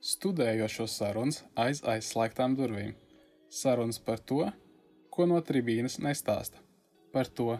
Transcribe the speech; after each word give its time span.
Studējošo 0.00 0.86
sarunas 0.88 1.42
aiz 1.60 1.82
aizslēgtām 1.84 2.54
durvīm. 2.56 2.94
Sarunas 3.52 3.98
par 4.00 4.22
to, 4.24 4.46
ko 5.12 5.26
no 5.28 5.36
tribīnes 5.44 5.98
nestāsta. 6.00 6.56
Par 7.12 7.28
to, 7.28 7.58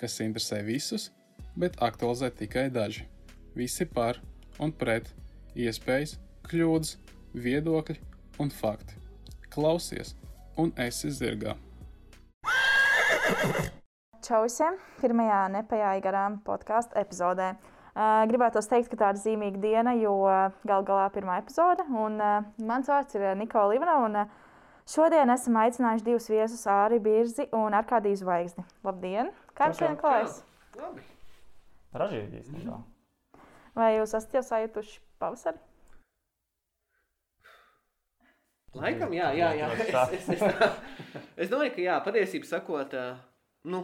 kas 0.00 0.16
interesē 0.24 0.62
visus, 0.64 1.10
bet 1.52 1.76
aktualizē 1.84 2.30
tikai 2.38 2.70
daži. 2.72 3.04
Visi 3.52 3.84
par 3.84 4.22
un 4.56 4.72
pret, 4.72 5.10
iespējas, 5.52 6.16
kļūdas, 6.48 6.94
viedokļi 7.36 7.98
un 8.40 8.54
fakti. 8.62 8.96
Klausies, 9.52 10.14
un 10.56 10.72
esi 10.80 11.12
zirgā. 11.12 11.58
Čau 14.24 14.46
visiem! 14.46 14.80
Pirmajā 15.04 15.44
nepajāja 15.58 16.06
garām 16.08 16.40
podkāstu 16.48 16.96
epizodē. 17.04 17.52
Gribētu 17.92 18.62
teikt, 18.64 18.88
ka 18.88 18.96
tā 18.96 19.08
ir 19.12 19.18
zīmīga 19.20 19.58
diena, 19.60 19.92
jo 20.00 20.14
gal 20.64 20.84
galā 20.88 21.10
pirmā 21.12 21.36
epizode. 21.42 21.84
Un, 21.92 22.16
uh, 22.16 22.46
mans 22.64 22.88
vārds 22.88 23.18
ir 23.18 23.26
Nikola 23.36 23.76
uh, 24.22 24.30
šodien 24.88 25.28
esam 25.34 25.58
aicinājuši 25.60 26.06
divus 26.06 26.28
viesus, 26.32 26.64
Āri 26.64 27.02
Birzi 27.04 27.50
un 27.52 27.76
Arkādiju 27.76 28.22
Zvaigzni. 28.22 28.64
Labdien! 28.86 29.28
Kā 29.52 29.68
jums 29.68 29.82
šodien 29.82 30.00
klājas? 30.00 30.40
Labi. 30.80 31.04
Ražīgi 31.92 32.40
īstenībā. 32.40 32.80
Vai 33.76 33.90
jūs 33.98 34.16
esat 34.16 34.38
jau 34.38 34.42
sajutuši 34.46 34.98
pavasari? 35.20 35.60
Laikam, 38.72 39.12
jā, 39.12 39.28
jā, 39.36 39.50
jā. 39.60 39.68
Es, 40.16 40.28
es, 40.32 40.40
es, 40.40 41.18
es 41.44 41.50
domāju, 41.52 41.74
ka 41.76 41.84
jā, 41.84 41.98
patiesībā 42.06 42.48
sakot, 42.48 42.94
nu, 43.68 43.82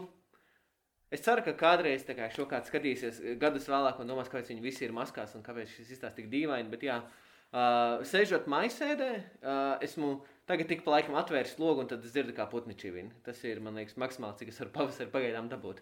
Es 1.08 1.22
ceru, 1.24 1.40
ka 1.40 1.54
kādreiz 1.56 2.02
kā, 2.04 2.26
šo 2.34 2.44
kāds 2.48 2.68
skatīsies 2.68 3.22
gadus 3.40 3.68
vēlāk 3.70 4.00
un 4.02 4.10
domās, 4.10 4.28
kāpēc 4.28 4.50
viņi 4.52 4.64
visi 4.64 4.84
ir 4.84 4.92
maskās 4.96 5.32
un 5.38 5.44
kāpēc 5.46 5.70
šis 5.72 5.94
izstāsta 5.94 6.18
tik 6.18 6.28
dīvaini. 6.32 6.68
Bet, 6.68 6.84
jā, 6.84 6.98
uh, 7.00 8.02
sēžot 8.10 8.48
maisēdē, 8.52 9.08
uh, 9.40 9.70
esmu 9.84 10.18
tagad 10.50 10.68
tik 10.68 10.84
pa 10.84 10.98
laikam 10.98 11.16
atvēris 11.16 11.56
logu 11.62 11.84
un 11.84 11.88
tad 11.88 12.04
es 12.04 12.12
dzirdu, 12.12 12.36
kā 12.36 12.44
putni 12.52 12.76
čivina. 12.76 13.16
Tas 13.24 13.40
ir, 13.48 13.62
man 13.64 13.80
liekas, 13.80 13.96
maksimāli, 14.00 14.36
cik 14.42 14.52
es 14.52 14.60
varu 14.60 14.74
pavasarī 14.76 15.08
pagaidām 15.14 15.48
dabūt. 15.54 15.80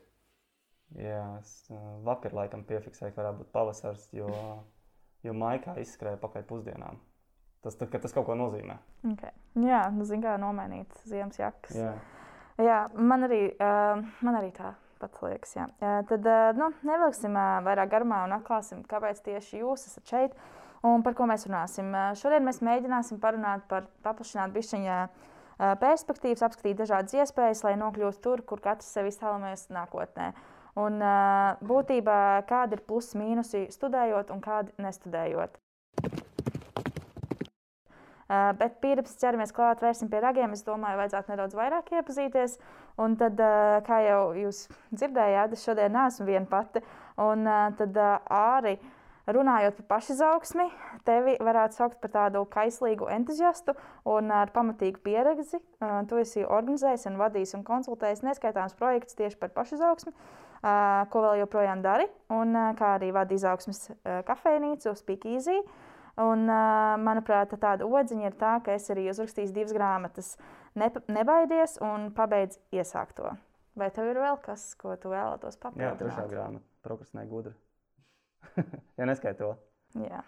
Jā, 0.95 1.27
es 1.41 1.59
uh, 1.75 1.83
vakar 2.07 2.39
laikam 2.45 2.63
piefiksēju, 2.71 3.17
ka 3.17 3.25
varētu 3.25 3.43
būt 3.43 3.53
pavasars, 3.59 4.07
jo, 4.15 4.31
jo 5.27 5.35
maikā 5.35 5.75
izskrēja 5.83 6.23
pakaļ 6.23 6.47
pusdienām. 6.47 7.03
Tas, 7.67 7.75
tā, 7.75 7.91
tas 7.91 8.15
kaut 8.15 8.29
ko 8.29 8.39
nozīmē. 8.39 8.79
Okay. 9.11 9.35
Jā, 9.59 9.89
nu, 9.91 10.07
zinu, 10.07 10.23
kā 10.23 10.39
nomainīt 10.39 10.95
ziemas 11.03 11.43
jakas. 11.43 11.75
Jā. 11.75 11.95
Jā, 12.63 12.83
man 12.95 13.27
arī, 13.27 13.49
uh, 13.59 14.07
man 14.23 14.39
arī 14.39 14.55
tā 14.55 14.77
pats 15.01 15.23
liekas. 15.25 15.57
Jā. 15.57 15.67
Tad 16.09 16.27
nu, 16.59 16.71
nevilksim 16.87 17.37
vairāk 17.67 17.91
garumā 17.93 18.25
un 18.27 18.37
atklāsim, 18.37 18.83
kāpēc 18.89 19.23
tieši 19.27 19.63
jūs 19.63 19.87
esat 19.91 20.13
šeit 20.13 20.37
un 20.87 21.05
par 21.07 21.17
ko 21.19 21.27
mēs 21.29 21.47
runāsim. 21.49 21.95
Šodien 22.19 22.45
mēs 22.47 22.63
mēģināsim 22.65 23.21
parunāt 23.23 23.65
par 23.71 23.89
paplašināt 24.07 24.55
bišķiņā 24.55 24.99
perspektīvas, 25.81 26.45
apskatīt 26.45 26.77
dažādas 26.83 27.17
iespējas, 27.17 27.65
lai 27.65 27.77
nokļūtu 27.81 28.23
tur, 28.25 28.45
kur 28.47 28.61
katrs 28.65 28.91
sevi 28.93 29.13
iztēlojamies 29.13 29.69
nākotnē. 29.73 30.33
Un 30.77 31.01
būtībā 31.65 32.19
kādi 32.49 32.77
ir 32.77 32.85
plusi, 32.85 33.17
mīnusi 33.17 33.67
studējot 33.73 34.35
un 34.35 34.43
kādi 34.45 34.75
nestudējot. 34.85 35.57
Uh, 38.27 38.51
bet 38.59 38.81
pirms 38.83 39.15
ķeramies 39.21 39.53
klāt, 39.55 39.85
vērsim 39.85 40.11
pie 40.11 40.19
ragiem. 40.25 40.51
Es 40.57 40.65
domāju, 40.67 40.99
vajadzētu 40.99 41.31
nedaudz 41.31 41.55
vairāk 41.55 41.93
iepazīties. 41.95 42.57
Un 42.99 43.15
tad, 43.21 43.39
uh, 43.39 43.79
kā 43.87 44.01
jau 44.03 44.21
jūs 44.35 44.65
dzirdējāt, 44.91 45.55
es 45.55 45.63
šodien 45.63 45.95
neesmu 45.95 46.27
viena 46.27 46.49
pati. 46.51 46.83
Un 47.23 47.47
uh, 47.47 47.69
tad 47.79 47.95
arī 48.27 48.75
runājot 49.31 49.79
par 49.79 49.87
pašizaugsmi, 49.97 50.67
tevi 51.07 51.37
varētu 51.43 51.79
saukt 51.79 52.01
par 52.03 52.13
tādu 52.15 52.43
kaislīgu 52.51 53.09
entuziastu 53.15 53.75
un 54.07 54.31
ar 54.31 54.51
pamatīgu 54.55 55.03
pieredzi. 55.03 55.59
Tu 56.11 56.21
esi 56.23 56.45
organizējis, 56.45 57.07
un 57.11 57.19
vadījis 57.19 57.57
un 57.59 57.65
konsultējis 57.67 58.23
neskaitāms 58.27 58.77
projekts 58.79 59.19
tieši 59.19 59.39
par 59.41 59.51
pašizaugsmi, 59.56 60.15
ko 61.11 61.25
vēl 61.27 61.43
joprojām 61.43 61.83
dari, 61.83 62.06
un 62.31 62.55
kā 62.79 62.95
arī 63.00 63.11
vadi 63.15 63.34
izaugsmes 63.39 63.89
kafejnīcu 64.31 64.95
Speak 64.95 65.27
Easy. 65.27 65.59
Un, 66.16 66.47
manuprāt, 67.04 67.50
tāda 67.60 67.84
odziņa 67.84 68.31
ir 68.31 68.37
tā, 68.41 68.54
ka 68.65 68.72
es 68.78 68.88
arī 68.93 69.10
uzrakstīju 69.12 69.53
divas 69.53 69.75
grāmatas. 69.77 70.31
Ne, 70.77 70.88
nebaidies 71.12 71.77
un 71.84 72.09
pabeidz 72.16 72.56
iesākto. 72.72 73.34
Vai 73.77 73.91
tev 73.93 74.09
ir 74.09 74.22
vēl 74.22 74.38
kas, 74.41 74.71
ko 74.81 74.94
tu 74.97 75.12
vēlētos 75.12 75.60
papildināt? 75.60 75.99
Jā, 75.99 75.99
trešā 76.00 76.25
grāmata- 76.31 76.65
prokrastinē 76.87 77.26
gudri. 77.28 77.53
ja 78.99 79.09
neskait 79.09 79.37
to. 79.37 79.53
Jā. 80.00 80.22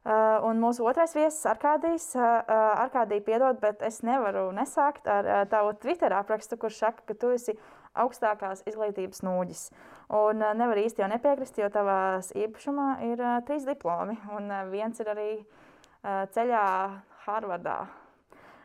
Uh, 0.00 0.40
un 0.48 0.60
mūsu 0.60 0.84
otrais 0.88 1.12
viesis, 1.12 1.42
Arkādijs, 1.48 2.06
uh, 2.16 2.38
Arkādija, 2.80 3.20
piedod, 3.24 3.58
bet 3.60 3.82
es 3.84 3.98
nevaru 4.00 4.46
nesākt 4.56 5.08
ar 5.08 5.26
uh, 5.28 5.40
tavu 5.48 5.74
Twitter 5.76 6.14
aprakstu, 6.16 6.56
kurš 6.56 6.78
saka, 6.80 7.04
ka 7.04 7.16
tu 7.20 7.32
esi 7.34 7.52
augstākās 8.00 8.62
izglītības 8.70 9.20
nūģis. 9.26 9.66
Un 10.10 10.42
uh, 10.42 10.50
nevar 10.58 10.80
īsti 10.80 11.04
jau 11.04 11.08
nepiekrist, 11.10 11.58
jo 11.60 11.68
tavās 11.70 12.32
īpašumā 12.34 12.88
ir 13.06 13.20
uh, 13.22 13.36
trīs 13.46 13.66
diplomi, 13.68 14.16
un 14.34 14.50
uh, 14.50 14.64
viens 14.72 14.98
ir 14.98 15.10
arī 15.12 15.30
uh, 15.38 16.24
ceļā 16.34 16.64
Harvardā. 17.26 17.78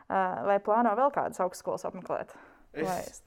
Uh, 0.06 0.42
vai 0.46 0.56
plāno 0.62 0.94
vēl 0.98 1.12
kādas 1.14 1.42
augstskolas 1.44 1.86
apmeklēt? 1.86 2.34
Es 2.76 3.22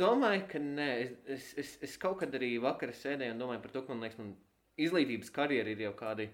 domāju, 0.00 0.46
ka 0.50 0.60
nē. 0.62 0.88
Es, 1.30 1.50
es, 1.60 1.74
es, 1.84 1.98
kaut 2.00 2.18
kad 2.22 2.32
arī 2.34 2.54
vakarā 2.62 2.96
sēdēju 2.96 3.36
un 3.36 3.44
domāju 3.44 3.62
par 3.66 3.74
to, 3.74 3.84
ka 3.84 3.92
man 3.92 4.06
liekas, 4.06 4.18
man 4.18 4.32
izglītības 4.80 5.30
karjera 5.36 5.70
ir 5.70 5.84
jau 5.84 5.92
kādi 6.00 6.26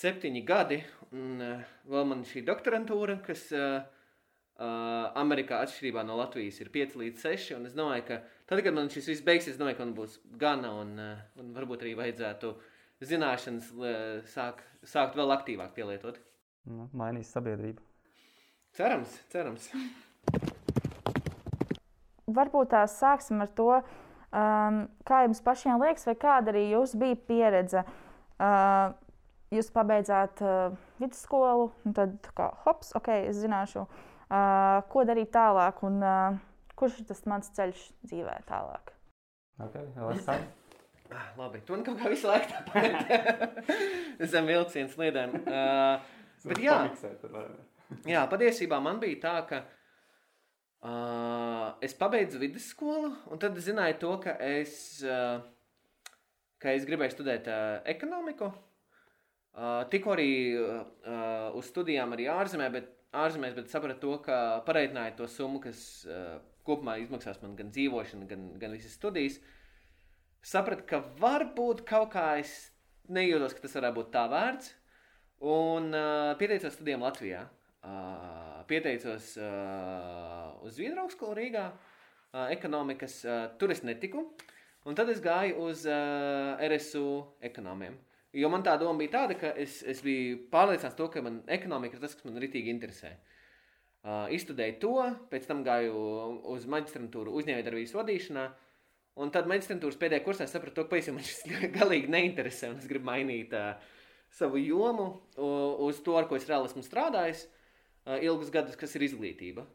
septiņi 0.00 0.42
gadi. 0.48 0.80
Un 1.12 1.44
uh, 1.44 1.76
vēl 1.88 2.10
man 2.10 2.24
šī 2.26 2.42
doktorantūra, 2.48 3.20
kas 3.28 3.44
uh, 3.54 3.84
Uh, 4.58 5.12
Amerikā 5.14 5.60
atšķirībā 5.62 6.02
no 6.02 6.16
Latvijas 6.18 6.56
ir 6.58 6.72
5 6.74 6.96
līdz 6.98 7.20
6. 7.22 7.52
Es 7.68 7.74
domāju, 7.78 8.02
ka 8.08 8.16
tad, 8.48 8.62
kad 8.64 8.74
man 8.74 8.90
šis 8.92 9.10
viss 9.12 9.24
beigsies, 9.26 9.58
domāju, 9.60 9.78
ka 9.78 9.86
man 9.86 9.94
būs 9.96 10.18
gana 10.40 10.72
un, 10.80 10.94
uh, 10.98 11.22
un 11.40 11.52
varbūt 11.56 11.84
arī 11.84 11.94
vajadzētu 11.98 12.54
zināšanas 13.08 13.70
uh, 13.76 13.92
sāk, 14.32 14.64
sākt 14.82 15.18
vēl 15.18 15.36
aktīvāk 15.36 15.76
pielietot. 15.76 16.18
Nu, 16.68 16.88
mainīs 16.96 17.30
sabiedrību. 17.32 17.84
Cerams, 18.76 19.14
cerams. 19.32 19.70
Varbūt 22.28 22.74
tā 22.74 22.82
sāksim 22.92 23.40
ar 23.40 23.48
to, 23.56 23.70
um, 24.36 24.82
kā 25.08 25.22
jums 25.24 25.40
pašiem 25.44 25.80
liekas, 25.80 26.04
vai 26.10 26.16
kāda 26.20 26.52
arī 26.52 26.68
jums 26.74 26.92
bija 26.98 27.16
pieredze. 27.28 27.84
Uh, 28.38 28.92
jūs 29.54 29.70
pabeidzāt 29.74 30.42
uh, 30.44 30.76
vidusskolu, 31.00 31.70
un 31.88 31.96
tad 31.96 32.28
kā 32.36 32.50
hops, 32.66 32.92
ok, 32.98 33.10
es 33.30 33.40
zināšu. 33.40 33.86
Uh, 34.28 34.84
ko 34.92 35.06
darīt 35.08 35.32
tālāk 35.32 35.80
un 35.88 36.02
uh, 36.04 36.36
kurš 36.78 37.02
ir 37.02 37.08
tas 37.10 37.24
mans 37.30 37.50
ceļš 37.56 37.84
dzīvē 38.06 38.38
tālāk. 38.48 38.94
Okay. 39.58 39.86
Ah, 41.08 41.32
labi, 41.38 41.62
tu 41.64 41.72
man 41.72 41.82
kaut 41.86 41.96
kā 41.98 42.10
visu 42.12 42.28
laiku 42.28 42.52
tādu 42.68 43.64
zem 44.32 44.48
vilcienu 44.50 44.92
sliedēm. 44.92 45.32
Uh, 45.40 45.96
bet 46.44 46.60
jā, 46.62 46.76
jā, 48.06 48.24
patiesībā 48.28 48.78
man 48.84 49.00
bija 49.00 49.16
tā, 49.22 49.32
ka 49.48 49.62
uh, 50.84 51.72
es 51.84 51.96
pabeidzu 51.96 52.42
vidusskolu, 52.42 53.14
un 53.32 53.40
tad 53.40 53.56
zināju 53.64 53.96
to, 54.04 54.12
ka 54.26 54.36
es, 54.50 54.74
uh, 55.06 55.40
ka 56.60 56.76
es 56.76 56.84
gribēju 56.88 57.16
studēt 57.16 57.48
uh, 57.48 57.80
ekonomiku. 57.88 58.52
Uh, 59.58 59.88
tikko 59.90 60.12
arī 60.12 60.30
uh, 60.60 61.56
uz 61.56 61.72
studijām 61.72 62.12
arī 62.14 62.28
ārzemē, 62.30 62.68
bet 62.76 62.92
ārzemēs, 63.16 63.56
bet 63.56 63.72
sapratu 63.72 64.04
to, 64.04 64.20
ka 64.28 64.36
pareitināja 64.68 65.16
to 65.22 65.26
summu, 65.32 65.64
kas 65.64 66.04
uh, 66.04 66.36
kopumā 66.68 66.98
izmaksās 67.02 67.40
man 67.42 67.56
gan 67.58 67.72
dzīvošana, 67.74 68.28
gan, 68.30 68.48
gan 68.60 68.74
visas 68.76 68.96
studijas. 68.98 69.38
Sapratu, 70.44 70.84
ka 70.88 71.00
varbūt 71.18 71.82
kaut 71.88 72.12
kā 72.14 72.26
es 72.42 72.52
nejūtos, 73.12 73.56
ka 73.56 73.64
tas 73.64 73.76
varētu 73.78 73.98
būt 73.98 74.10
tā 74.14 74.24
vērts. 74.30 74.74
Un 75.48 75.92
uh, 75.94 76.34
pieteicos 76.38 76.74
studijām 76.76 77.04
Latvijā. 77.06 77.44
Uh, 77.88 78.58
pieteicos 78.70 79.32
uh, 79.38 80.58
uz 80.66 80.76
Zviedru 80.76 81.04
augstskolu 81.04 81.36
Rīgā, 81.38 81.68
uh, 81.70 82.44
ekonomikas. 82.54 83.20
Uh, 83.26 83.46
tur 83.60 83.72
es 83.74 83.84
netiku. 83.86 84.26
Un 84.88 84.98
tad 84.98 85.10
es 85.12 85.22
gāju 85.22 85.68
uz 85.68 85.84
uh, 85.88 86.58
RSU 86.68 87.08
ekonomiem. 87.44 87.96
Jo 88.36 88.50
man 88.52 88.62
tā 88.66 88.74
doma 88.78 88.98
bija 89.00 89.14
tāda, 89.22 89.38
ka 89.40 89.54
es, 89.58 89.80
es 89.88 90.02
biju 90.04 90.44
pārliecināts, 90.52 90.98
to, 90.98 91.08
ka 91.12 91.22
man 91.24 91.40
ekonomika 91.50 91.96
ir 91.96 92.02
tas, 92.02 92.14
kas 92.18 92.28
man 92.28 92.38
rītīgi 92.42 92.70
interesē. 92.74 93.14
Uh, 93.14 93.37
izstudēju 94.06 94.78
to, 94.82 94.94
pēc 95.32 95.48
tam 95.48 95.64
gāju 95.66 95.94
uz 96.54 96.66
maģistrantūru 96.70 97.34
uzņēmējdarbības 97.40 97.94
vadīšanā. 97.98 98.46
Un 99.18 99.32
tad 99.34 99.48
maģistrantūras 99.50 99.98
pēdējā 99.98 100.22
kursā 100.22 100.46
sapratu, 100.46 100.84
ka 100.84 100.92
pavisam 100.92 101.18
man 101.18 101.26
šis 101.26 101.42
galīgi 101.78 102.10
neinteresē. 102.14 102.70
Es 102.78 102.86
gribu 102.90 103.10
mainīt 103.10 103.54
uh, 103.58 103.72
savu 104.30 104.60
jomu 104.62 105.08
uh, 105.10 105.80
uz 105.88 105.98
to, 106.06 106.14
ar 106.20 106.28
ko 106.30 106.38
es 106.38 106.46
reāli 106.46 106.70
esmu 106.70 106.84
strādājis 106.86 107.48
uh, 107.48 108.14
ilgus 108.22 108.54
gadus, 108.54 108.78
kas 108.78 108.94
ir 108.94 109.08
izglītība. 109.08 109.66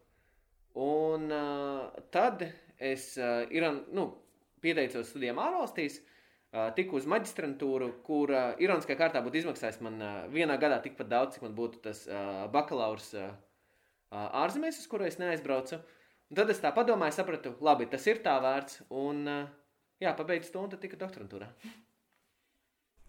Un 0.79 1.27
uh, 1.27 1.91
tad 2.15 2.47
es 2.79 3.11
uh, 3.19 3.43
ir, 3.51 3.67
nu, 3.93 4.07
pieteicos 4.63 5.11
studijām 5.11 5.43
ārvalstīs. 5.43 5.99
Uh, 5.99 6.13
uh, 6.53 6.69
tiku 6.77 6.99
uz 6.99 7.07
maģistrantūru, 7.09 7.89
kur 8.05 8.33
uh, 8.33 8.53
ironiskā 8.61 8.97
kārtā 8.99 9.21
būtu 9.25 9.41
izmaksājis 9.41 9.81
man 9.85 9.99
uh, 10.01 10.13
vienā 10.33 10.57
gadā 10.61 10.79
tikpat 10.83 11.09
daudz, 11.11 11.35
cik 11.35 11.47
man 11.47 11.57
būtu 11.57 11.81
tas 11.87 12.05
uh, 12.09 12.45
bakalaurs 12.53 13.09
uh, 13.17 13.33
ārzemēs, 14.13 14.79
uz 14.81 14.89
kuru 14.91 15.07
es 15.09 15.19
neaizbraucu. 15.21 15.79
Un 16.31 16.39
tad 16.39 16.51
es 16.53 16.61
tā 16.63 16.71
padomāju, 16.75 17.15
sapratu, 17.17 17.55
labi, 17.65 17.87
tas 17.91 18.05
ir 18.09 18.21
tā 18.25 18.35
vērts. 18.41 18.83
Un, 18.93 19.25
jā, 20.01 20.13
pabeidzu 20.17 20.53
to 20.53 20.63
un 20.63 20.71
tad 20.71 20.81
tika 20.83 20.99
doktorantūrā. 21.01 21.49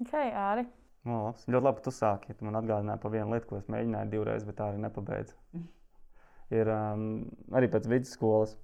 Ok, 0.04 0.16
Arī. 0.16 0.66
No, 1.04 1.26
labs. 1.28 1.44
ļoti 1.46 1.64
labi, 1.68 1.78
ka 1.80 1.86
tu 1.86 1.92
sāki. 1.94 2.34
Tu 2.36 2.46
man 2.48 2.58
atgādināji 2.58 3.02
par 3.02 3.12
vienu 3.12 3.34
lietu, 3.34 3.50
ko 3.50 3.60
es 3.60 3.70
mēģināju 3.72 4.12
divreiz, 4.12 4.44
bet 4.48 4.56
tā 4.58 4.70
arī 4.72 4.80
nepabeidzu. 4.82 5.36
Ir 6.54 6.70
um, 6.72 7.04
arī 7.56 7.68
pēc 7.72 7.88
vidusskolas 7.92 8.56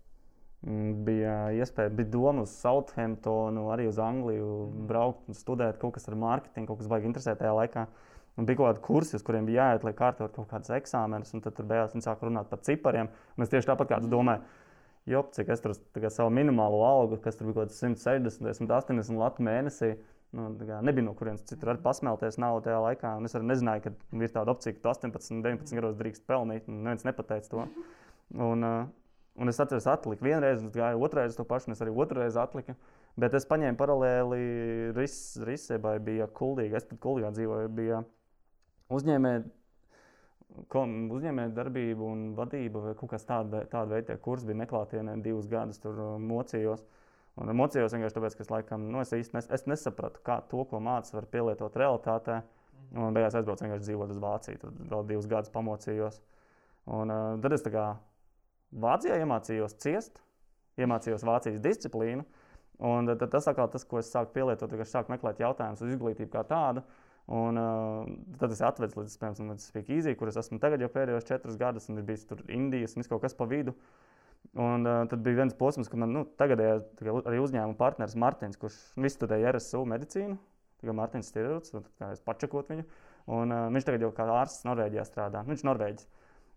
Mm, 0.60 1.04
bija 1.06 1.34
iespēja, 1.56 1.88
bija 1.96 2.10
doma 2.12 2.44
uz 2.44 2.52
Southamptonu, 2.60 3.70
arī 3.72 3.86
uz 3.88 3.96
Angliju 4.02 4.48
braukt 4.90 5.30
un 5.30 5.36
studēt 5.36 5.78
kaut 5.80 5.94
kas 5.96 6.04
ar 6.10 6.18
mārketingu, 6.20 6.68
kaut 6.68 6.82
kas 6.82 6.90
baigi 6.90 7.08
interesē 7.08 7.32
tajā 7.38 7.54
laikā. 7.56 7.86
Un 8.38 8.46
bija 8.48 8.60
kaut 8.60 8.68
kādi 8.68 8.84
kursi, 8.84 9.16
uz 9.18 9.24
kuriem 9.26 9.48
bija 9.48 9.66
jāiet, 9.66 9.84
lai 9.84 9.92
kārtot 9.96 10.32
kaut 10.36 10.48
kādas 10.52 10.72
eksāmenes, 10.76 11.32
un 11.34 11.42
tad 11.44 11.58
beigās 11.60 11.96
viņi 11.96 12.06
sāka 12.06 12.28
runāt 12.28 12.48
par 12.50 12.62
cipariem. 12.66 13.10
Es 13.40 13.50
tieši 13.52 13.68
tāpat 13.72 13.90
kā 13.90 13.98
es 14.00 14.08
domāju, 14.10 14.44
jo 15.10 15.24
cik 15.34 15.50
es 15.52 15.64
tur 15.64 15.74
savu 15.74 16.30
minimālo 16.36 16.80
algu, 16.86 17.18
kas 17.24 17.36
tur 17.36 17.50
bija 17.50 17.58
kaut 17.58 17.72
kāds 17.72 17.82
160, 17.82 18.46
180 18.62 19.20
latu 19.20 19.44
mēnesī. 19.44 19.94
Nu, 20.30 20.46
nebija 20.54 21.02
no 21.02 21.16
kurienes 21.18 21.42
citur 21.48 21.72
arī 21.72 21.82
pasmelties 21.82 22.38
naudu 22.38 22.68
tajā 22.68 22.78
laikā. 22.84 23.16
Es 23.26 23.34
arī 23.34 23.48
nezināju, 23.50 23.88
ka 23.88 24.20
ir 24.22 24.30
tāda 24.30 24.54
opcija, 24.54 24.76
ka 24.78 24.92
18, 24.92 25.40
19 25.42 25.80
gados 25.80 25.98
drīkst 25.98 26.22
pelnīt. 26.30 26.70
Neviens 26.70 27.02
nepateica 27.08 27.50
to. 27.50 27.64
Un, 28.38 28.62
uh, 28.62 28.84
Un 29.40 29.48
es 29.48 29.60
atceros, 29.62 29.86
atliku 29.88 30.26
vienreiz, 30.26 30.58
un 30.60 30.72
gāju 30.74 31.04
otrreiz 31.06 31.36
to 31.36 31.46
pašu, 31.48 31.70
un 31.70 31.76
es 31.76 31.80
arī 31.80 31.92
otrreiz 32.02 32.36
atliku. 32.40 32.74
Bet 33.20 33.34
es 33.38 33.46
paņēmu 33.48 33.78
paralēli 33.78 34.40
ris, 34.96 35.14
Risēbai, 35.46 35.94
bija 36.04 36.26
kuldīga. 36.36 36.80
Es 36.80 36.88
pat 36.88 37.00
kuldīgā 37.00 37.30
dzīvoju, 37.36 37.70
bija 37.74 38.02
uzņēmē, 38.94 39.32
uzņēmē 41.16 41.46
darbība 41.56 42.06
un 42.06 42.24
vadība 42.38 42.84
vai 42.88 42.94
kaut 42.98 43.12
kas 43.14 43.26
tāda, 43.28 43.64
tāda 43.70 43.96
veida 43.96 44.16
kurs 44.22 44.46
bija 44.46 44.62
neklātienē 44.64 45.16
divus 45.24 45.48
gadus 45.50 45.80
tur 45.82 45.98
uh, 45.98 46.16
mocījos. 46.22 46.84
Un 47.40 47.52
mocījos 47.56 47.94
vienkārši 47.94 48.16
tāpēc, 48.16 48.36
ka 48.36 48.44
es 48.44 48.50
laikam, 48.52 48.88
nu, 48.90 49.00
es 49.00 49.14
īsti 49.16 49.36
nes, 49.36 49.46
es 49.54 49.66
nesapratu, 49.70 50.20
kā 50.26 50.40
to, 50.50 50.64
ko 50.68 50.80
mācās, 50.82 51.14
var 51.14 51.28
pielietot 51.30 51.78
realitātē. 51.78 52.40
Un 52.90 53.14
beigās 53.14 53.36
aizbraucu 53.38 53.64
vienkārši 53.64 53.86
dzīvot 53.86 54.10
uz 54.10 54.18
Vāciju. 54.20 54.60
Tad 54.64 54.78
vēl 54.90 55.06
divus 55.12 55.28
gadus 55.30 55.52
pamocījos. 55.54 56.18
Un, 56.90 57.12
uh, 57.12 57.36
tad 57.40 57.54
es 57.54 57.64
tā 57.64 57.72
kā 57.74 57.86
Vācijā 58.82 59.16
iemācījos 59.22 59.76
ciest, 59.82 60.20
iemācījos 60.80 61.24
Vācijas 61.26 61.62
disciplīnu. 61.62 62.26
Un 62.90 63.10
tad, 63.10 63.22
tas 63.32 63.48
atkal 63.50 63.68
tas, 63.70 63.84
ko 63.84 64.00
es 64.00 64.10
sāku 64.10 64.34
pielietot, 64.38 64.70
kad 64.70 64.82
es 64.86 64.92
sāku 64.94 65.12
meklēt 65.12 65.42
jautājumus 65.42 65.82
uz 65.84 65.94
izglītību 65.94 66.32
kā 66.32 66.44
tādu. 66.48 66.84
Un, 67.30 67.58
uh, 67.60 68.08
tad 68.40 68.50
es 68.50 68.60
atvedu 68.66 69.04
līdz, 69.04 69.12
piemēram, 69.20 69.52
līdz 69.52 69.64
Speakeasy, 69.70 70.16
kur 70.18 70.32
es 70.32 70.38
esmu 70.40 70.58
tagad 70.62 70.82
jau 70.82 70.88
pēdējos 70.90 71.28
četrus 71.28 71.58
gadus, 71.60 71.86
un 71.92 72.00
ir 72.00 72.06
bijis 72.08 72.24
tur 72.26 72.40
Indijas 72.50 72.96
un 72.98 73.06
kaut 73.06 73.22
kas 73.22 73.36
pa 73.38 73.46
vidu. 73.46 73.76
Un, 74.58 74.82
uh, 74.82 75.04
tad 75.06 75.22
bija 75.22 75.38
viens 75.44 75.54
posms, 75.54 75.86
kad 75.92 76.00
man 76.02 76.10
nu, 76.16 76.24
tagadējais 76.40 76.88
arī 77.20 77.38
uzņēmuma 77.44 77.78
partneris 77.78 78.18
Mārtiņš, 78.18 78.58
kurš 78.58 78.80
visu 78.98 79.20
studēja 79.20 79.54
RSU 79.54 79.84
medicīnu. 79.92 80.40
Tagad 80.82 80.98
Mārtiņš 80.98 81.30
Stirruts, 81.30 81.76
kā 82.00 82.10
es 82.16 82.24
pačakot 82.26 82.74
viņu. 82.74 82.88
Un, 83.30 83.54
uh, 83.54 83.68
viņš 83.76 83.86
tagad 83.86 84.08
jau 84.08 84.10
kā 84.16 84.26
ārsts 84.40 84.66
Norvēģijā 84.66 85.06
strādā. 85.06 85.46
Viņš 85.46 85.62
ir 85.62 85.70
Norvēģis. 85.70 86.10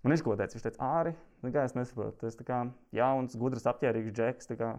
Un 0.04 0.12
viņš 0.16 0.26
ko 0.26 0.34
teica? 0.40 0.58
Viņš 0.58 0.68
teica, 0.72 0.90
Āri, 0.90 1.14
kā 1.46 1.68
es 1.68 1.78
nesaprotu, 1.78 2.18
tas 2.26 2.42
ir 2.42 2.50
jauns, 2.98 3.38
gudrs, 3.40 3.70
apģērbīgs 3.70 4.18
džeks. 4.18 4.50
Kā, 4.58 4.74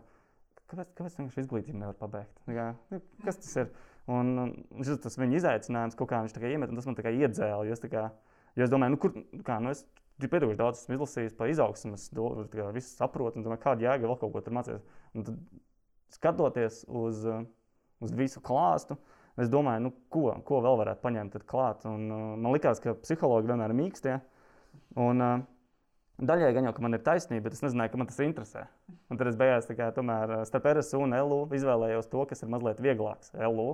kāpēc 0.73 0.91
kāpēc 0.99 1.23
viņš 1.23 1.43
izglītību 1.45 1.81
nevar 1.81 1.97
pabeigt? 2.03 2.43
Kā, 2.51 2.73
nu, 2.91 3.01
kas 3.23 3.39
tas 3.39 3.55
ir? 3.63 3.71
Un, 4.11 4.33
un 4.45 4.85
šis, 4.85 4.99
tas 5.01 5.17
viņa 5.17 5.39
izaicinājums, 5.39 5.97
ko 5.97 6.07
viņš 6.11 6.37
iemet, 6.37 6.69
un 6.69 6.77
tas 6.77 6.89
man 6.89 6.99
iedzēla. 6.99 7.65
Jo 7.65 7.77
es, 7.77 7.85
kā, 7.89 8.09
jo 8.59 8.67
es 8.67 8.73
domāju, 8.73 8.95
nu, 8.95 9.01
kur, 9.01 9.15
kā, 9.47 9.57
nu, 9.65 9.73
es 9.73 9.87
pēdējos 10.21 10.59
daudz 10.61 10.83
esmu 10.83 10.99
izlasījis 10.99 11.39
par 11.39 11.53
izaugsmu, 11.53 11.97
es 11.97 12.11
to 12.13 12.29
visu 12.77 12.91
saprotu, 12.93 13.41
un 13.41 13.47
domāju, 13.47 13.63
kāda 13.65 13.89
jēga 13.89 14.11
vēl 14.11 14.19
kaut 14.21 14.35
ko 14.35 14.45
tur 14.45 14.57
mācīties. 14.59 14.85
Un 15.17 15.27
tad, 15.27 15.41
skatoties 16.15 16.83
uz, 16.87 17.25
uz 18.05 18.15
visu 18.15 18.45
klāstu, 18.45 18.99
es 19.41 19.51
domāju, 19.51 19.87
nu, 19.89 19.95
ko, 20.13 20.29
ko 20.47 20.61
vēl 20.65 20.79
varētu 20.85 21.03
paņemt 21.03 21.41
klāt. 21.49 21.89
Un, 21.89 22.07
uh, 22.13 22.29
man 22.37 22.55
liekas, 22.55 22.85
ka 22.85 22.95
psihologi 23.01 23.51
vienmēr 23.51 23.73
ir 23.73 23.81
mīkstie. 23.81 24.21
Un, 25.01 25.25
uh, 25.25 25.51
Daļai 26.15 26.53
gan 26.55 26.69
jau, 26.69 26.71
ka 26.77 26.83
man 26.85 26.95
ir 26.95 27.01
taisnība, 27.03 27.49
bet 27.49 27.57
es 27.57 27.63
nezināju, 27.65 27.91
ka 27.91 27.99
man 27.99 28.07
tas 28.07 28.21
interesē. 28.23 28.61
Un 29.11 29.19
tad 29.19 29.27
es 29.27 29.39
beigās 29.39 29.67
kā, 29.67 29.89
tomēr, 29.97 30.45
starp 30.47 30.69
RSU 30.71 31.01
un 31.03 31.17
LU 31.19 31.41
izvēlējos 31.59 32.07
to, 32.13 32.23
kas 32.31 32.45
ir 32.45 32.53
mazliet 32.55 32.79
vieglāks. 32.85 33.33
LU. 33.35 33.73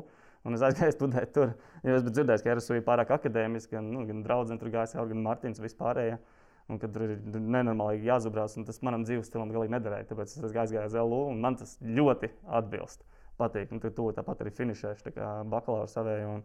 Un 0.49 0.57
es 0.57 0.63
aizgāju 0.65 0.95
studēt 0.95 1.35
tur, 1.37 1.51
jo 1.85 1.97
es 1.99 2.05
biju 2.05 2.17
dzirdējis, 2.17 2.45
ka 2.45 2.55
RSU 2.57 2.79
ir 2.79 2.85
pārāk 2.87 3.13
akadēmiski, 3.17 3.77
gan, 3.77 3.91
nu, 3.93 4.07
gan 4.09 4.23
draugs 4.25 4.55
gājis, 4.57 4.95
jau 4.97 5.05
gan 5.11 5.25
Mārtiņš 5.27 5.61
vispārējie. 5.67 6.21
Un 6.71 6.79
kad 6.79 6.93
tur 6.95 7.03
ir 7.03 7.17
nenormāli 7.35 8.05
jāzubrās, 8.07 8.55
un 8.57 8.65
tas 8.65 8.79
manam 8.87 9.03
dzīves 9.03 9.27
stilam 9.27 9.51
galīgi 9.51 9.75
nederēja. 9.75 10.07
Tāpēc 10.13 10.37
es 10.37 10.45
aizgāju 10.47 10.87
uz 10.87 10.95
LU, 11.03 11.21
un 11.33 11.41
man 11.43 11.59
tas 11.59 11.75
ļoti 11.83 12.31
atbilst. 12.61 13.03
Patīk, 13.41 13.73
un 13.75 13.83
tur 13.83 14.15
tāpat 14.15 14.45
arī 14.45 14.53
finišēšu 14.55 15.13
bakalaura 15.51 15.91
savēju. 15.91 16.35
Un, 16.39 16.45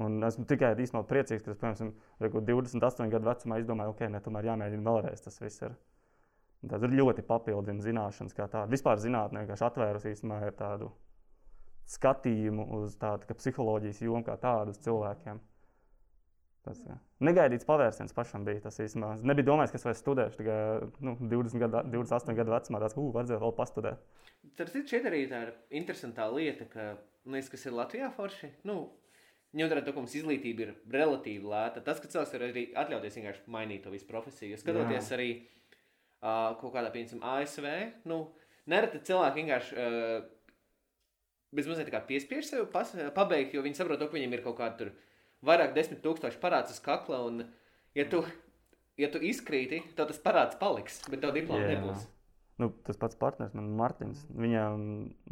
Un 0.00 0.24
esmu 0.24 0.46
tikai 0.48 0.70
īstenībā 0.80 1.02
priecīgs, 1.04 1.42
ka, 1.44 1.52
piemēram, 1.60 1.90
28 2.48 3.10
gadu 3.12 3.28
vecumā 3.28 3.58
izdomāju, 3.60 3.92
ok, 3.92 4.06
ne, 4.08 4.22
tomēr 4.24 4.46
jāmēģina 4.48 4.86
vēlreiz 4.86 5.20
tas 5.20 5.36
viss. 5.42 5.60
Ir. 5.66 5.74
Tas 6.70 6.86
ir 6.86 6.94
ļoti 6.96 7.24
papildina 7.28 7.84
zināšanas, 7.84 8.32
kā 8.32 8.46
tāda. 8.46 8.70
Vispār 8.72 9.02
zinātnē 9.02 9.42
vienkārši 9.42 9.66
atvērusi 9.68 10.14
īstenībā 10.14 10.52
tādu 10.56 10.88
skatījumu 11.90 12.68
uz 12.78 12.94
tādu 13.00 13.34
psiholoģijas 13.38 14.02
jomu 14.04 14.24
kā 14.26 14.36
tādu 14.40 14.74
cilvēkiem. 14.84 15.40
Tas 16.62 16.78
jā. 16.86 16.94
negaidīts 17.26 17.66
pavērsiens 17.66 18.14
pašam 18.14 18.44
bija. 18.46 18.62
Tas 18.68 18.78
īstenībā 18.82 19.16
nebija 19.26 19.48
domājis, 19.48 19.72
ka 19.74 19.80
es 19.80 19.86
vairs 19.88 20.02
studēšu 20.04 20.38
tikai 20.38 20.58
nu, 21.02 21.16
20, 21.18 21.58
gadu, 21.58 21.80
28 21.90 22.38
gadu 22.38 22.54
vecumā. 22.54 22.80
Tas 22.84 22.94
uh, 22.94 23.08
vajadzēja 23.16 23.42
vēl 23.42 23.54
pastudēt. 23.56 24.04
Tas 24.58 24.74
ir 24.78 25.08
arī 25.10 25.24
tā 25.30 25.42
interesanta 25.74 26.28
lieta, 26.30 26.68
ka, 26.70 26.92
liekas, 27.26 27.50
kas 27.50 27.66
ir 27.66 27.74
Latvijā 27.74 28.10
forši. 28.14 28.52
Nu, 28.68 28.76
ņemot 29.58 29.74
vērā 29.74 29.82
to, 29.86 29.94
ka 29.94 30.04
mums 30.04 30.14
izglītība 30.18 30.66
ir 30.66 30.74
relatīvi 30.92 31.50
lēta, 31.50 31.82
tas, 31.84 31.98
ka 32.02 32.10
cilvēks 32.12 32.36
var 32.36 32.46
arī 32.46 32.64
atļauties 32.84 33.18
vienkārši 33.18 33.56
mainīt 33.56 33.82
to 33.82 33.94
visu 33.94 34.06
profesiju. 34.08 34.60
Skatoties 34.60 35.10
Jā. 35.10 35.18
arī 35.18 35.28
uh, 35.34 36.54
kaut 36.62 36.70
kādā, 36.76 36.94
piemēram, 36.94 37.26
ASV, 37.34 37.68
nu, 38.10 38.22
nereti 38.70 39.02
cilvēki 39.10 39.42
vienkārši 39.42 39.76
uh, 39.82 40.30
bez 41.54 41.68
mazliet 41.68 41.92
piespiež 42.08 42.48
sev 42.48 42.68
pas, 42.72 42.94
pabeigt, 43.16 43.54
jo 43.54 43.64
viņi 43.64 43.78
saprot, 43.78 44.00
ka 44.00 44.16
viņiem 44.16 44.38
ir 44.38 44.44
kaut 44.44 44.58
kāda 44.60 44.78
tur 44.78 44.92
vairāk 45.44 45.74
desmit 45.76 46.02
tūkstoši 46.04 46.40
parāds 46.42 46.72
uz 46.72 46.80
kakla, 46.82 47.22
un 47.28 47.44
ja 47.98 48.06
tu, 48.08 48.22
ja 49.00 49.10
tu 49.12 49.20
izkrīti, 49.20 49.82
tad 49.98 50.12
tas 50.12 50.20
parāds 50.22 50.58
paliks, 50.60 51.02
bet 51.12 51.22
tev 51.24 51.34
diploms 51.36 51.68
nebūs. 51.68 52.08
Nu, 52.60 52.68
tas 52.86 52.98
pats 53.00 53.16
partneris, 53.18 53.54
man 53.56 53.70
Martins, 53.74 54.20
viņam 54.38 54.82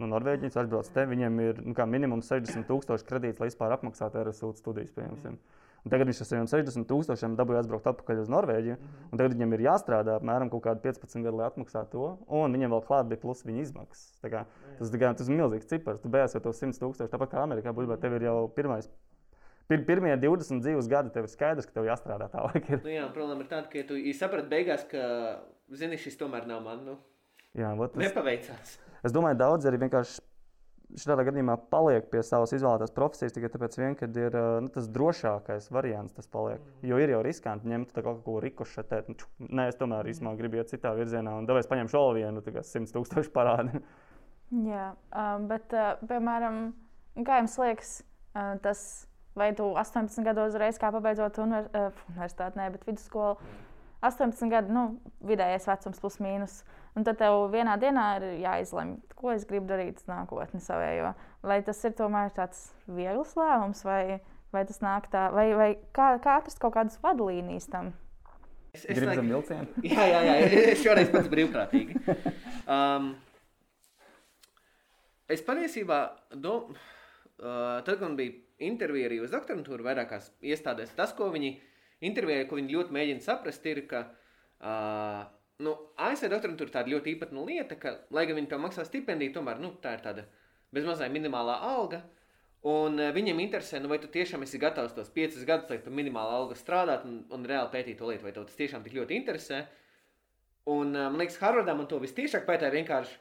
no 0.00 0.06
Norvēģijas 0.10 0.56
atbrauc 0.62 0.88
te, 0.90 1.04
viņam 1.06 1.36
ir 1.44 1.60
nu, 1.62 1.74
minimums 1.92 2.30
60,000 2.32 3.06
kredīts, 3.06 3.38
lai 3.42 3.50
vispār 3.52 3.76
apmaksātu 3.76 4.24
RSU 4.24 4.54
studijas. 4.58 4.90
Piemēram. 4.96 5.36
Un 5.80 5.92
tagad 5.92 6.10
viņš 6.10 6.20
ar 6.20 6.28
saviem 6.28 6.48
60 6.50 6.88
tūkstošiem 6.90 7.36
dabūja 7.38 7.62
atbraukt 7.64 7.86
atpakaļ 7.88 8.22
uz 8.22 8.30
Norvēģiju. 8.32 8.78
Tagad 9.14 9.34
viņam 9.36 9.54
ir 9.56 9.62
jāstrādā 9.64 10.16
apmēram 10.18 10.50
15 10.52 11.24
gadu, 11.24 11.36
lai 11.38 11.46
atmaksātu 11.48 11.94
to. 11.94 12.08
Un 12.40 12.56
viņam 12.56 12.74
vēl 12.74 12.82
klāt 12.88 13.08
bija 13.08 13.22
plus 13.22 13.40
viņa 13.46 13.64
izmaksas. 13.64 14.10
Kā, 14.20 14.44
tas, 14.76 14.92
kā, 14.92 15.12
tas 15.16 15.30
ir 15.30 15.38
milzīgs 15.38 15.70
cipars. 15.70 16.02
Tu 16.02 16.12
beigās 16.12 16.36
jau 16.36 16.42
to 16.44 16.52
100 16.52 16.76
tūkstoši. 16.82 17.12
Tāpat 17.12 17.32
kā 17.32 17.44
Amerikā, 17.46 17.72
būtībā 17.76 17.96
tev 18.02 18.18
ir 18.18 18.28
jau 18.28 18.36
pirmais. 18.52 18.90
Pir, 19.70 19.84
pirmie 19.86 20.16
20 20.18 20.64
dzīves 20.64 20.88
gadi 20.90 21.12
tev 21.14 21.28
ir 21.28 21.32
skaidrs, 21.32 21.68
ka 21.68 21.78
tev 21.78 21.88
jāstrādā 21.88 22.26
tālāk. 22.32 22.66
Nu 22.82 22.90
jā, 22.90 23.06
problēma 23.14 23.46
ir 23.46 23.52
tāda, 23.52 23.70
ka 23.70 23.80
ja 23.80 23.86
tu 23.86 23.96
saprati 24.18 24.50
beigās, 24.50 24.82
ka 24.90 25.04
zini, 25.78 25.96
šis 26.00 26.18
tomēr 26.20 26.48
nav 26.50 26.64
man. 26.64 26.82
Nu. 26.88 26.96
Jā, 27.56 27.70
tas 27.78 28.02
nepaveicās. 28.02 28.74
Es 29.06 29.14
domāju, 29.14 29.38
daudz 29.40 29.68
arī 29.70 29.78
vienkārši 29.84 30.20
šādā 30.98 31.24
gadījumā 31.28 31.56
paliek 31.70 32.06
pie 32.10 32.22
savas 32.26 32.52
izvēlētās 32.56 32.92
profesijas 32.94 33.34
tikai 33.36 33.50
tāpēc, 33.52 33.76
vien, 33.80 33.96
ka 33.98 34.08
ir 34.08 34.36
nu, 34.64 34.70
tas 34.74 34.88
drošākais 34.92 35.70
variants. 35.74 36.14
Tas 36.16 36.30
paliek. 36.30 36.60
Mm. 36.60 36.88
Jo 36.90 37.00
ir 37.02 37.14
jau 37.14 37.20
riskanti 37.26 37.70
ņemt 37.70 37.94
kaut 37.96 38.22
ko 38.26 38.38
rikošetēt. 38.42 39.10
Nu, 39.12 39.28
nē, 39.46 39.68
es 39.72 39.78
tomēr 39.80 40.02
mm. 40.02 40.14
īstenībā 40.14 40.34
gribu 40.40 40.60
iet 40.60 40.72
citā 40.72 40.94
virzienā, 40.98 41.36
un 41.38 41.48
tāpēc 41.48 41.70
paņemšu 41.70 41.98
vēl 41.98 42.18
vienu 42.20 42.44
100 42.44 42.94
tūkstošu 42.96 43.34
parādu. 43.34 43.82
Jā, 44.70 44.88
bet, 45.46 45.76
piemēram, 46.10 46.60
kā 47.26 47.38
jums 47.38 47.54
liekas, 47.62 47.92
tas, 48.64 48.84
vai 49.38 49.52
tu 49.54 49.68
18 49.78 50.26
gados 50.26 50.54
uzreiz 50.54 50.80
kā 50.82 50.90
pabeidzot 50.90 51.38
universitāti, 51.44 52.58
ne, 52.58 52.66
bet 52.74 52.88
vidusskolu, 52.88 53.38
18 54.02 54.50
gadu, 54.50 54.74
nu, 54.74 54.84
vidējais 55.28 55.68
vecums 55.70 56.02
plus 56.02 56.18
mīnus. 56.24 56.62
Uh, 56.64 56.79
Un 56.98 57.06
tad 57.06 57.20
tev 57.20 57.44
vienā 57.52 57.76
dienā 57.80 58.06
ir 58.18 58.26
jāizlemj, 58.42 58.96
ko 59.18 59.30
es 59.34 59.46
gribu 59.48 59.70
darīt 59.70 60.02
nākotnē 60.10 60.60
savējo. 60.64 61.14
Vai 61.46 61.60
tas 61.66 61.80
ir 61.86 61.94
tomēr 61.98 62.32
tāds 62.36 62.68
viegls 62.90 63.36
lēmums, 63.38 63.84
vai, 63.86 64.18
vai 64.54 64.64
tas 64.68 64.82
nāk 64.82 65.08
tā, 65.12 65.28
vai, 65.34 65.48
vai 65.56 65.70
kā, 65.96 66.12
kā 66.22 66.40
atrast 66.40 66.60
kaut 66.62 66.74
kādas 66.76 66.98
vadlīnijas 67.04 67.70
tam? 67.70 67.92
Es, 68.74 68.84
es 68.84 68.98
gribu 68.98 69.16
zem 69.18 69.30
vilcienu. 69.30 69.82
jā, 69.94 70.06
jā, 70.10 70.20
jā, 70.26 70.36
es 70.74 70.82
šoreiz 70.82 71.10
pats 71.14 71.30
brīvprātīgi. 71.30 71.98
Um, 72.70 73.12
es 75.30 75.42
patiesībā 75.46 76.02
domāju 76.34 76.74
uh, 77.40 77.80
tad, 77.86 77.96
kad 77.96 78.04
man 78.04 78.16
bija 78.18 78.36
intervija 78.70 79.08
arī 79.08 79.20
uz 79.24 79.32
doktorantūru 79.32 79.86
vairākās 79.86 80.30
iestādēs, 80.44 80.92
tas, 80.96 81.14
ko 81.16 81.30
viņi 81.32 81.54
intervijā, 82.06 82.44
ko 82.48 82.58
viņi 82.58 82.76
ļoti 82.76 82.96
mēģina 82.96 83.24
saprast, 83.24 83.66
ir, 83.70 83.84
ka 83.90 84.04
uh, 84.06 85.24
nu, 85.64 85.74
ASV 86.00 86.30
doktorantūra 86.32 86.74
tāda 86.78 86.92
ļoti 86.92 87.14
īpatna 87.14 87.44
lieta, 87.46 87.76
ka, 87.80 87.94
lai 88.14 88.24
gan 88.28 88.38
viņi 88.38 88.50
to 88.50 88.58
maksā 88.60 88.84
stipendiju, 88.86 89.34
tomēr 89.36 89.60
nu, 89.62 89.74
tā 89.82 89.96
ir 89.96 90.04
tāda 90.04 90.24
bezmazliet 90.74 91.12
minimālā 91.12 91.58
alga. 91.66 92.02
Un 92.70 92.98
uh, 93.00 93.08
viņiem 93.16 93.40
interesē, 93.40 93.80
nu, 93.80 93.88
vai 93.88 94.00
tu 94.02 94.10
tiešām 94.12 94.44
esi 94.44 94.60
gatavs 94.60 94.92
tos 94.96 95.08
piecus 95.12 95.46
gadus, 95.48 95.70
lai 95.72 95.80
tu 95.80 95.92
minimāli 95.94 96.36
alga 96.36 96.56
strādāt 96.58 97.06
un, 97.08 97.22
un 97.32 97.46
reāli 97.48 97.72
pētīt 97.72 98.00
to 98.00 98.08
lietu, 98.10 98.26
vai 98.26 98.34
tev 98.36 98.44
tas 98.48 98.58
tiešām 98.58 98.84
tik 98.84 98.96
ļoti 98.98 99.16
interesē. 99.16 99.62
Un 100.68 100.92
uh, 100.92 101.08
man 101.08 101.20
liekas, 101.22 101.38
Harvardā 101.40 101.76
man 101.76 101.88
to 101.88 102.00
vistiešāk 102.02 102.44
pētīja 102.48 102.74
vienkārši, 102.74 103.16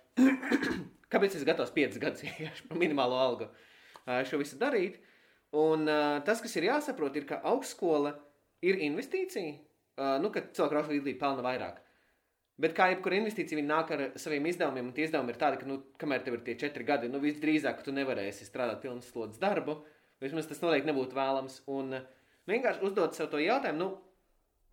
kāpēc 1.13 1.38
es 1.39 1.48
gatavs 1.48 1.72
piecus 1.75 2.01
gadus 2.03 2.24
vienkārši 2.27 2.67
par 2.67 2.81
minimālo 2.81 3.19
algu 3.19 3.48
uh, 3.48 4.19
šo 4.27 4.41
visu 4.41 4.60
darīt. 4.60 5.00
Un 5.55 5.88
tas, 6.27 6.43
kas 6.43 6.51
ir 6.60 6.67
jāsaprot, 6.67 7.15
ir, 7.17 7.24
ka 7.25 7.39
augstskola 7.50 8.12
ir 8.62 8.84
investīcija, 8.86 9.55
nu, 10.22 10.29
kad 10.29 10.51
cilvēku 10.53 10.93
izglītība 10.93 11.24
pelna 11.24 11.41
vairāk. 11.41 11.79
Bet 12.59 12.73
kā 12.75 12.89
jebkura 12.91 13.15
investīcija, 13.21 13.55
viņi 13.55 13.69
nāk 13.69 13.91
ar 13.95 14.01
saviem 14.19 14.49
izdevumiem, 14.49 14.89
un 14.89 14.95
tie 14.95 15.05
izdevumi 15.07 15.31
ir 15.31 15.39
tādi, 15.39 15.61
ka, 15.61 15.67
nu, 15.69 15.77
kamēr 16.01 16.25
tev 16.25 16.35
ir 16.35 16.41
tie 16.47 16.57
četri 16.59 16.83
gadi, 16.87 17.07
nu, 17.11 17.21
visdrīzāk 17.23 17.85
tu 17.85 17.93
nevarēsi 17.95 18.47
strādāt 18.47 18.81
pilnas 18.83 19.07
slodzes 19.13 19.39
darbu. 19.39 19.77
Vismaz 20.19 20.49
tas 20.49 20.59
noteikti 20.59 20.89
nebūtu 20.89 21.15
vēlams. 21.15 21.61
Un 21.71 21.95
uh, 22.01 22.09
vienkārši 22.51 22.83
uzdot 22.89 23.15
sev 23.15 23.29
to 23.31 23.39
jautājumu, 23.39 23.79
nu, 23.79 23.87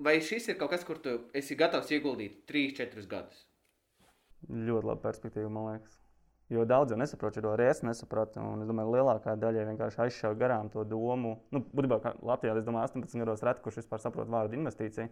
vai 0.03 0.17
šis 0.19 0.51
ir 0.51 0.59
kaut 0.59 0.75
kas, 0.75 0.83
kur 0.89 0.99
tu 1.05 1.15
esi 1.39 1.59
gatavs 1.59 1.93
ieguldīt 1.95 2.43
3-4 2.51 3.07
gadus? 3.13 3.47
Ļoti 4.51 4.91
laba 4.91 4.99
perspektīva, 5.07 5.53
man 5.53 5.71
liekas. 5.71 6.06
Jo 6.51 6.63
daudz 6.63 6.93
jau 6.93 6.99
nesaprot 6.99 7.35
šo 7.35 7.51
arī 7.51 7.65
es 7.73 7.81
nesapratu. 7.83 8.39
Es 8.63 8.69
domāju, 8.69 8.93
lielākā 8.95 9.35
daļa 9.43 9.65
vienkārši 9.67 9.99
aizšauja 10.05 10.39
garām 10.39 10.69
to 10.71 10.85
domu. 10.87 11.41
Nu, 11.51 11.65
būtībā 11.75 11.99
Latvijā, 12.23 12.55
es 12.55 12.67
domāju, 12.69 12.87
18 12.93 13.19
gados 13.25 13.43
reti, 13.43 13.65
kurš 13.65 13.81
vispār 13.81 14.03
saprot 14.05 14.31
vārdu 14.31 14.55
investīcija. 14.55 15.09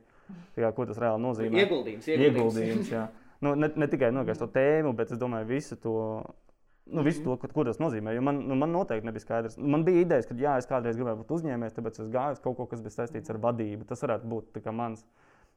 Kā, 0.54 0.70
ko 0.76 0.86
tas 0.86 1.00
reāli 1.02 1.24
nozīmē? 1.24 1.64
Ieguldījums. 1.64 2.06
Ieguldījums, 2.06 2.38
ieguldījums 2.38 2.94
jā. 2.94 3.08
Nu, 3.42 3.56
ne, 3.58 3.72
ne 3.74 3.90
tikai 3.90 4.12
nu, 4.14 4.22
to 4.24 4.46
tēmu, 4.54 4.94
bet 4.94 5.10
es 5.10 5.18
domāju, 5.18 5.50
visu 5.50 5.80
to. 5.82 5.96
Nu, 6.94 7.02
visu 7.02 7.24
to, 7.24 7.34
ko, 7.40 7.48
ko 7.50 7.64
tas 7.66 7.82
nozīmē. 7.82 8.14
Jo 8.14 8.22
man, 8.22 8.38
nu, 8.46 8.54
man 8.60 8.70
noteikti 8.70 9.08
nebija 9.08 9.24
skaidrs. 9.24 9.58
Man 9.58 9.82
bija 9.86 10.04
idejas, 10.04 10.28
ka, 10.28 10.36
jā, 10.38 10.54
es 10.60 10.68
kādreiz 10.70 10.98
gribēju 11.00 11.22
būt 11.22 11.34
uzņēmējs, 11.34 11.74
tāpēc 11.74 12.00
es 12.04 12.10
gāju 12.12 12.36
uz 12.36 12.42
kaut 12.44 12.58
ko, 12.60 12.66
kas 12.70 12.84
bija 12.84 12.94
saistīts 13.00 13.32
ar 13.32 13.40
vadību. 13.42 13.88
Tas 13.88 14.04
varētu 14.04 14.28
būt 14.30 14.68
mans. 14.76 15.02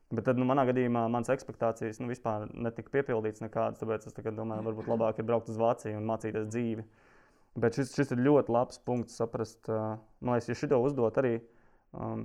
Bet 0.07 0.23
tad, 0.23 0.37
nu, 0.39 0.45
manā 0.47 0.63
gadījumā 0.69 1.01
manas 1.11 1.27
expectācijas 1.33 1.97
nu, 1.99 2.07
vispār 2.07 2.45
netika 2.55 2.93
piepildītas 2.93 3.43
nekādas. 3.43 3.81
Tāpēc 3.81 4.05
es 4.07 4.15
domāju, 4.37 4.63
varbūt 4.69 4.87
labāk 4.87 5.19
ir 5.19 5.27
braukt 5.27 5.51
uz 5.51 5.59
Vāciju 5.59 5.99
un 5.99 6.07
mācīties 6.07 6.47
dzīvi. 6.47 6.85
Bet 7.59 7.75
šis, 7.75 7.91
šis 7.97 8.13
ir 8.15 8.23
ļoti 8.23 8.53
labs 8.55 8.79
punkts 8.87 9.17
saprast. 9.19 9.59
Uh, 9.67 9.97
man 10.21 10.37
liekas, 10.37 10.47
ja 10.53 10.55
šito 10.61 10.79
uzdot 10.79 11.19
arī, 11.19 11.33
um, 11.91 12.23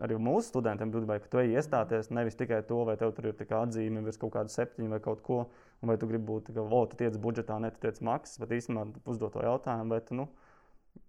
arī 0.00 0.16
mūsu 0.22 0.54
studentiem, 0.54 0.94
būtībā, 0.94 1.18
ka 1.20 1.28
tu 1.34 1.42
ej 1.42 1.52
iestāties 1.58 2.08
nevis 2.16 2.38
tikai 2.38 2.62
to, 2.64 2.80
vai 2.88 2.96
tev 2.96 3.12
tur 3.12 3.28
ir 3.28 3.36
atzīme 3.60 4.06
virs 4.06 4.20
kaut 4.22 4.32
kāda 4.38 4.54
septiņa 4.54 4.96
vai 4.96 5.04
kaut 5.04 5.20
ko, 5.26 5.42
un 5.82 5.92
vai 5.92 5.98
tu 6.00 6.08
gribi 6.08 6.24
būt, 6.32 6.52
ka, 6.56 6.64
o, 6.64 6.82
tu 6.88 6.96
tiec 6.96 7.20
budžetā, 7.20 7.60
ne 7.60 7.74
tu 7.74 7.82
tiec 7.84 8.00
maksas, 8.08 8.40
bet 8.40 8.56
īstenībā 8.56 9.02
uzdot 9.04 9.36
to 9.36 9.44
jautājumu, 9.44 9.98
vai 9.98 10.00
tu, 10.00 10.16
nu, 10.16 10.30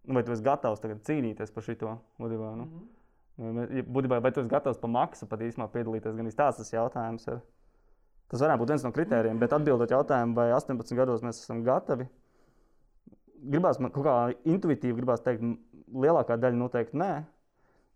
vai 0.10 0.26
tu 0.26 0.36
esi 0.36 0.44
gatavs 0.44 0.84
cīnīties 0.84 1.56
par 1.56 1.70
šito. 1.70 2.00
Būtībā, 2.20 2.56
nu. 2.58 2.66
mm 2.66 2.74
-hmm. 2.74 2.99
Būtībā, 3.40 4.20
vai 4.20 4.34
tu 4.36 4.42
esi 4.42 4.52
gatavs 4.52 4.82
par 4.82 4.92
maksu 4.92 5.28
pat 5.30 5.40
īstenībā 5.46 5.70
piedalīties, 5.72 6.18
gan 6.18 6.32
tāds 6.36 6.60
tas 6.60 6.74
jautājums 6.74 7.28
ir. 7.32 7.40
Tas 8.30 8.44
varētu 8.44 8.62
būt 8.62 8.74
viens 8.74 8.84
no 8.86 8.92
kritērijiem, 8.94 9.40
bet 9.42 9.54
atbildot 9.56 9.90
jautājumu, 9.90 10.36
vai 10.38 10.52
18 10.54 10.98
gados 10.98 11.24
mēs 11.26 11.40
esam 11.42 11.64
gatavi, 11.66 12.06
gribās 13.42 13.80
man 13.80 13.94
kaut 13.96 14.06
kā 14.06 14.16
intuitīvi 14.52 15.00
gribās 15.00 15.24
teikt, 15.26 15.44
lielākā 15.90 16.38
daļa 16.38 16.60
noteikti 16.60 17.00
nē. 17.00 17.12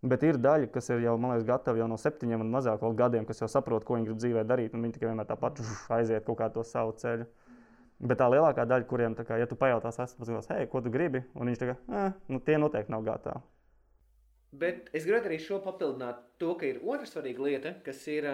Bet 0.04 0.24
ir 0.26 0.36
daļa, 0.36 0.68
kas 0.72 0.90
ir 0.92 1.00
jau 1.00 1.14
liekas, 1.16 1.46
gatavi 1.48 1.80
jau 1.80 1.86
no 1.88 1.96
septiņiem 1.96 2.42
un 2.44 2.50
mazāk 2.52 2.82
gadiem, 2.98 3.24
kas 3.24 3.40
jau 3.40 3.48
saprot, 3.48 3.86
ko 3.88 3.96
viņi 3.96 4.10
grib 4.10 4.18
dzīvē 4.20 4.42
darīt. 4.44 4.74
Viņi 4.76 4.96
tikai 4.96 5.08
vienmēr 5.08 5.28
tāpat 5.30 5.62
aiziet 5.96 6.26
kaut 6.26 6.36
kā 6.42 6.50
to 6.52 6.64
savu 6.64 6.92
ceļu. 7.00 7.24
Bet 8.04 8.20
tā 8.20 8.28
lielākā 8.28 8.66
daļa, 8.68 8.84
kuriem, 8.90 9.14
kā, 9.16 9.38
ja 9.40 9.48
tu 9.48 9.56
pajautās, 9.56 9.96
esmu, 10.04 10.42
hei, 10.50 10.66
ko 10.68 10.82
tu 10.84 10.92
gribi, 10.92 11.22
un 11.32 11.48
viņš 11.48 11.60
tagad, 11.62 11.80
eh, 11.88 12.12
nu, 12.28 12.40
tie 12.44 12.58
noteikti 12.60 12.92
nav 12.92 13.06
gatavi. 13.06 13.40
Bet 14.60 14.90
es 14.94 15.06
gribētu 15.06 15.30
arī 15.30 15.40
šo 15.42 15.58
papildināt 15.64 16.20
to, 16.42 16.52
ka 16.60 16.68
ir 16.68 16.82
otra 16.84 17.08
svarīga 17.08 17.42
lieta, 17.46 17.74
kas 17.86 18.02
ir, 18.12 18.28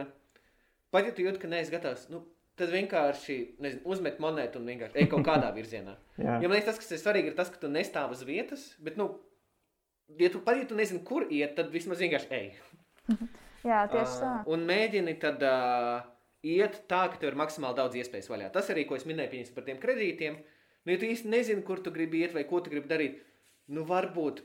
pat 0.93 1.09
ja 1.09 1.15
tu 1.17 1.25
jūti, 1.25 1.41
ka 1.41 1.49
neesi 1.49 1.73
gatavs, 1.73 2.09
nu, 2.13 2.25
tad 2.61 2.73
vienkārši 2.75 3.37
nezinu, 3.63 3.83
uzmet 3.95 4.21
monētu 4.21 4.61
un 4.61 4.69
vienkārši 4.69 5.01
ej 5.01 5.09
kaut 5.13 5.25
kādā 5.29 5.49
virzienā. 5.57 5.97
ja 6.21 6.37
man 6.43 6.57
liekas, 6.57 6.75
tas, 6.75 6.81
kas 6.83 6.93
ir 6.97 7.03
svarīgi, 7.03 7.33
ir 7.33 7.39
tas, 7.39 7.53
ka 7.53 7.63
tu 7.63 7.71
nestāv 7.73 8.13
uz 8.17 8.25
vietas, 8.29 8.67
bet, 8.85 8.99
nu, 9.01 9.09
ja 10.21 10.31
tu 10.33 10.43
pat 10.45 10.61
ja 10.61 10.69
tu 10.69 10.79
nezini, 10.79 11.03
kur 11.07 11.29
iet, 11.31 11.57
tad 11.59 11.73
vismaz 11.73 12.03
vienkārši 12.03 12.33
ej. 12.37 12.51
Jā, 13.69 13.85
tieši 13.93 14.21
tā. 14.23 14.31
Uh, 14.41 14.53
un 14.55 14.63
mēģini 14.69 15.17
tad 15.21 15.43
uh, 15.45 16.05
iet 16.47 16.83
tā, 16.89 17.03
ka 17.13 17.21
tev 17.21 17.33
ir 17.33 17.41
maksimāli 17.41 17.77
daudz 17.77 17.99
iespējas 18.01 18.31
vaļā. 18.33 18.49
Tas 18.55 18.71
arī, 18.73 18.87
ko 18.89 18.97
es 18.97 19.05
minēju 19.09 19.43
par 19.57 19.67
tiem 19.67 19.81
kredītiem. 19.83 20.39
Nu, 20.81 20.95
ja 20.95 21.01
tu 21.01 21.09
īsti 21.09 21.29
nezini, 21.29 21.65
kur 21.67 21.83
tu 21.85 21.93
gribi 21.93 22.23
iet 22.25 22.33
vai 22.33 22.47
ko 22.49 22.63
tu 22.65 22.73
gribi 22.73 22.89
darīt, 22.89 23.19
nu, 23.77 23.85
varbūt 23.89 24.41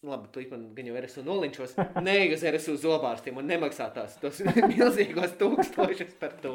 Labi, 0.00 0.28
tu 0.32 0.40
man 0.48 0.62
gan 0.72 0.86
jau 0.88 0.96
RSU 0.96 1.22
nolinčos, 1.26 1.74
neej 2.00 2.30
uz 2.32 2.44
RSU 2.48 2.72
zobārstiem 2.80 3.36
un 3.36 3.50
nemaksā 3.50 3.90
tās 3.92 4.14
tos 4.22 4.38
milzīgos 4.70 5.34
tūkstošus 5.36 6.14
par 6.22 6.38
to. 6.40 6.54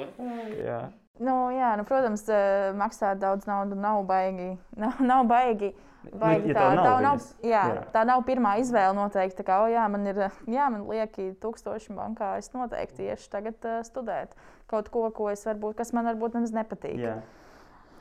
Jā. 0.57 0.79
Nu, 1.21 1.35
jā, 1.53 1.75
nu, 1.77 1.85
protams, 1.85 2.25
maksāt 2.75 3.21
daudz 3.21 3.45
naudas 3.45 3.77
nav 3.77 4.01
baigi. 4.09 4.55
Nav, 4.81 4.97
nav 4.97 5.29
baigi. 5.29 5.75
baigi 6.09 6.51
ja 6.51 6.57
tā, 6.57 6.65
nav, 6.73 6.87
tā, 6.87 6.95
nav, 7.05 7.21
jā, 7.45 7.61
jā. 7.75 7.85
tā 7.93 8.03
nav 8.09 8.25
pirmā 8.25 8.55
izvēle 8.63 8.97
noteikti. 8.97 9.37
Tā 9.43 9.45
kā, 9.45 9.61
oh, 9.61 9.69
jā, 9.69 9.85
man 9.93 10.09
ir 10.09 10.23
jā, 10.25 10.65
man 10.73 10.89
lieki 10.89 11.29
tūkstoši 11.45 11.93
bankā, 11.93 12.33
es 12.41 12.49
noteikti 12.57 13.11
iešu 13.11 13.29
tagad 13.37 13.69
uh, 13.69 13.79
studēt 13.85 14.33
kaut 14.73 14.89
ko, 14.89 15.05
ko 15.13 15.29
es 15.29 15.45
varbūt, 15.45 15.77
kas 15.77 15.93
man 15.93 16.09
varbūt 16.09 16.39
nemaz 16.39 16.57
nepatīk. 16.57 16.97
Jā. 16.97 17.19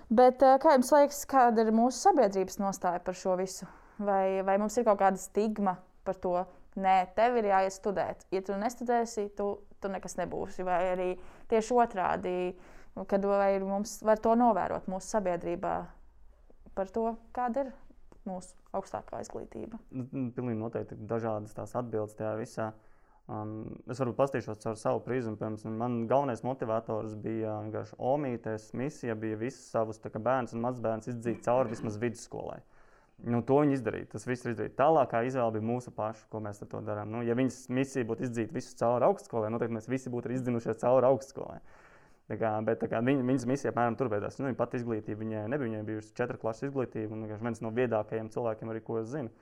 Bet 0.08 0.40
uh, 0.40 0.56
kā 0.56 0.78
jums 0.78 0.96
liekas, 0.96 1.24
kāda 1.28 1.68
ir 1.68 1.76
mūsu 1.76 2.00
sabiedrības 2.08 2.62
nostāja 2.64 3.04
par 3.04 3.20
šo 3.20 3.36
visu? 3.44 3.68
Vai, 3.98 4.42
vai 4.42 4.56
mums 4.58 4.76
ir 4.78 4.86
kaut 4.86 4.98
kāda 5.02 5.20
stigma 5.20 5.76
par 6.06 6.18
to? 6.22 6.36
Nē, 6.74 6.96
tev 7.14 7.36
ir 7.38 7.46
jāiet 7.52 7.74
studēt. 7.76 8.24
Ja 8.34 8.40
tu 8.42 8.56
nestudēsi, 8.58 9.28
tu, 9.38 9.46
tu 9.78 9.90
nekas 9.92 10.16
nebūsi. 10.18 10.64
Vai 10.66 10.80
arī 10.90 11.10
tieši 11.52 11.76
otrādi, 11.78 12.34
kad 13.10 13.26
mums 13.62 14.00
var 14.02 14.18
to 14.22 14.34
novērot 14.38 14.90
mūsu 14.90 15.14
sabiedrībā 15.14 15.76
par 16.74 16.90
to, 16.90 17.12
kāda 17.34 17.66
ir 17.66 17.70
mūsu 18.26 18.56
augstākā 18.74 19.20
izglītība. 19.22 19.78
Nu, 19.94 20.08
nu, 20.10 20.26
pilnīgi 20.34 20.58
noteikti 20.58 20.98
dažādas 21.06 21.54
tās 21.54 21.76
atbildes 21.78 22.18
tajā 22.18 22.34
visā. 22.40 22.72
Um, 23.24 23.78
es 23.88 24.00
varu 24.02 24.12
pastīšos 24.18 24.60
caur 24.60 24.76
savu 24.76 25.00
prizmu. 25.06 25.38
Man 25.78 26.02
galvenais 26.10 26.42
motivators 26.44 27.14
bija 27.22 27.54
vienkārši 27.64 27.96
omītes 28.10 28.72
misija, 28.76 29.16
bija 29.16 29.38
visas 29.40 29.70
savus 29.72 30.02
bērnus 30.02 30.52
un 30.52 30.64
mazbērnus 30.66 31.08
izdzīt 31.14 31.44
cauri 31.46 31.72
vismaz 31.72 31.96
vidusskolai. 32.02 32.58
Nu, 33.24 33.40
to 33.46 33.56
viņi 33.62 33.78
izdarīja. 33.78 34.10
Tas 34.12 34.26
viss 34.28 34.44
ir 34.44 34.52
izdarīts. 34.52 34.76
Tālākā 34.76 35.22
izvēle 35.24 35.56
bija 35.56 35.64
mūsu 35.64 35.92
paša, 35.96 36.26
ko 36.32 36.42
mēs 36.44 36.60
ar 36.60 36.68
to 36.68 36.82
darām. 36.84 37.12
Nu, 37.14 37.22
ja 37.24 37.36
viņas 37.38 37.62
misija 37.72 38.04
būtu 38.08 38.26
izdzīt 38.26 38.52
visus 38.52 38.76
cauri 38.76 39.06
augstskolai, 39.06 39.52
noteikti 39.54 39.76
mēs 39.78 39.88
visi 39.88 40.12
būtu 40.12 40.34
izdzinušies 40.34 40.82
cauri 40.82 41.08
augstskolai. 41.08 41.56
Tā 42.28 42.38
kā, 42.40 42.50
bet 42.64 42.80
tā 42.80 42.88
kā 42.88 43.00
viņa, 43.04 43.24
viņas 43.28 43.46
misija 43.48 43.72
apmēram 43.72 43.96
tur 44.00 44.10
beidzās. 44.12 44.36
Nu, 44.40 44.48
viņa 44.48 44.60
pati 44.60 44.80
izglītība, 44.80 45.20
viņai 45.22 45.42
nebija, 45.52 45.70
viņai 45.70 45.82
bija 45.88 46.04
četru 46.20 46.40
klases 46.40 46.70
izglītība, 46.70 47.16
un 47.16 47.26
viens 47.28 47.60
no 47.64 47.72
viedākajiem 47.76 48.30
cilvēkiem, 48.32 48.72
arī 48.72 48.84
ko 48.84 49.00
es 49.00 49.10
zinu. 49.12 49.32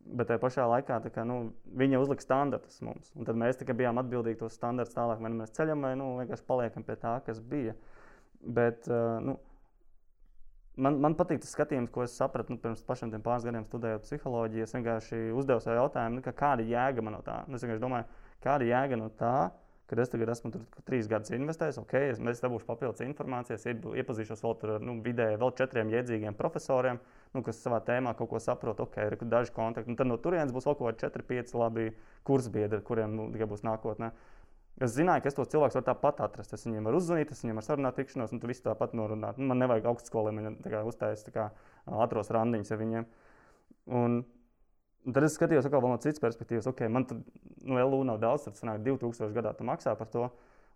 Bet 0.00 0.30
tajā 0.30 0.40
pašā 0.40 0.64
laikā 0.68 0.96
kā, 1.12 1.24
nu, 1.28 1.40
viņa 1.76 2.00
uzlika 2.00 2.24
standartus 2.24 2.80
mums. 2.84 3.12
Un 3.16 3.28
tad 3.28 3.36
mēs 3.40 3.60
bijām 3.60 4.00
atbildīgi 4.00 4.40
tos 4.40 4.56
standartus 4.56 4.96
tālāk, 4.96 5.20
vai 5.20 5.32
nu 5.32 5.42
mēs 5.42 5.52
ceļam, 5.56 5.84
vai 5.84 5.92
nu, 6.00 6.14
vienkārši 6.22 6.48
paliekam 6.48 6.86
pie 6.88 6.96
tā, 7.00 7.18
kas 7.26 7.40
bija. 7.40 7.76
Bet, 8.40 8.88
uh, 8.88 9.18
nu, 9.20 9.36
Man, 10.80 10.96
man 11.02 11.14
patīk 11.18 11.42
tas 11.42 11.52
skatījums, 11.52 11.90
ko 11.92 12.04
es 12.06 12.14
sapratu 12.16 12.54
nu, 12.54 12.60
pirms 12.60 12.80
pašiem 12.86 13.12
pāris 13.24 13.44
gadiem 13.44 13.66
studējot 13.68 14.06
psiholoģiju. 14.06 14.64
Es 14.64 14.76
vienkārši 14.76 15.18
uzdevu 15.36 15.60
sev 15.60 15.76
jautājumu, 15.76 16.20
nu, 16.20 16.36
kāda 16.36 16.64
ir 16.64 16.72
jēga 16.72 17.04
man 17.04 17.18
no 17.18 17.24
tā. 17.26 17.42
Nu, 17.48 17.58
es 17.58 17.66
vienkārši 17.66 17.82
domāju, 17.82 18.22
kāda 18.44 18.68
jēga 18.68 18.98
no 19.00 19.10
tā, 19.20 19.34
ka 19.90 19.98
es 19.98 20.12
tagad 20.12 20.30
esmu 20.30 20.52
tur 20.54 20.82
trīs 20.86 21.08
gadus 21.10 21.32
investējis, 21.34 21.80
ok, 21.82 21.94
es, 22.12 22.20
es 22.32 22.42
dabūšu 22.44 22.66
papildus 22.68 23.02
informācijas, 23.02 23.66
iepazīšos 23.66 24.44
vēl 24.44 24.56
tur 24.60 24.74
nu, 24.86 24.94
vidēji 25.02 25.40
vēl 25.40 25.52
četriem 25.58 25.90
iedzīgiem 25.90 26.36
profesoriem, 26.38 27.00
nu, 27.34 27.42
kas 27.46 27.58
savā 27.64 27.80
tēmā 27.86 28.14
kaut 28.18 28.30
ko 28.30 28.40
saprot, 28.42 28.80
ok, 28.86 29.00
ir 29.08 29.18
daži 29.32 29.52
kontakti. 29.56 29.90
Un 29.90 29.98
tad 29.98 30.06
no 30.06 30.16
turienes 30.22 30.54
būs 30.54 30.68
vēl 30.70 30.78
kaut 30.78 30.92
kādi 30.92 31.10
4, 31.10 31.26
5 31.32 31.56
labi 31.58 31.88
kursbiedri, 32.28 32.84
kuriem 32.86 33.18
nu, 33.18 33.26
būs 33.50 33.66
nākotnē. 33.66 34.12
Es 34.80 34.94
zināju, 34.96 35.20
ka 35.20 35.28
es 35.28 35.36
tos 35.36 35.50
cilvēkus 35.52 35.76
varu 35.76 35.86
tāpat 35.90 36.22
atrast. 36.24 36.54
Es 36.56 36.62
viņiem 36.64 36.86
varu 36.88 37.00
uzzvanīt, 37.02 37.32
es 37.34 37.42
viņiem 37.44 37.58
varu 37.60 37.66
sarunāt, 37.66 37.98
tikšanos, 37.98 38.30
un 38.32 38.40
tu 38.40 38.48
visu 38.48 38.64
tāpat 38.64 38.94
norunāt. 38.96 39.36
Nu, 39.36 39.50
man 39.50 39.60
nevajag 39.60 39.90
augstskolē, 39.90 40.32
man 40.32 40.54
uztaisīt 40.88 41.36
ātros 41.36 42.30
randiņus 42.32 42.72
ar 42.72 42.80
viņiem. 42.80 43.08
Un, 44.00 44.20
un 45.04 45.16
tad 45.16 45.26
es 45.26 45.36
skatījos 45.36 45.68
no 45.68 45.98
citas 46.00 46.22
perspektīvas, 46.24 46.70
ok, 46.72 46.86
man 46.88 47.04
tur 47.10 47.20
nu, 47.20 47.76
LU 47.76 48.06
nav 48.08 48.22
daudz, 48.22 48.46
tad 48.48 48.56
sanāk 48.56 48.80
2000 48.86 49.36
gadā 49.36 49.52
tu 49.58 49.68
maksā 49.68 49.92
par 49.98 50.08
to. 50.08 50.30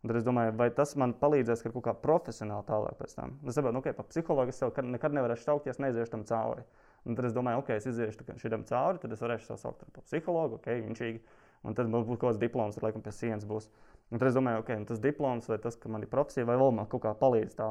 Un 0.05 0.11
tad 0.11 0.19
es 0.19 0.27
domāju, 0.27 0.53
vai 0.61 0.67
tas 0.69 0.91
man 1.01 1.15
palīdzēs 1.17 1.65
kaut 1.65 1.81
kā 1.87 1.95
profesionāli 1.97 2.67
tālāk 2.69 2.99
pēc 2.99 3.15
tam. 3.17 3.39
Es 3.49 3.57
saprotu, 3.57 3.73
nu, 3.73 3.81
okay, 3.81 3.97
par 3.97 4.05
psihologu 4.11 4.53
es 4.53 4.61
sev 4.61 4.77
nekad 4.85 5.17
nevarēšu 5.17 5.47
šaukties, 5.47 5.81
neiziešu 5.81 6.13
tam 6.13 6.27
cauri. 6.29 6.67
Un 7.09 7.17
tad 7.17 7.31
es 7.31 7.33
domāju, 7.33 7.63
ok, 7.63 7.73
es 7.79 7.89
iziešu 7.89 8.37
šim 8.43 8.67
cauri, 8.69 9.01
tad 9.01 9.17
es 9.17 9.25
varēšu 9.25 9.49
savu 9.49 9.63
saukt 9.63 9.89
par 9.97 10.05
psihologu, 10.05 10.61
ok, 10.61 10.69
viņš 10.91 11.03
ir. 11.09 11.23
Un 11.65 11.77
tad 11.77 11.89
man 11.89 12.05
būs 12.05 12.19
kaut 12.19 12.31
kāds 12.31 12.41
diploms, 12.43 12.77
tad 12.77 12.87
laikam 12.87 13.05
pie 13.05 13.13
sienas 13.15 13.47
būs. 13.49 13.71
Un 14.13 14.21
tad 14.21 14.29
es 14.29 14.37
domāju, 14.37 14.61
ok, 14.63 14.75
tas 14.89 15.01
diploms 15.03 15.49
vai 15.49 15.59
tas, 15.63 15.79
ka 15.81 15.89
man 15.93 16.05
ir 16.05 16.13
profesija, 16.13 16.47
vai 16.49 16.59
vēl 16.61 16.75
man 16.77 16.89
kaut 16.91 17.07
kā 17.07 17.15
palīdz 17.19 17.57
tā. 17.57 17.71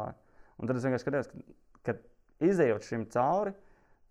Un 0.57 0.69
tad 0.69 0.79
es 0.79 0.88
vienkārši 0.88 1.05
skatījos, 1.05 1.29
ka, 1.29 1.93
ka 1.93 2.47
izējot 2.50 2.88
šim 2.88 3.05
cauri, 3.13 3.53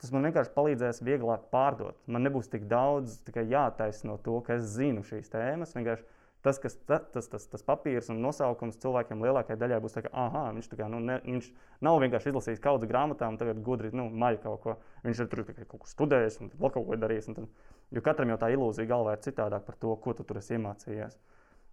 tas 0.02 0.14
man 0.14 0.26
vienkārši 0.28 0.54
palīdzēs 0.54 1.02
vieglāk 1.06 1.48
pārdot. 1.52 1.98
Man 2.06 2.26
nebūs 2.26 2.50
tik 2.50 2.66
daudz 2.70 3.20
jātaisno 3.34 4.18
to, 4.22 4.40
ka 4.46 4.58
es 4.58 4.70
zinu 4.76 5.04
šīs 5.06 5.30
tēmas. 5.30 5.74
Vienkārši 5.76 6.06
tas, 6.42 6.58
kas, 6.58 6.74
tas, 6.86 7.04
tas, 7.14 7.28
tas, 7.30 7.46
tas 7.46 7.62
papīrs 7.66 8.10
un 8.10 8.18
nosaukums 8.22 8.80
cilvēkiem 8.82 9.22
lielākajai 9.22 9.60
daļai 9.60 9.82
būs 9.84 9.94
tāds, 9.94 10.10
ah, 10.10 10.50
viņš, 10.54 10.70
kā, 10.74 10.88
nu, 10.90 10.98
ne, 11.02 11.20
viņš 11.22 11.50
nav 11.86 12.00
vienkārši 12.02 12.32
izlasījis 12.32 12.62
kaut 12.62 12.80
kādu 12.80 12.90
grāmatu 12.90 13.28
un 13.28 13.38
tagad 13.38 13.62
gudri 13.62 13.92
nu, 13.94 14.08
maļ 14.10 14.40
kaut 14.42 14.64
ko. 14.64 14.76
Viņš 15.06 15.22
ir 15.22 15.30
tur 15.30 15.44
kaut 15.46 15.78
ko 15.78 15.90
studējis 15.90 16.40
un 16.42 16.50
vēl 16.58 16.74
kaut 16.74 16.88
ko 16.88 16.98
darījis. 16.98 17.30
Tad, 17.36 17.46
jo 17.92 18.02
katram 18.04 18.32
jau 18.32 18.38
tā 18.40 18.50
ilūzija 18.54 18.88
galvā 18.88 19.16
ir 19.16 19.24
citādāk 19.24 19.66
par 19.66 19.76
to, 19.80 19.92
ko 20.02 20.14
tu 20.16 20.26
tur 20.28 20.40
esi 20.40 20.56
iemācījies. 20.56 21.18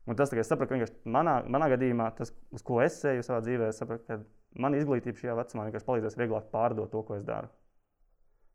Un 0.10 0.18
tas, 0.18 0.32
ka 0.32 0.42
es 0.42 0.50
sapratu, 0.50 0.80
ka 0.80 1.10
manā, 1.12 1.40
manā 1.52 1.70
gadījumā, 1.74 2.10
tas, 2.18 2.32
uz 2.56 2.64
ko 2.66 2.80
es 2.82 2.98
eju 3.06 3.26
savā 3.26 3.44
dzīvē, 3.46 3.70
es 3.70 3.82
sapratu, 3.82 4.06
ka 4.08 4.20
mana 4.64 4.80
izglītība 4.80 5.22
šajā 5.22 5.36
vecumā 5.38 5.68
vienkārši 5.68 5.88
palīdzēs 5.90 6.18
vieglāk 6.18 6.48
pārdot 6.54 6.90
to, 6.94 7.04
ko 7.06 7.18
es 7.20 7.26
daru. 7.28 7.52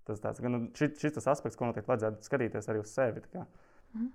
Tas 0.04 0.20
tāds, 0.20 0.42
nu, 0.44 0.66
šis, 0.76 0.98
šis 1.00 1.14
tas 1.16 1.30
aspekts, 1.32 1.56
ko 1.56 1.68
noteikti 1.68 1.88
vajadzētu 1.88 2.26
skatīties 2.26 2.68
arī 2.68 2.82
uz 2.82 2.90
sevi. 2.92 3.22
Mm. 3.94 4.10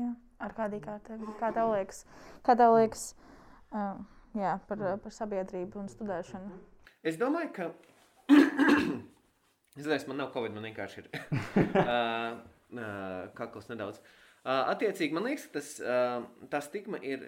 Jā, 0.00 0.10
ar 0.44 0.56
kādu 0.56 0.80
kārtību. 0.84 1.36
Kā 1.40 1.52
tev 1.54 1.72
liekas, 1.72 2.02
kā 2.46 2.56
tev 2.58 2.74
liekas 2.76 3.06
uh, 3.72 4.02
jā, 4.38 4.58
par, 4.68 4.84
par 5.04 5.14
sabiedrību 5.14 5.80
un 5.82 5.88
studēšanu? 5.92 6.60
Es 7.06 7.16
domāju, 7.20 7.54
ka. 7.56 7.70
Es 9.76 9.84
domāju, 9.84 10.08
man 10.10 10.20
nav 10.24 10.32
covid, 10.34 10.56
man 10.56 10.66
vienkārši 10.70 11.02
ir 11.02 11.10
uh, 11.14 12.40
uh, 12.74 13.30
kakls 13.38 13.70
nedaudz. 13.70 14.00
Uh, 14.40 14.70
attiecīgi, 14.72 15.14
man 15.16 15.28
liekas, 15.28 15.46
tas, 15.52 15.72
uh, 15.84 16.24
tā 16.52 16.62
stigma 16.64 17.00
ir, 17.04 17.26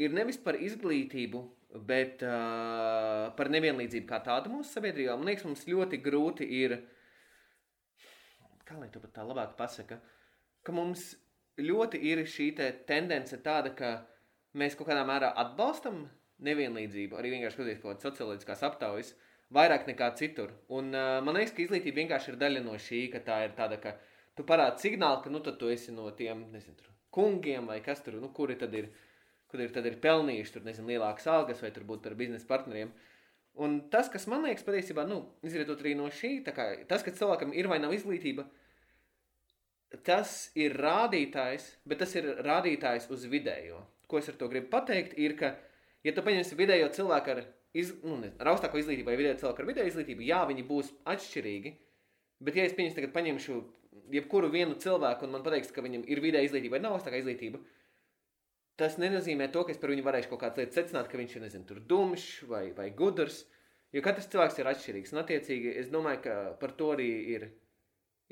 ir 0.00 0.14
nevis 0.16 0.40
par 0.42 0.58
izglītību, 0.58 1.42
bet 1.88 2.24
uh, 2.26 3.30
par 3.38 3.50
nevienlīdzību 3.54 4.08
kā 4.08 4.20
tādu 4.26 4.52
mūsu 4.52 4.74
sabiedrībā. 4.76 5.16
Man 5.16 5.30
liekas, 5.30 5.46
mums 5.48 5.64
ļoti 5.68 6.00
grūti 6.04 6.48
ir, 6.58 6.76
kā 8.68 8.76
lai 8.80 8.90
to 8.92 9.00
pat 9.04 9.14
tā 9.16 9.26
labāk 9.26 9.54
pasaka, 9.56 10.00
ka 10.62 10.74
mums 10.74 11.12
ļoti 11.60 12.00
ir 12.10 12.24
šī 12.28 12.50
te 12.58 12.68
tendence 12.88 13.38
tāda, 13.44 13.72
ka 13.76 13.94
mēs 14.58 14.76
kaut 14.76 14.90
kādā 14.90 15.04
mērā 15.08 15.32
atbalstam 15.38 16.04
nevienlīdzību, 16.42 17.16
arī 17.16 17.36
vienkārši 17.36 17.56
skatoties 17.56 17.82
kaut 17.82 17.92
kādas 17.92 18.08
socioloģiskās 18.08 18.64
aptaujas, 18.68 19.12
vairāk 19.52 19.86
nekā 19.90 20.08
citur. 20.18 20.52
Un 20.72 20.90
uh, 20.96 21.18
man 21.24 21.36
liekas, 21.36 21.54
ka 21.56 21.64
izglītība 21.64 22.02
vienkārši 22.02 22.32
ir 22.32 22.40
daļa 22.40 22.64
no 22.64 22.78
šī, 22.80 23.04
ka 23.12 23.22
tā 23.26 23.42
ir 23.46 23.54
tāda, 23.58 23.78
ka 23.82 23.94
tu 24.38 24.46
parādi 24.48 24.86
signālu, 24.86 25.22
ka 25.24 25.32
nu 25.32 25.42
tu 25.44 25.70
esi 25.70 25.94
no 25.94 26.08
tiem, 26.16 26.46
nezinu, 26.52 26.76
tur, 26.78 26.92
kungiem 27.12 27.68
vai 27.68 27.80
kas 27.84 28.02
tur, 28.04 28.16
nu, 28.20 28.32
kuri 28.32 28.56
tad 28.60 28.74
ir, 28.74 28.88
kuri 29.52 29.68
ir, 29.68 29.74
tad 29.74 29.86
ir 29.88 30.00
pelnījuši 30.02 30.56
tur, 30.56 30.64
nezinu, 30.68 30.88
lielākas 30.88 31.28
algas 31.28 31.60
vai 31.64 31.72
tur 31.74 31.84
būt 31.88 32.04
par 32.06 32.16
biznesa 32.18 32.48
partneriem. 32.48 32.92
Un 33.60 33.82
tas, 33.92 34.08
kas 34.08 34.24
man 34.32 34.46
liekas 34.46 34.64
patiesībā, 34.64 35.04
nu, 35.08 35.26
izrietot 35.44 35.82
arī 35.84 35.92
no 35.98 36.08
šī, 36.08 36.38
kā, 36.56 36.70
tas, 36.88 37.04
ka 37.04 37.12
cilvēkam 37.12 37.52
ir 37.52 37.68
vai 37.68 37.76
nav 37.82 37.92
izglītība, 37.92 38.46
tas 40.08 40.48
ir 40.56 40.78
rādītājs, 40.80 41.66
bet 41.84 42.00
tas 42.00 42.14
ir 42.16 42.30
rādītājs 42.46 43.10
uz 43.12 43.26
vidējo. 43.28 43.82
Ko 44.08 44.20
es 44.20 44.30
ar 44.32 44.38
to 44.40 44.48
gribu 44.48 44.70
pateikt, 44.72 45.12
ir, 45.20 45.36
ka, 45.36 45.52
ja 46.04 46.16
tu 46.16 46.24
paņemsi 46.24 46.56
vidējo 46.56 46.88
cilvēku 46.96 47.34
ar, 47.34 47.42
iz, 47.76 47.92
nu, 48.04 48.16
ne, 48.20 48.32
ar 48.40 48.52
augstāko 48.52 48.80
izglītību 48.80 49.08
vai 49.08 49.18
vidējo 49.20 49.38
cilvēku 49.42 49.62
ar 49.62 49.68
vidēju 49.70 49.92
izglītību, 49.92 50.26
jā, 50.28 50.40
viņi 50.48 50.64
būs 50.68 50.90
atšķirīgi. 51.12 51.72
Bet, 52.42 52.58
ja 52.58 52.66
es 52.66 52.74
pieņemšu, 52.76 52.98
tagad 52.98 53.14
paņemšu 53.14 53.58
jebkuru 54.12 54.50
vienu 54.52 54.76
cilvēku 54.82 55.26
un 55.26 55.36
man 55.36 55.44
pateiks, 55.46 55.70
ka 55.72 55.84
viņam 55.84 56.04
ir 56.10 56.20
vidēja 56.24 56.50
izglītība 56.50 56.76
vai 56.76 56.82
nav 56.84 56.96
augstākā 56.96 57.20
izglītība, 57.22 57.60
tas 58.80 58.98
nenozīmē 59.00 59.48
to, 59.54 59.64
ka 59.64 59.74
es 59.74 59.80
par 59.80 59.92
viņu 59.92 60.04
varēšu 60.06 60.32
kaut 60.32 60.42
kādas 60.42 60.62
lietas 60.62 60.78
secināt, 60.80 61.10
ka 61.10 61.20
viņš 61.20 61.36
ir, 61.36 61.44
nezinu, 61.46 61.82
dumšs 61.88 62.30
vai, 62.50 62.64
vai 62.76 62.88
gudrs. 62.96 63.44
Jo 63.92 64.00
katrs 64.04 64.30
cilvēks 64.32 64.56
ir 64.58 64.70
atšķirīgs. 64.70 65.12
Un, 65.12 65.20
attiecīgi, 65.20 65.74
es 65.82 65.90
domāju, 65.92 66.22
ka 66.24 66.36
par 66.60 66.72
to 66.78 66.94
arī 66.94 67.10
ir, 67.34 67.42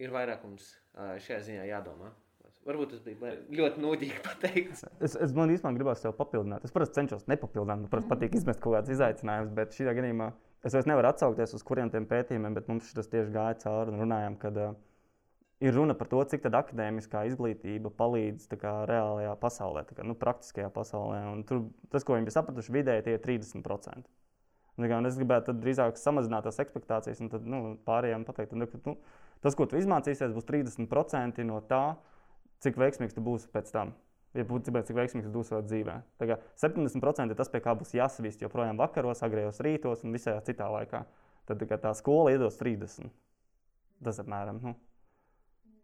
ir 0.01 0.13
vairāk 0.15 0.47
mums 0.49 0.73
šajā 0.97 1.41
ziņā 1.51 1.67
jādomā. 1.69 2.15
Varbūt 2.69 2.91
tas 2.93 3.01
bija 3.05 3.33
ļoti 3.57 3.81
nudīgi 3.81 4.19
pateikts. 4.25 4.85
Es, 5.01 5.15
es 5.17 5.33
man 5.37 5.53
īstenībā 5.53 5.79
gribētu 5.79 6.05
tevi 6.05 6.17
papildināt. 6.19 6.67
Es 6.67 6.75
parasti 6.75 6.99
cenšos 6.99 7.25
nepapildināt, 7.31 7.87
man 7.87 7.93
parasti 7.93 8.11
patīk 8.13 8.37
izmest 8.37 8.61
kaut 8.61 8.77
kādus 8.77 8.93
izaicinājumus, 8.99 9.55
bet 9.57 9.77
šajā 9.79 9.95
gadījumā 9.97 10.27
es 10.69 10.77
vairs 10.77 10.91
nevaru 10.91 11.09
atsaukties 11.09 11.57
uz 11.57 11.65
kuriem 11.65 11.89
tiem 11.93 12.05
pētījumiem, 12.11 12.59
bet 12.59 12.69
mums 12.69 12.91
tas 12.97 13.09
tieši 13.09 13.33
gāja 13.33 13.57
cauri 13.63 13.95
un 13.95 14.05
runājām, 14.05 14.37
kad 14.43 14.61
uh, 14.61 14.75
ir 15.65 15.73
runa 15.77 15.97
par 15.97 16.11
to, 16.13 16.21
cik 16.35 16.51
akadēmiskā 16.51 17.25
izglītība 17.31 17.95
palīdz 17.97 18.51
kā, 18.61 18.75
reālajā 18.91 19.33
pasaulē, 19.41 19.87
kā, 19.89 20.05
nu, 20.05 20.19
praktiskajā 20.21 20.69
pasaulē. 20.75 21.23
Un 21.33 21.47
tur 21.49 21.65
tas, 21.89 22.05
ko 22.05 22.19
viņi 22.19 22.29
bija 22.29 22.37
sapratuši, 22.43 22.77
vidēji 22.77 23.07
tie 23.09 23.17
ir 23.17 23.25
30%. 23.25 24.13
Un, 24.81 25.09
es 25.09 25.17
gribētu 25.17 25.57
drīzāk 25.57 25.97
samazināt 26.01 26.45
tās 26.45 26.61
expectācijas 26.61 27.25
un 27.25 27.33
tad, 27.33 27.49
nu, 27.49 27.75
pārējiem 27.89 28.29
pateikt, 28.29 28.53
nu, 28.57 28.69
ka, 28.69 28.81
nu, 28.85 28.97
Tas, 29.41 29.57
ko 29.57 29.65
tu 29.69 29.79
izmācīsies, 29.81 30.35
būs 30.37 30.47
30% 30.49 31.45
no 31.49 31.61
tā, 31.69 31.85
cik 32.65 32.79
veiksmīgs 32.81 33.17
tu 33.17 33.25
būsi 33.25 33.51
pēc 33.53 33.73
tam. 33.75 33.95
Ja 34.37 34.45
būtu 34.47 34.69
cik, 34.69 34.77
cik 34.91 34.99
veiksmīgs 34.99 35.33
būs 35.33 35.51
savā 35.51 35.65
dzīvē. 35.67 35.97
Tagad 36.21 36.45
70% 36.61 37.33
ir 37.33 37.39
tas, 37.39 37.51
pie 37.51 37.63
kā 37.65 37.75
būs 37.79 37.97
jāsavīst 37.97 38.45
joprojām 38.45 38.79
vakaros, 38.79 39.25
agrējos 39.27 39.59
rītos 39.67 40.05
un 40.07 40.15
visā 40.15 40.37
citā 40.47 40.69
laikā. 40.71 41.03
Tad 41.51 41.65
tā 41.83 41.91
skola 41.99 42.37
iedos 42.37 42.61
30. 42.61 43.11
Tas 44.05 44.21
apmēram. 44.23 44.61
Nu. 44.63 44.77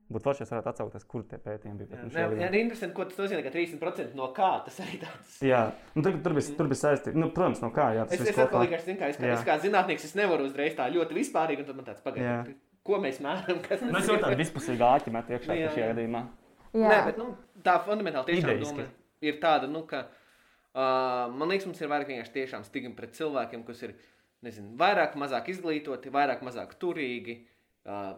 Būtu 0.07 0.23
forši, 0.23 0.45
ja 0.45 0.53
varētu 0.53 0.71
atsaukties, 0.71 1.05
kur 1.11 1.25
tie 1.27 1.41
pētījumi 1.43 1.81
bija. 1.81 2.05
Jā, 2.15 2.29
jā, 2.31 2.45
jā 2.45 2.61
interesanti, 2.61 2.95
ko 2.95 3.09
tas 3.09 3.19
nozīmē, 3.19 3.41
ka 3.43 3.51
30% 3.51 4.15
no 4.15 4.29
kā 4.37 4.53
tas 4.69 4.79
arī 4.85 5.01
tāds. 5.03 5.41
Jā, 5.43 5.65
nu, 5.97 6.05
tur, 6.07 6.21
tur 6.23 6.37
bija, 6.37 6.55
tur 6.61 6.71
bija 6.71 6.79
saistīts. 6.85 7.19
Nu, 7.19 7.33
protams, 7.35 7.59
no 7.65 7.73
kā. 7.75 7.89
Jā, 7.97 8.07
es, 8.07 8.23
es, 8.23 8.31
kopā... 8.39 8.63
vienkārši, 8.63 8.87
zinu, 8.93 9.01
kā, 9.01 9.11
es, 9.11 9.19
kā, 9.19 9.33
es 9.35 9.43
kā 9.49 9.59
zinātnieks, 9.65 10.07
es 10.07 10.15
nevaru 10.15 10.47
uzreiz 10.47 10.79
tā 10.79 10.87
ļoti 10.95 11.19
vispārīgi, 11.19 11.65
un 11.65 11.71
tad 11.73 11.81
man 11.81 11.91
tāds 11.91 12.07
pagaidām 12.07 12.55
ko 12.87 13.03
mēs 13.03 13.21
mēram. 13.23 13.63
Nu, 13.91 13.99
es 13.99 14.07
jau 14.07 14.19
tādu 14.23 14.39
vispusīgu 14.39 14.87
āķi 14.87 15.13
metu 15.15 15.35
iekšā 15.35 15.59
jā, 15.59 15.71
šajā 15.75 15.89
gadījumā. 15.91 16.23
Jā. 16.23 16.46
Nē, 16.77 17.01
bet 17.09 17.19
nu, 17.21 17.31
tā 17.65 17.79
fundamentāli 17.87 18.37
tiešām 18.37 18.63
doma 18.63 18.87
ir 19.25 19.41
tāda, 19.43 19.69
nu, 19.71 19.83
ka 19.89 20.05
uh, 20.07 21.33
man 21.33 21.49
liekas, 21.51 21.67
mums 21.69 21.81
ir 21.81 21.91
vairāk 21.93 22.13
vienkārši 22.13 22.35
tiešām 22.37 22.67
stigma 22.67 22.97
pret 22.99 23.17
cilvēkiem, 23.17 23.65
kas 23.67 23.83
ir 23.87 23.97
nezinu, 24.45 24.75
vairāk, 24.81 25.17
mazāk 25.21 25.51
izglītoti, 25.55 26.13
vairāk, 26.15 26.45
mazāk 26.47 26.77
turīgi. 26.83 27.41
Uh, 27.87 28.15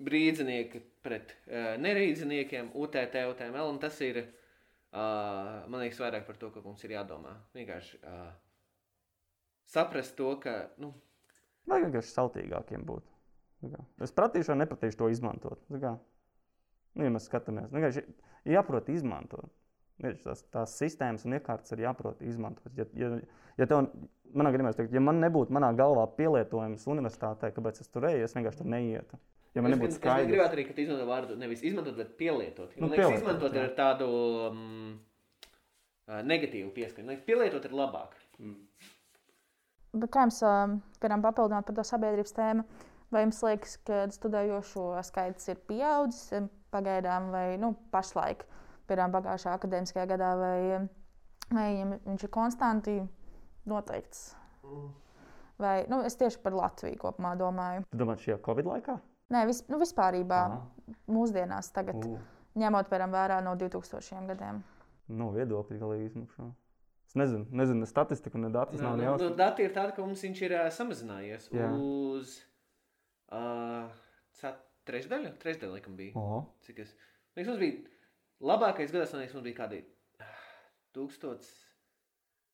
Brīdzinieki 0.00 0.78
pret 1.04 1.34
uh, 1.44 1.74
nerīdziniekiem, 1.76 2.70
UTT, 2.72 3.18
UTML, 3.34 3.66
un 3.68 3.80
tas 3.82 3.98
ir, 4.00 4.22
uh, 4.94 5.66
man 5.68 5.82
liekas, 5.82 6.00
vairāk 6.00 6.24
par 6.24 6.38
to, 6.40 6.48
ka 6.54 6.62
mums 6.64 6.80
ir 6.86 6.94
jādomā. 6.96 7.34
Vienkārši 7.52 8.00
uh, 8.00 8.30
saprast 9.68 10.16
to, 10.16 10.32
ka, 10.40 10.56
nu, 10.80 10.94
Vajag 11.68 11.90
vienkārši 11.90 12.14
saltīgākiem 12.16 12.84
būt. 12.88 13.04
Es 14.00 14.14
pratīšu, 14.16 14.54
vai 14.54 14.62
nepratīšu 14.62 14.98
to 15.02 15.10
izmantot. 15.12 15.60
Nu, 16.96 17.06
ja 17.06 17.12
mēs 17.14 17.28
skatāmies, 17.30 17.70
nu, 17.72 17.82
ir 17.84 18.56
jāprot 18.56 18.88
izmantot. 18.92 19.50
Tās, 20.00 20.40
tās 20.48 20.74
sistēmas 20.80 21.26
un 21.28 21.36
iekārtas 21.36 21.74
ir 21.74 21.84
jāprot 21.84 22.22
izmantot. 22.24 22.72
Ja, 22.78 22.86
ja, 22.96 23.10
ja, 23.60 23.66
tev, 23.68 23.90
manā 24.32 24.52
gadījumā, 24.54 24.72
teikt, 24.76 24.94
ja 24.96 25.02
man 25.04 25.20
nebūtu 25.20 25.52
manā 25.52 25.68
galvā 25.76 26.06
pielietojums 26.16 26.86
universitātē, 26.88 27.50
kāpēc 27.52 27.82
es 27.84 27.92
tur 27.92 28.08
eju, 28.08 28.24
es 28.24 28.34
vienkārši 28.36 28.62
tur 28.62 28.70
neietu. 28.72 29.20
Ja 29.54 29.64
man 29.64 29.74
nebūtu 29.74 29.98
skaidrs, 29.98 30.28
es 30.28 30.30
gribētu 30.30 30.56
arī, 30.56 30.64
ka 30.68 30.76
tu 30.76 30.84
izmanto 30.84 31.06
vārdu 31.08 31.36
nevis 31.38 31.64
izmantot, 31.66 31.96
bet 31.98 32.14
pielietot. 32.20 32.72
Nu, 32.78 32.86
liekas, 32.86 33.02
pielietot 33.02 33.18
izmantot 33.18 33.58
jā. 33.58 33.64
ar 33.66 33.74
tādu 33.76 34.08
um, 34.46 34.92
negatīvu 36.30 36.70
pieskaņu. 36.76 37.18
Pielietot 37.26 37.66
ir 37.66 37.74
labāk. 37.76 38.14
Mm. 38.38 38.56
Bet 40.00 40.12
kā 40.14 40.22
jums 40.24 40.38
um, 40.46 40.78
varam 41.02 41.26
papildināt 41.26 41.66
par 41.66 41.76
to 41.76 41.84
sabiedrības 41.86 42.36
tēmu? 42.36 42.64
Vai 43.10 43.24
jums 43.24 43.42
liekas, 43.42 43.74
ka 43.82 44.04
studējošo 44.14 44.86
skaits 45.08 45.50
ir 45.50 45.58
pieaudzis 45.66 46.30
pagaidām 46.72 47.30
vai 47.34 47.44
nu, 47.60 47.72
pašlaik, 47.92 48.44
piemēram, 48.88 49.14
pagājušā 49.14 49.54
akadēmiskajā 49.58 50.06
gadā, 50.12 50.30
vai, 50.40 50.80
vai 51.52 51.68
viņš 52.06 52.26
ir 52.26 52.32
konstanti 52.34 52.96
noteikts? 53.70 54.30
Vai, 55.60 55.76
nu, 55.92 56.00
es 56.08 56.16
tieši 56.16 56.40
par 56.42 56.56
Latviju 56.56 56.98
kopumā 57.02 57.34
domāju. 57.38 57.84
Jūs 57.90 58.02
domājat, 58.02 58.26
šajā 58.26 58.40
Covid 58.46 58.70
laikā? 58.70 58.96
Nē, 59.30 59.44
vis, 59.46 59.62
nu, 59.70 59.78
vispārībā 59.82 60.40
Aha. 60.48 60.96
mūsdienās, 61.12 61.70
tagad, 61.74 62.00
uh. 62.00 62.18
ņemot 62.58 62.88
piemēram, 62.90 63.12
vērā 63.14 63.38
no 63.44 63.54
2000 63.60 64.26
gadiem. 64.32 64.64
No 65.20 65.30
viedokļa 65.34 65.78
galīgi 65.78 66.12
izmakšā. 66.12 66.48
Es 67.10 67.16
nezinu, 67.18 67.44
nezinu 67.58 67.82
ne 67.82 67.88
statistiku, 67.90 68.38
ne 68.38 68.52
datus. 68.54 68.78
No, 68.78 68.94
nav 68.94 69.18
no, 69.18 69.30
no, 69.30 69.34
dati 69.34 69.66
ir 69.66 69.74
tādi, 69.74 69.96
ka 69.96 70.04
mums 70.06 70.22
viņš 70.22 70.42
ir 70.46 70.54
uh, 70.54 70.68
samazinājies 70.74 71.50
Jā. 71.50 71.72
uz 71.74 72.38
Uh, 73.30 73.86
trešdaļa, 74.88 75.32
trešdaļa 75.42 75.76
laikam 75.76 75.96
bija. 75.98 76.14
Oho. 76.18 76.42
Cik 76.66 76.84
es? 76.84 76.94
Liekas, 77.36 77.50
mums 77.50 77.60
bija 77.60 78.50
labākais 78.50 78.94
gads, 78.94 79.12
man 79.14 79.24
liekas, 79.24 79.36
mums 79.36 79.46
bija 79.46 79.58
kādi 79.58 79.80
tūkstots, 80.96 81.50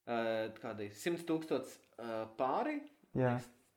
uh, 0.08 0.48
kādi 0.60 0.90
simts 0.96 1.24
tūkstots 1.28 1.76
uh, 2.00 2.24
pāri. 2.38 2.80
Jā. 3.16 3.36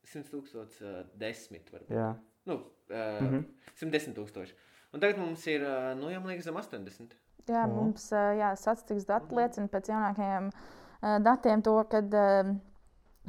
Simts 0.09 0.31
tūkstots 0.33 0.81
uh, 0.83 1.03
desmit 1.19 1.69
varbūt. 1.73 1.93
Jā. 1.95 2.11
Nu, 2.49 2.61
uh, 2.89 3.21
mm 3.21 3.29
-hmm. 3.29 3.43
110 3.79 4.17
tūkstoši. 4.17 4.57
Un 4.93 4.99
tagad 4.99 5.19
mums 5.21 5.47
ir, 5.47 5.61
uh, 5.61 5.93
nu, 5.99 6.09
jau 6.09 6.21
man 6.21 6.31
liekas, 6.33 6.45
zem 6.45 6.55
80. 6.55 7.15
Jā, 7.49 7.65
O. 7.65 7.73
mums 7.73 8.11
uh, 8.11 8.33
jā, 8.37 8.55
statistikas 8.55 9.05
dati 9.05 9.35
liecina 9.35 9.67
pēc 9.67 9.89
jaunākajiem 9.89 10.49
uh, 10.49 11.17
datiem 11.25 11.61
to, 11.61 11.83
ka 11.89 11.97
uh, 11.97 12.55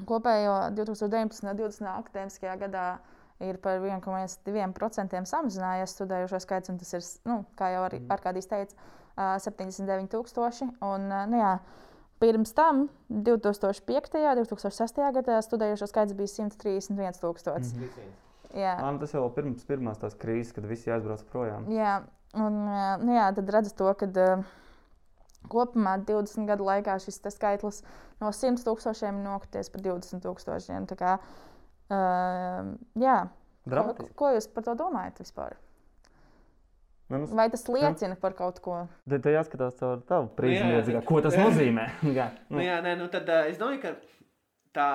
kopējo 0.09 0.57
2019. 0.77 1.45
un 1.45 1.57
2020. 1.57 1.89
akadēmiskajā 1.95 2.57
gadā 2.65 2.85
ir 3.45 3.59
par 3.63 3.81
1,2% 3.81 5.21
samazinājies 5.33 5.95
studējošo 5.97 6.41
skaits, 6.45 6.73
un 6.73 6.81
tas 6.81 6.95
ir, 6.97 7.05
nu, 7.31 7.43
kā 7.59 7.73
jau 7.75 7.85
arī 7.87 8.03
Arkādijs 8.13 8.51
teica, 8.51 8.77
uh, 8.77 9.37
79,000. 9.43 10.75
Un, 10.87 11.07
nu, 11.33 11.41
jā, 11.41 11.55
pirms 12.23 12.55
tam, 12.57 12.87
2005. 13.11 14.17
un 14.21 14.43
2006. 14.45 15.03
gadā 15.19 15.41
studējošo 15.45 15.91
skaits 15.91 16.17
bija 16.17 16.35
131,000. 16.37 17.75
Mm. 17.75 18.15
Jā. 18.61 18.75
Ā, 18.77 18.87
nu 18.91 18.99
tas 19.03 19.13
jau 19.15 19.27
pirms 19.35 19.67
pirmās 19.69 20.01
tās 20.03 20.17
krīzes, 20.19 20.55
kad 20.57 20.67
visi 20.67 20.91
aizbrauca 20.91 21.27
projām. 21.31 21.69
Jā, 21.71 22.01
un 22.35 22.65
nu 23.05 23.15
jā, 23.15 23.29
tad 23.37 23.53
redzat 23.55 23.77
to, 23.79 23.93
ka 23.99 24.09
kopumā 25.51 25.97
20 26.05 26.49
gadu 26.49 26.67
laikā 26.67 26.99
šis 27.01 27.21
skaitlis 27.33 27.83
no 28.21 28.33
100 28.35 28.65
tūkstošiem 28.67 29.23
nokrities 29.25 29.71
par 29.73 29.85
20 29.87 30.25
tūkstošiem. 30.27 30.89
Uh, 31.91 32.77
jā, 33.03 33.17
ko, 33.27 33.73
Dramatiski. 33.73 34.15
ko 34.19 34.31
jūs 34.37 34.47
par 34.55 34.67
to 34.69 34.77
domājat 34.79 35.19
vispār? 35.25 35.57
Nu, 37.11 37.19
nu, 37.19 37.27
Vai 37.35 37.49
tas 37.51 37.67
liecina 37.67 38.15
par 38.21 38.37
kaut 38.39 38.61
ko? 38.63 38.85
Te 39.11 39.33
jāskatās 39.35 39.75
caur 39.81 40.05
tavu 40.07 40.29
prizmu, 40.39 40.79
jā. 40.87 41.01
ko 41.03 41.19
tas 41.25 41.35
nozīmē. 41.35 41.89
Jā, 42.19 42.29
Nu, 42.53 42.63
jā, 42.63 42.77
nē, 42.85 42.95
nu 43.01 43.09
tad 43.11 43.27
uh, 43.27 43.49
es 43.51 43.59
domāju, 43.59 43.81
ka 43.83 43.97
tā 44.77 44.87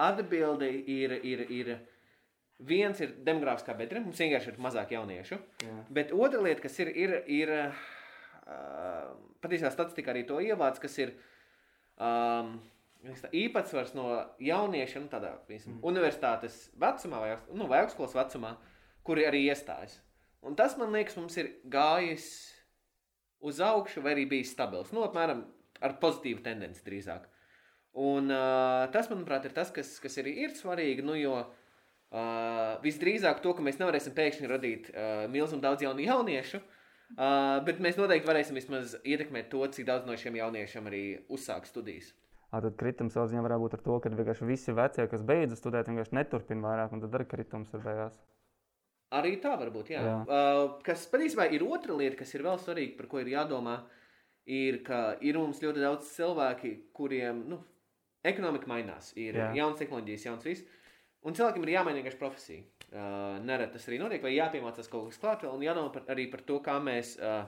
atbilde 0.00 0.66
ir, 0.66 1.14
ir, 1.22 1.44
ir 1.54 1.70
viens 2.66 2.98
ir 3.00 3.14
demogrāfiskā 3.24 3.76
bedra, 3.78 4.02
mums 4.02 4.18
vienkārši 4.18 4.50
ir 4.50 4.58
mazāk 4.66 4.96
jauniešu. 4.96 5.38
Jā. 5.62 5.78
Bet 5.94 6.10
otra 6.16 6.42
lieta, 6.42 6.64
kas 6.66 6.78
ir, 6.82 6.90
ir, 6.90 7.14
ir 7.30 7.54
uh, 7.54 9.14
patiesībā 9.44 9.70
statistika 9.70 10.10
arī 10.10 10.26
to 10.28 10.40
ievāc, 10.42 10.80
kas 10.82 10.98
ir 10.98 11.14
um, 12.02 12.56
tā, 13.22 13.30
īpatsvars 13.36 13.94
no 13.96 14.06
jauniešiem 14.42 15.06
nu, 15.06 15.10
tādā 15.12 15.32
piemēram, 15.48 15.78
mm. 15.78 15.82
universitātes 15.90 16.60
vecumā 16.80 17.22
vai, 17.22 17.32
nu, 17.56 17.68
vai 17.70 17.82
augstskolas 17.84 18.16
vecumā, 18.16 18.54
kuri 19.06 19.26
arī 19.28 19.44
iestājas. 19.48 19.98
Un 20.46 20.56
tas, 20.56 20.76
man 20.80 20.92
liekas, 20.94 21.18
mums 21.20 21.36
ir 21.40 21.52
gājis 21.68 22.28
uz 23.44 23.60
augšu, 23.64 24.02
vai 24.04 24.14
arī 24.14 24.26
bijis 24.28 24.52
stabils. 24.54 24.92
Nu, 24.96 25.04
apmēram 25.04 25.44
ar 25.84 25.96
pozitīvu 26.00 26.42
tendenci 26.44 26.84
drīzāk. 26.84 27.26
Un 28.00 28.30
uh, 28.30 28.86
tas, 28.94 29.08
manuprāt, 29.10 29.48
ir 29.48 29.54
tas, 29.56 29.72
kas, 29.74 29.96
kas 30.02 30.20
arī 30.22 30.36
ir 30.44 30.54
svarīgi. 30.56 31.04
Nu, 31.04 31.16
jo 31.18 31.34
uh, 31.40 32.76
visdrīzāk 32.84 33.42
to, 33.44 33.54
ka 33.56 33.64
mēs 33.64 33.80
nevarēsim 33.80 34.14
pēkšņi 34.16 34.50
radīt 34.50 34.92
uh, 34.92 35.24
milzumu 35.32 35.64
daudz 35.64 35.84
jaunu 35.84 36.04
jauniešu, 36.04 36.60
uh, 36.62 37.58
bet 37.66 37.82
mēs 37.82 37.98
noteikti 38.00 38.30
varēsim 38.30 38.60
vismaz 38.60 38.94
ietekmēt 39.02 39.50
to, 39.52 39.64
cik 39.74 39.88
daudz 39.88 40.08
no 40.08 40.16
šiem 40.20 40.38
jauniešiem 40.40 40.90
arī 40.92 41.04
uzsāk 41.32 41.68
studijas. 41.68 42.12
Tad 42.50 42.66
kritums 42.78 43.14
savā 43.14 43.28
ziņā 43.30 43.44
varētu 43.46 43.62
būt 43.62 43.74
ar 43.76 43.82
to, 43.84 43.96
ka 44.02 44.10
vienkārši 44.10 44.46
visi 44.48 44.74
vecie, 44.74 45.06
kas 45.10 45.22
beidza 45.26 45.58
studēt, 45.58 45.86
vienkārši 45.86 46.16
neturpina 46.18 46.66
vairāk, 46.66 46.96
un 46.96 47.04
tad 47.04 47.14
arī 47.14 47.26
kritums 47.30 47.70
ir 47.76 47.84
beigās. 47.84 48.16
Arī 49.14 49.36
tā 49.42 49.56
var 49.58 49.70
būt. 49.74 49.92
Jā. 49.94 50.02
Jā. 50.06 50.16
Uh, 50.22 50.64
kas 50.86 51.06
patiesībā 51.10 51.48
ir 51.54 51.64
otra 51.66 51.94
lieta, 51.98 52.18
kas 52.18 52.34
ir 52.34 52.44
vēl 52.46 52.58
svarīga, 52.62 52.96
par 52.98 53.08
ko 53.10 53.22
ir 53.22 53.30
jādomā, 53.32 53.76
ir, 54.50 54.80
ka 54.86 55.00
ir 55.22 55.38
mums 55.38 55.62
ļoti 55.62 55.82
daudz 55.82 56.10
cilvēki, 56.16 56.72
kuriem 56.94 57.44
nu, 57.50 57.60
ekonomika 58.26 58.70
mainās. 58.70 59.12
Ir 59.18 59.38
Jā. 59.38 59.48
jaunas 59.58 59.80
tehnoloģijas, 59.80 60.26
jauns 60.28 60.46
viss. 60.46 60.66
Un 61.26 61.36
cilvēkiem 61.36 61.66
ir 61.66 61.74
jāmaina 61.74 62.00
vienkārši 62.00 62.20
profesija. 62.20 62.66
Uh, 62.90 63.38
Nereti 63.46 63.76
tas 63.76 63.86
arī 63.90 63.98
notiek, 64.00 64.22
vai 64.24 64.34
jāpiemācās 64.34 64.88
kaut 64.90 65.10
kas 65.10 65.20
klāt, 65.22 65.44
vēl, 65.46 65.58
un 65.58 65.66
jādomā 65.66 65.92
par, 65.94 66.06
arī 66.10 66.26
par 66.32 66.42
to, 66.46 66.58
kā 66.64 66.78
mēs 66.82 67.14
uh, 67.20 67.44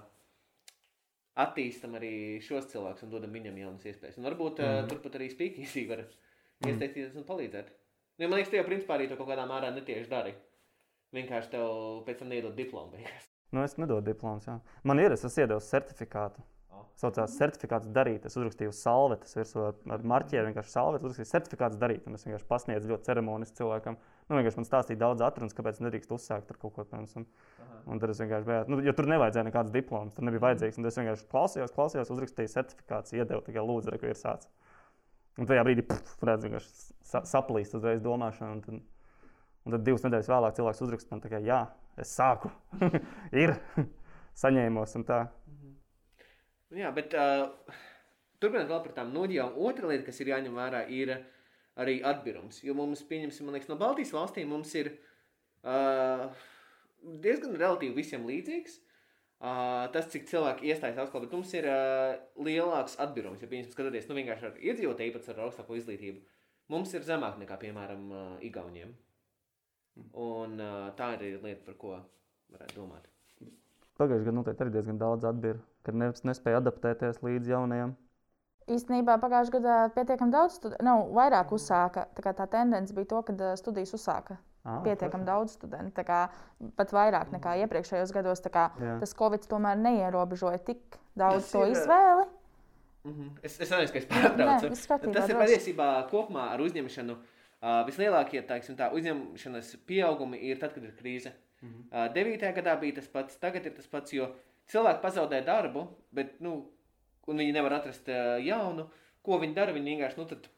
attīstam 1.36 1.94
arī 1.96 2.40
šos 2.44 2.66
cilvēkus 2.72 3.06
un 3.06 3.10
dodam 3.14 3.32
viņam 3.32 3.56
jaunas 3.58 3.84
iespējas. 3.88 4.18
Un 4.18 4.24
varbūt 4.28 4.60
uh, 4.60 4.82
Mhm. 4.82 4.88
turpat 4.90 5.14
arī 5.18 5.30
spīkīsī 5.32 5.86
var 5.88 6.04
iesaistīties 6.66 7.16
un 7.16 7.24
palīdzēt. 7.24 7.70
Jo 8.18 8.28
man 8.28 8.38
liekas, 8.38 8.50
tu 8.50 8.56
jau 8.56 8.64
principā 8.68 8.98
arī 8.98 9.08
to 9.08 9.16
kaut 9.16 9.28
kādā 9.28 9.46
mērā 9.48 9.72
netieši 9.74 10.08
dari. 10.10 10.34
Vienkārši 11.12 11.50
tev 11.50 12.04
pēc 12.06 12.18
tam 12.18 12.28
neiedod 12.28 12.54
diplomu. 12.56 12.96
Nu, 13.52 13.62
es 13.62 13.74
nedodu 13.76 14.04
diplomus. 14.12 14.46
Jā. 14.48 14.60
Man 14.84 14.98
ir, 14.98 15.12
es 15.12 15.24
esmu 15.24 15.42
iedevis 15.44 15.66
certifikātu. 15.68 16.40
O. 16.72 16.86
Saucās 16.96 17.34
certifikāts 17.36 17.90
darīt. 17.92 18.24
Es 18.24 18.36
uzrakstīju 18.36 18.72
salvetes 18.72 19.34
virsū 19.36 19.66
ar, 19.68 19.74
ar 19.92 20.00
marķieru, 20.08 20.46
vienkārši 20.48 20.72
salvetes, 20.72 21.04
uzrakstīju 21.04 21.32
certifikāts 21.34 21.76
darīt. 21.76 22.06
Un 22.08 22.14
es 22.16 22.24
vienkārši 22.24 22.48
pasniedzu 22.48 22.88
ļoti 22.88 23.04
ceremoniski 23.10 23.58
cilvēkam. 23.60 23.98
Nu, 24.28 24.38
vienkārši 24.38 24.56
man 24.62 24.68
stāstīja 24.70 25.02
daudz 25.04 25.20
atrunas, 25.20 25.52
kāpēc 25.52 25.82
nedrīkst 25.84 26.14
uzsākt 26.16 26.48
ar 26.48 26.56
kaut 26.62 26.72
ko 26.78 26.84
tādu. 26.88 27.26
Un, 27.86 27.98
tad 27.98 28.12
es 28.12 28.20
vienkārši 28.22 28.46
biju, 28.46 28.64
nu, 28.70 28.78
jo 28.86 28.92
tur 28.94 29.08
nevajadzēja 29.10 29.46
nekādas 29.48 29.74
diplomas, 29.74 30.14
tur 30.14 30.26
nebija 30.26 30.44
vajadzīgs. 30.44 30.78
Un 30.78 30.84
tad 30.84 30.92
es 30.92 30.98
vienkārši 31.00 31.28
klausījos, 31.32 31.74
klausījos, 31.74 32.12
uzrakstīju 32.14 32.52
certifikāciju, 32.52 33.22
iedevu 33.22 33.42
tikai 33.48 33.64
lūdzu, 33.66 33.96
ko 33.98 34.10
ir 34.10 34.18
sācis. 34.18 34.50
Un 35.40 35.48
tajā 35.48 35.64
brīdī, 35.66 35.84
puf, 35.88 36.14
redzu, 36.28 36.46
vienkārši 36.46 36.70
sa 37.08 37.24
saplīst 37.26 37.74
uzreiz 37.78 38.02
domāšana. 38.04 38.52
Un 38.54 38.62
tad, 38.62 38.78
un 39.66 39.76
tad 39.76 39.86
divas 39.88 40.06
nedēļas 40.06 40.30
vēlāk 40.30 40.58
cilvēks 40.58 40.82
uzraksta 40.86 41.14
man, 41.14 41.24
kā, 41.26 41.42
jā, 41.42 41.60
es 42.04 42.14
sāku, 42.14 42.52
ir, 43.42 43.56
saņēmos 44.44 44.98
un 45.00 45.08
tā. 45.08 45.22
Nu 46.72 46.80
Jā, 46.80 46.92
bet 46.96 47.12
uh, 47.18 47.48
turpinot 48.40 48.70
vēl 48.70 48.84
par 48.86 48.94
tām 48.96 49.10
noģijām, 49.12 49.58
otra 49.60 49.90
lieta, 49.90 50.06
kas 50.06 50.22
ir 50.22 50.30
jāņem 50.32 50.54
vērā, 50.56 50.86
ir 50.88 51.16
arī 51.82 51.98
atbirums. 52.06 52.62
Jo 52.64 52.76
mums, 52.78 53.02
pieņemsim, 53.08 53.50
liekas, 53.52 53.68
no 53.68 53.76
Baltijas 53.80 54.12
valstīm 54.14 54.48
mums 54.52 54.72
ir 54.78 54.92
uh, 55.64 56.28
diezgan 57.02 57.56
relatīvi 57.58 57.98
visiem 57.98 58.26
līdzīgs. 58.28 58.80
Uh, 59.42 59.88
tas, 59.90 60.06
cik 60.12 60.28
cilvēki 60.30 60.68
iestājas 60.70 61.00
augstskolas, 61.02 61.24
bet 61.26 61.32
mums 61.34 61.52
ir 61.58 61.66
uh, 61.66 62.12
lielāks 62.46 62.94
atbirums. 63.02 63.40
Ja, 63.42 63.48
pieņemsim, 63.50 63.74
skatoties 63.74 64.04
nu, 64.06 64.14
vienkārši 64.20 64.46
ar 64.46 64.60
iedzīvotāju 64.70 65.10
īpatsvaru 65.10 65.40
ar 65.40 65.48
augstāko 65.48 65.78
izglītību, 65.80 66.20
mums 66.70 66.92
ir 66.94 67.02
zemāk 67.08 67.40
nekā, 67.40 67.56
piemēram, 67.64 68.04
uh, 68.14 68.28
Igauniem. 68.46 68.92
Un 70.14 70.54
uh, 70.62 70.92
tā 70.98 71.10
ir 71.16 71.24
arī 71.24 71.32
lieta, 71.40 71.64
par 71.66 71.78
ko 71.80 71.96
varētu 72.54 72.78
domāt. 72.78 73.10
Pagājušajā 73.98 74.28
gadā 74.28 74.36
noteikti 74.36 74.64
arī 74.64 74.76
diezgan 74.76 75.02
daudz 75.02 75.26
atbīra, 75.32 75.58
kad 75.88 75.98
ne, 75.98 76.12
nespēja 76.30 76.62
adaptēties 76.62 77.18
līdz 77.26 77.52
jaunajiem. 77.56 77.96
Īstenībā 78.70 79.18
pagājušajā 79.26 79.58
gadā 79.58 79.80
pietiekami 79.98 80.36
daudz, 80.38 80.60
studi- 80.62 80.78
nu, 80.86 80.94
vairāk 81.18 81.50
uzsāka. 81.50 82.06
Tā, 82.14 82.22
kā 82.22 82.36
tā 82.38 82.46
tendence 82.54 82.94
bija 82.94 83.10
to, 83.10 83.26
ka 83.26 83.34
ā, 83.34 83.52
studijas 83.58 83.98
uzsāka 83.98 84.38
Ah, 84.64 84.78
pietiekami 84.84 85.26
daudz 85.26 85.56
studentu. 85.56 85.90
tā 85.96 86.04
kā 86.06 86.18
Pat 86.76 86.92
vairāk 86.94 87.32
nekā 87.34 87.56
iepriekšējos 87.64 88.12
gados. 88.14 88.40
kā 88.40 88.70
Jā. 88.78 88.98
Tas 89.00 89.14
Covid 89.18 89.46
tomēr 89.50 89.76
neierobežoja 89.76 90.58
tik 90.58 90.98
daudz 91.18 91.42
Tas 91.42 91.50
to 91.50 91.64
ir, 91.66 91.72
izvēli. 91.72 92.26
Mm 93.04 93.12
-hmm. 93.12 93.30
Es, 93.42 93.60
es 93.60 93.70
nezinu, 93.70 93.92
ka 93.92 93.98
es 93.98 94.06
Nē, 94.06 94.22
pārtraucu. 94.22 94.68
viss 94.70 94.86
kārtībā, 94.86 95.12
Tas 95.12 95.28
ir 95.28 95.34
droši. 95.36 95.52
patiesībā 95.52 96.08
kopumā 96.10 96.50
ar 96.50 96.60
uzņemšanu. 96.60 97.16
Uh, 97.62 97.86
vislielākie 97.86 98.42
teiksim, 98.42 98.76
tā, 98.76 98.92
uzņemšanas 98.92 99.76
pieaugumi 99.86 100.38
ir 100.38 100.58
tad, 100.58 100.72
kad 100.74 100.84
ir 100.84 100.94
krīze. 100.94 101.32
Mm 101.62 101.68
-hmm. 101.68 102.06
uh, 102.08 102.14
9. 102.14 102.54
gadā 102.54 102.80
bija 102.80 102.94
tas 102.94 103.08
pats, 103.08 103.36
tagad 103.36 103.66
ir 103.66 103.74
tas 103.74 103.86
pats, 103.86 104.12
jo 104.12 104.34
cilvēki 104.68 105.00
pazaudē 105.00 105.44
darbu, 105.44 105.88
bet 106.12 106.40
nu, 106.40 106.70
un 107.26 107.36
viņi 107.36 107.52
nevar 107.52 107.72
atrast 107.72 108.08
uh, 108.08 108.44
jaunu. 108.46 108.88
Ko 109.22 109.38
viņi 109.38 109.54
dara? 109.54 109.72
Viņi 109.72 109.96
vienkārši 109.96 110.18
nu, 110.18 110.24
tad 110.24 110.48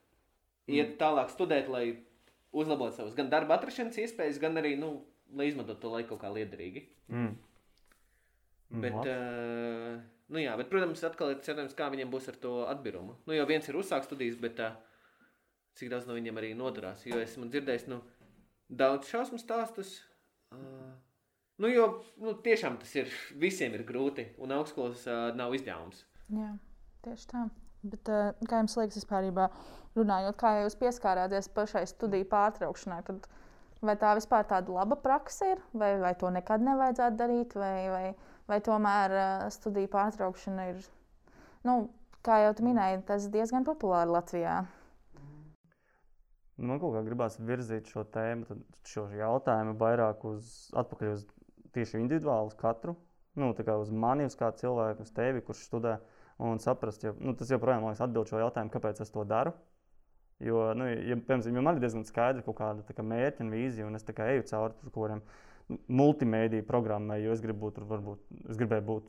iet 0.67 0.99
tālāk 0.99 1.29
studēt, 1.29 1.69
lai 1.69 1.97
uzlabotu 2.55 2.99
savas 2.99 3.17
gan 3.19 3.31
darba 3.33 3.59
atrašanās 3.59 3.99
iespējas, 4.01 4.41
gan 4.43 4.61
arī 4.61 4.75
nu, 4.81 4.95
lai 5.35 5.51
izmantotu 5.51 5.83
to 5.85 5.93
laiku 5.93 6.15
kaut 6.15 6.25
kā 6.25 6.33
liederīgi. 6.35 6.87
Mm. 7.13 7.35
Bet, 8.85 8.97
uh, 8.97 10.01
nu 10.35 10.43
jā, 10.43 10.55
bet, 10.59 10.71
protams, 10.73 11.05
atkal 11.07 11.35
ir 11.35 11.43
cerams, 11.47 11.77
kā 11.79 11.91
viņiem 11.93 12.11
būs 12.11 12.31
ar 12.33 12.39
to 12.43 12.55
atbirumu. 12.71 13.19
Nu, 13.29 13.37
jo 13.37 13.47
viens 13.51 13.69
ir 13.71 13.79
uzsākt 13.79 14.09
studijas, 14.09 14.39
bet 14.41 14.63
uh, 14.65 14.75
cik 15.79 15.93
daudz 15.93 16.09
no 16.09 16.17
viņiem 16.17 16.41
arī 16.41 16.53
noderās. 16.59 17.05
Jo 17.07 17.21
esmu 17.23 17.51
dzirdējis 17.53 17.89
nu, 17.93 18.01
daudz 18.71 19.11
šausmu 19.13 19.39
stāstus. 19.43 19.97
Uh, 20.55 20.95
nu, 21.63 21.71
jo 21.71 21.89
nu, 22.23 22.35
tiešām 22.47 22.81
tas 22.83 22.95
ir 22.99 23.13
visiem 23.41 23.77
ir 23.79 23.87
grūti, 23.87 24.31
un 24.43 24.55
augstskolas 24.57 25.07
uh, 25.07 25.29
nav 25.39 25.55
izņēmums. 25.59 26.07
Jā, 26.35 26.55
tieši 27.07 27.31
tā. 27.31 27.47
Bet, 27.85 28.09
ā, 28.09 28.33
kā 28.49 28.63
jums 28.63 28.77
liekas, 28.81 29.01
vispār 29.03 29.29
runājot, 29.95 30.37
kā 30.41 30.53
jūs 30.63 30.79
pieskārāties 30.81 31.51
pašai 31.55 31.85
studiju 31.87 32.27
pārtraukšanai, 32.31 33.03
tad 33.07 33.27
vai 33.85 33.97
tā 34.01 34.15
vispār 34.17 34.47
tāda 34.49 34.73
laba 34.73 34.97
praksa 35.01 35.53
ir, 35.53 35.61
vai, 35.77 35.95
vai 36.01 36.15
to 36.19 36.31
nekad 36.33 36.65
nevajadzētu 36.65 37.21
darīt, 37.21 37.59
vai, 37.59 37.75
vai, 37.93 38.07
vai 38.51 38.61
tomēr 38.65 39.19
ā, 39.19 39.27
studiju 39.55 39.91
pārtraukšana 39.93 40.71
ir, 40.73 40.81
nu, 41.69 41.77
kā 42.25 42.41
jau 42.47 42.55
minēji, 42.65 43.05
tas 43.09 43.29
diezgan 43.33 43.67
populāri 43.69 44.17
Latvijā. 44.17 44.63
Nu, 46.57 46.69
Man 46.71 46.79
kaut 46.79 46.95
kā 46.95 47.03
gribās 47.03 47.37
virzīt 47.43 47.89
šo 47.91 48.05
tēmu, 48.15 48.61
šo 48.87 49.09
jautājumu 49.19 49.75
vairāk 49.81 50.23
uz, 50.29 50.53
atpakaļ 50.79 51.17
uz 51.17 51.25
tieši 51.75 51.99
individuāli, 51.99 52.53
uz 52.53 52.59
katru. 52.59 52.95
Nu, 53.35 53.51
tā 53.59 53.67
kā 53.67 53.75
uz 53.81 53.91
mani, 53.91 54.29
uz 54.31 54.37
kādu 54.39 54.63
cilvēku, 54.63 55.03
uz 55.03 55.11
tevi, 55.15 55.43
kurš 55.43 55.65
studē. 55.67 55.97
Un 56.37 56.59
saprast, 56.59 57.05
ja, 57.07 57.15
nu, 57.23 57.35
tas 57.39 57.51
joprojām 57.53 57.85
liekas, 57.87 58.03
atbild 58.03 58.31
šo 58.31 58.41
jautājumu, 58.43 58.73
kāpēc 58.75 59.01
es 59.05 59.13
to 59.15 59.23
daru. 59.29 59.55
Jo, 60.43 60.73
nu, 60.75 60.89
ja, 60.91 61.15
piemēram, 61.15 61.55
ja 61.55 61.63
man 61.63 61.79
ir 61.79 61.85
diezgan 61.85 62.03
skaidra 62.09 62.43
kaut 62.43 62.59
kāda 62.59 62.97
kā 62.97 63.05
mērķa 63.07 63.45
un 63.45 63.53
vīzija, 63.55 63.87
un 63.87 63.95
es 63.95 64.07
eju 64.09 64.47
cauri 64.51 64.75
kaut 64.91 64.97
kādiem 64.97 65.23
multimediju 65.89 66.67
programmai, 66.67 67.21
jo 67.23 67.33
es 67.33 67.41
gribu 67.41 67.69
būt, 67.69 67.79
varbūt, 67.89 68.25
es 68.51 68.59
gribēju 68.59 68.87
būt. 68.89 69.07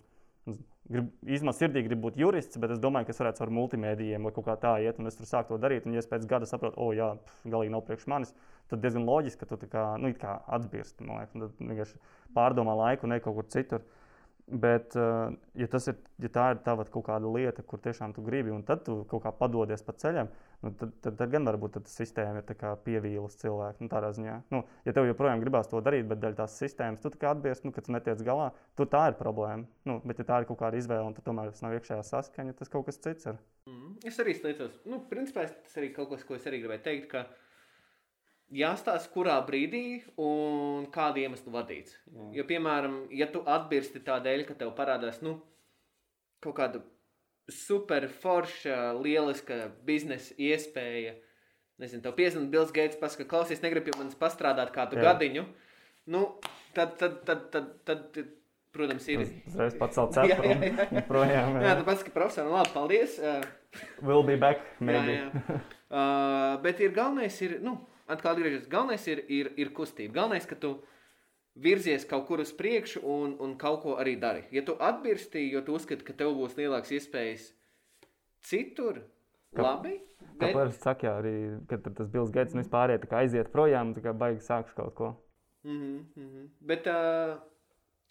Grib, 0.85 1.09
īstenībā 1.25 1.51
sirdī 1.57 1.81
gribu 1.87 2.05
būt 2.05 2.19
jurists, 2.21 2.59
bet 2.61 2.75
es 2.75 2.79
domāju, 2.79 3.07
ka 3.07 3.15
es 3.15 3.19
varētu 3.23 3.41
ar 3.41 3.51
multimedijiem 3.57 4.27
vai 4.29 4.31
kaut 4.35 4.45
kā 4.45 4.53
tā 4.61 4.75
iet, 4.85 5.01
un 5.01 5.09
es 5.09 5.17
tur 5.17 5.25
sāku 5.25 5.55
to 5.55 5.57
darīt. 5.63 5.89
Un, 5.89 5.97
ja 5.97 6.03
es 6.03 6.07
pēc 6.11 6.27
gada 6.29 6.45
saprotu, 6.45 6.77
o, 6.77 6.91
oh, 6.91 6.93
jā, 6.93 7.09
pf, 7.17 7.39
galīgi 7.49 7.73
nav 7.73 7.81
priekš 7.87 8.05
manis, 8.13 8.35
tad 8.69 8.85
diezgan 8.85 9.09
loģiski, 9.09 9.41
ka 9.41 9.57
tu 9.57 9.71
kā, 9.71 9.87
nu, 9.97 10.13
kā 10.21 10.37
atbirsti. 10.59 11.07
Man 11.09 11.23
liekas, 11.23 11.33
tad 11.33 11.65
vienkārši 11.71 11.97
pārdomā 12.37 12.77
laiku, 12.77 13.09
ne 13.09 13.17
kaut 13.25 13.39
kur 13.39 13.49
citur. 13.49 13.81
Uh, 13.81 14.04
Bet, 14.45 14.93
uh, 14.93 15.33
ja, 15.57 15.65
ir, 15.65 15.95
ja 16.21 16.29
tā 16.29 16.43
ir 16.53 16.59
tava 16.61 16.83
kaut 16.85 17.07
kāda 17.07 17.29
lieta, 17.33 17.63
kur 17.65 17.79
tiešām 17.81 18.11
tu 18.13 18.21
gribi, 18.21 18.51
un 18.53 18.61
tad 18.65 18.83
tu 18.85 18.99
kaut 19.09 19.23
kā 19.23 19.31
padodies 19.33 19.81
pa 19.81 19.95
ceļam, 19.97 20.27
nu, 20.61 20.69
tad, 20.77 20.91
tad, 21.01 21.15
tad 21.17 21.31
gan 21.33 21.49
varbūt 21.49 21.79
tad 21.79 21.89
sistēma 21.89 22.43
ir 22.43 22.75
pievīlusi 22.85 23.39
cilvēku. 23.41 23.81
Nu, 23.81 23.89
tādā 23.89 24.11
ziņā, 24.13 24.35
nu, 24.53 24.61
ja 24.85 24.93
tev 24.93 25.09
joprojām 25.09 25.41
gribās 25.41 25.71
to 25.71 25.81
darīt, 25.81 26.05
bet 26.11 26.21
daļa 26.21 26.43
tās 26.43 26.59
sistēmas 26.61 27.01
tu 27.01 27.09
atbies, 27.25 27.63
nu, 27.65 27.73
ka 27.73 27.81
tu 27.81 27.95
netiec 27.95 28.21
galā, 28.27 28.51
tur 28.77 28.85
tā 28.91 29.07
ir 29.09 29.17
problēma. 29.17 29.65
Nu, 29.89 29.97
bet, 30.05 30.21
ja 30.21 30.29
tā 30.29 30.43
ir 30.43 30.47
kaut 30.51 30.61
kāda 30.61 30.77
izvēle, 30.77 31.09
un 31.09 31.17
tomēr 31.17 31.49
tas 31.49 31.65
nav 31.65 31.73
iekšējā 31.79 32.05
saskaņa, 32.05 32.53
tas 32.61 32.69
kaut 32.69 32.85
kas 32.85 33.01
cits 33.01 33.31
ir. 33.31 33.41
Mm, 33.65 33.95
es 34.05 34.21
arī 34.21 34.37
steicos, 34.37 34.77
nu, 34.85 35.01
principā 35.09 35.47
tas 35.49 35.73
arī 35.81 35.89
kaut 35.95 36.13
kas, 36.13 36.21
ko 36.21 36.37
es 36.37 36.45
arī 36.45 36.61
gribēju 36.61 36.85
teikt. 36.85 37.09
Ka 37.15 37.25
jāstāsta, 38.53 39.11
kurā 39.13 39.37
brīdī 39.47 40.03
un 40.21 40.85
kāda 40.93 41.23
iemesla 41.23 41.53
vadīts. 41.57 41.95
Jā. 42.11 42.29
Jo, 42.39 42.45
piemēram, 42.49 42.99
ja 43.15 43.27
tu 43.31 43.41
atbirsti 43.45 44.03
tādēļ, 44.05 44.45
ka 44.49 44.57
tev 44.59 44.73
parādās 44.77 45.21
nu, 45.25 45.39
kaut 46.43 46.57
kāda 46.59 46.83
super 47.51 48.07
forša, 48.09 48.93
lieliska 48.99 49.69
biznesa 49.85 50.35
iespēja, 50.41 51.15
nezinu, 51.81 52.03
tev 52.05 52.15
piezvanīt 52.17 52.53
Bills 52.53 52.73
Gates, 52.75 52.99
pasaka, 53.01 53.27
klausies, 53.29 53.61
negribu 53.65 53.89
pie 53.89 53.99
manis 53.99 54.17
pastrādāt 54.17 54.73
kādu 54.75 54.99
Jā. 54.99 55.11
gadiņu, 55.11 55.45
nu, 56.13 56.25
tad, 56.77 56.97
tad, 57.01 57.21
tad, 57.27 57.47
tad, 57.53 57.69
tad, 57.85 58.09
tad 58.15 58.33
protams, 58.75 59.07
ir. 59.11 59.25
Es 59.65 59.77
pats 59.79 59.97
savu 59.97 60.11
cepuru 60.15 60.51
un 60.51 61.05
projām. 61.07 61.57
Jā, 61.59 61.69
jā 61.69 61.75
tu 61.79 61.85
pats, 61.87 62.03
ka 62.05 62.13
profesionāli, 62.15 62.55
labi, 62.57 62.73
paldies. 62.75 63.19
We'll 64.01 64.25
be 64.27 64.37
back, 64.39 64.63
maybe. 64.79 65.21
Jā, 65.21 65.31
jā. 65.31 65.63
Uh, 65.95 66.57
bet 66.63 66.79
ir 66.81 66.89
galvenais 66.91 67.35
ir, 67.45 67.51
nu, 67.63 67.75
atkal 68.07 68.35
atgriežas. 68.35 68.67
Galvenais 68.71 69.07
ir, 69.07 69.23
ir, 69.29 69.51
ir 69.57 69.71
kustība. 69.75 70.21
Galvenais, 70.21 70.45
ka 70.49 70.57
tu 70.59 70.75
virzies 71.55 72.05
kaut 72.09 72.27
kur 72.27 72.43
uz 72.43 72.51
priekšu 72.55 73.01
un, 73.01 73.35
un 73.41 73.55
kaut 73.59 73.81
ko 73.83 73.95
arī 74.01 74.15
dari. 74.19 74.43
Ja 74.51 74.65
tu 74.65 74.75
atbirsti, 74.79 75.45
jo 75.53 75.63
tu 75.65 75.77
uzskati, 75.77 76.05
ka 76.05 76.15
tev 76.17 76.35
būs 76.37 76.57
lielākas 76.59 76.91
iespējas 76.97 77.49
citur, 78.45 79.01
Kā, 79.55 79.63
labi. 79.63 79.95
Bet... 80.35 80.41
Kā 80.41 80.51
parasti 80.51 80.83
saka, 80.83 81.15
arī, 81.21 81.35
kad 81.69 81.87
tas 81.87 82.11
Bills 82.11 82.33
Gates 82.35 82.55
nu 82.55 82.63
vispār 82.63 82.95
iet, 82.95 83.07
aiziet 83.15 83.51
projām, 83.53 83.95
tā 83.95 84.03
kā 84.03 84.13
baigi 84.17 84.43
sākšu 84.43 84.75
kaut 84.77 84.95
ko. 84.97 85.13
Mm 85.63 85.79
-hmm, 85.79 86.03
mm 86.15 86.29
-hmm. 86.29 86.49
Bet 86.59 86.87
uh, 86.87 87.39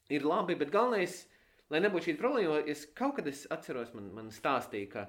ir 0.09 0.25
labi, 0.25 0.55
bet 0.55 0.71
galvenais, 0.71 1.29
lai 1.71 1.81
nebūtu 1.81 2.09
šī 2.09 2.17
problēma, 2.19 2.43
jo 2.45 2.57
es 2.67 2.87
kaut 2.87 3.17
kad 3.17 3.27
es 3.27 3.47
atceros, 3.51 3.95
man, 3.95 4.15
man 4.15 4.31
stāstīja, 4.31 4.89
ka 4.91 5.07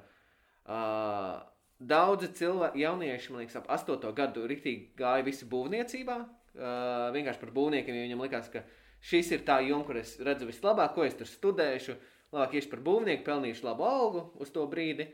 uh, 0.65 1.55
Daudzi 1.75 2.29
cilvēki, 2.31 2.79
jaunieši, 2.85 3.31
man 3.33 3.41
liekas, 3.43 3.57
ap 3.59 3.65
8 3.75 4.13
gadu 4.15 4.45
rītīgi 4.47 4.93
gāja 4.95 5.25
visi 5.27 5.47
būvniecībā. 5.51 6.15
Uh, 6.55 7.09
vienkārši 7.11 7.41
par 7.41 7.51
būvniekiem, 7.51 7.97
jo 7.97 8.03
viņam 8.05 8.21
likās, 8.23 8.47
ka 8.53 8.61
šis 9.03 9.33
ir 9.35 9.43
tā 9.47 9.57
joma, 9.65 9.83
kur 9.83 9.99
es 9.99 10.13
redzu 10.23 10.47
vislabāk, 10.47 10.93
ko 10.95 11.03
es 11.03 11.17
tur 11.19 11.27
studēšu. 11.27 11.97
Labāk 12.31 12.55
iešu 12.55 12.71
par 12.71 12.83
būvnieku, 12.85 13.25
pelnīšu 13.27 13.67
labu 13.67 13.83
algu 13.89 14.23
uz 14.39 14.53
to 14.55 14.63
brīdi. 14.71 15.09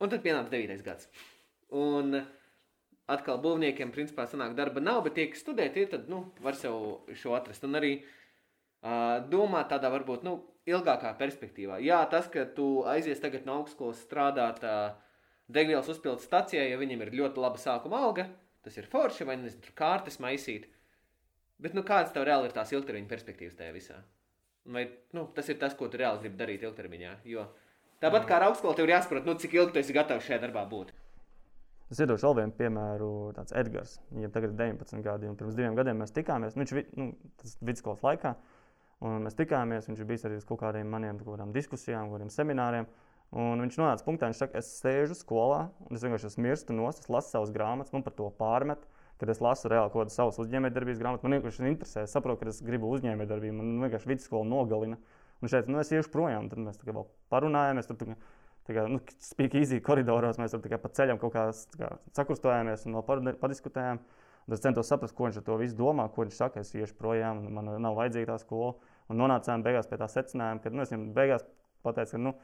Un 0.00 0.08
tad 0.08 0.24
pienāca 0.24 0.48
9. 0.54 0.80
gads. 0.86 1.10
Un 1.76 2.22
atkal 3.12 3.36
būvniekiem, 3.44 3.92
principā, 3.92 4.24
sanāk, 4.24 4.56
darba 4.56 4.80
nav, 4.80 5.04
bet 5.04 5.18
tie, 5.20 5.28
kas 5.28 5.44
studē, 5.44 5.68
tie 5.76 5.84
tad, 5.92 6.08
nu, 6.08 6.24
var 6.40 6.56
sev 6.56 7.04
šo 7.12 7.36
atrast. 7.36 7.68
Un 7.68 7.76
arī 7.76 7.98
uh, 8.00 9.20
domāt 9.28 9.68
tādā 9.76 9.92
varbūt, 9.92 10.24
nu, 10.24 10.38
ilgākā 10.64 11.12
perspektīvā. 11.20 11.82
Jā, 11.84 12.00
tas, 12.08 12.32
ka 12.32 12.48
tu 12.56 12.86
aizies 12.88 13.20
tagad 13.20 13.44
no 13.44 13.60
augstskolas 13.60 14.00
strādāt. 14.08 14.64
Uh, 14.64 15.11
degvielas 15.54 15.90
uzpildes 15.92 16.26
stacijai, 16.28 16.70
ja 16.70 16.80
viņiem 16.80 17.04
ir 17.06 17.14
ļoti 17.20 17.42
laba 17.42 17.60
sākuma 17.60 18.00
alga, 18.06 18.28
tas 18.64 18.78
ir 18.78 18.88
forši 18.90 19.26
vai 19.28 19.38
nezinu, 19.40 19.62
tur 19.64 19.76
kārtas 19.78 20.20
maisīt. 20.22 20.68
Bet 21.62 21.76
nu, 21.78 21.84
kādas 21.86 22.14
tev 22.14 22.26
reāli 22.26 22.48
ir 22.48 22.56
tās 22.56 22.72
ilgtermiņa 22.74 23.10
perspektīvas 23.10 23.58
tajā 23.58 23.74
visā? 23.74 24.00
Vai 24.72 24.86
nu, 25.14 25.26
tas 25.34 25.48
ir 25.50 25.58
tas, 25.58 25.74
ko 25.78 25.88
tu 25.90 25.98
reāli 26.00 26.24
gribi 26.24 26.38
darīt 26.38 26.64
ilgtermiņā? 26.66 27.14
Jo 27.30 27.46
tāpat 28.02 28.26
kā 28.26 28.38
ar 28.38 28.48
augstskolu, 28.48 28.74
tev 28.78 28.88
ir 28.88 28.96
jāsaprot, 28.96 29.26
nu, 29.26 29.36
cik 29.38 29.54
ilgi 29.58 29.76
tu 29.76 29.82
esi 29.82 29.94
gatavs 29.94 30.26
šajā 30.26 30.40
darbā 30.42 30.64
būt. 30.70 30.90
Es 31.92 32.00
iedošu 32.00 32.24
vēl 32.24 32.38
vienu 32.38 32.54
piemēru, 32.56 33.10
tāds 33.36 33.52
Edgars. 33.58 33.98
Viņam 34.14 34.32
tagad 34.32 34.54
ir 34.54 34.60
19 34.62 35.04
gadi, 35.04 35.28
un 35.28 35.36
pirms 35.36 35.58
diviem 35.58 35.74
gadiem 35.76 35.98
mēs 36.00 36.14
tikāmies. 36.16 36.54
Nu, 36.56 36.64
viņš 36.64 36.96
nu, 36.96 37.08
tas 37.42 37.58
vidusskolas 37.60 38.00
laikā, 38.06 38.32
un 39.04 39.26
mēs 39.26 39.36
tikāmies. 39.36 39.90
Viņš 39.90 40.04
bija 40.08 40.28
arī 40.30 40.38
uz 40.40 40.46
kaut 40.48 40.62
kādiem 40.62 40.88
maniem 40.88 41.20
kaut 41.20 41.34
kādām 41.34 41.52
diskusijām, 41.52 42.08
kaut 42.08 42.16
kādiem 42.16 42.32
semināriem. 42.32 42.88
Un 43.32 43.62
viņš 43.64 43.78
nonāca 43.80 44.04
punktā, 44.04 44.28
viņš 44.28 44.40
saka, 44.42 44.60
es 44.60 44.68
sēžu 44.82 45.16
skolā, 45.16 45.62
un 45.88 45.96
es 45.96 46.02
vienkārši 46.04 46.42
mirstu 46.44 46.74
no 46.76 46.90
es 46.90 47.00
lasu 47.08 47.32
savas 47.32 47.52
grāmatas, 47.54 47.94
man 47.94 48.04
par 48.04 48.12
to 48.18 48.28
pārmet. 48.36 48.84
Kad 49.22 49.30
es 49.32 49.40
lasu 49.40 49.70
reāli 49.70 49.88
kaut 49.92 50.02
kādas 50.02 50.16
savas 50.18 50.38
uzņēmējdarbības 50.42 50.98
grāmatas, 51.00 51.22
man 51.24 51.36
vienkārši 51.36 51.68
interesē, 51.70 52.02
es 52.04 52.12
saprotu, 52.12 52.40
ka 52.42 52.50
es 52.50 52.58
gribu 52.66 52.90
uzņēmējdarbību, 52.92 53.54
man 53.54 53.84
vienkārši 53.86 54.10
vidusskola 54.10 54.48
nogalina. 54.50 54.98
Un 55.42 55.50
šeit, 55.50 55.68
nu, 55.70 55.78
es 55.78 55.92
iešu 55.94 56.10
projām, 56.10 56.48
tad 56.50 56.60
mēs 56.60 56.80
vēl 56.82 57.06
parunājāmies. 57.32 57.88
Tur, 57.88 58.16
tā 58.66 58.76
kā, 58.76 58.84
nu, 58.90 58.98
spīk 59.22 59.56
īzī 59.62 59.78
koridoros, 59.84 60.40
mēs 60.42 60.56
tur 60.56 60.76
pa 60.82 60.90
ceļam 60.98 61.20
kaut 61.22 61.36
kā, 61.36 61.46
kā 61.78 61.92
sakrustojāmies 62.18 62.84
un 62.88 62.98
vēl 62.98 63.38
padiskutējām. 63.40 64.02
Tad 64.42 64.56
es 64.56 64.62
centos 64.64 64.90
saprast, 64.90 65.14
ko 65.14 65.28
viņš 65.28 65.38
ar 65.38 65.46
to 65.46 65.56
visu 65.60 65.78
domā, 65.78 66.08
ko 66.10 66.26
viņš 66.26 66.38
saka. 66.38 66.62
Es 66.66 66.74
iešu 66.74 66.98
projām, 66.98 67.44
man 67.54 67.70
nav 67.82 67.94
vajadzīga 67.98 68.32
tā 68.32 68.40
skola. 68.42 68.74
Un 69.10 69.22
nonācām 69.22 69.62
beigās 69.62 69.86
pie 69.90 70.00
tā 70.00 70.08
secinājuma, 70.10 70.62
ka 70.62 70.74
nu, 70.74 70.82
es 70.82 70.90
viņam 70.90 71.12
beigās 71.14 71.46
pateicu, 71.86 72.16
ka 72.16 72.22
nu, 72.22 72.34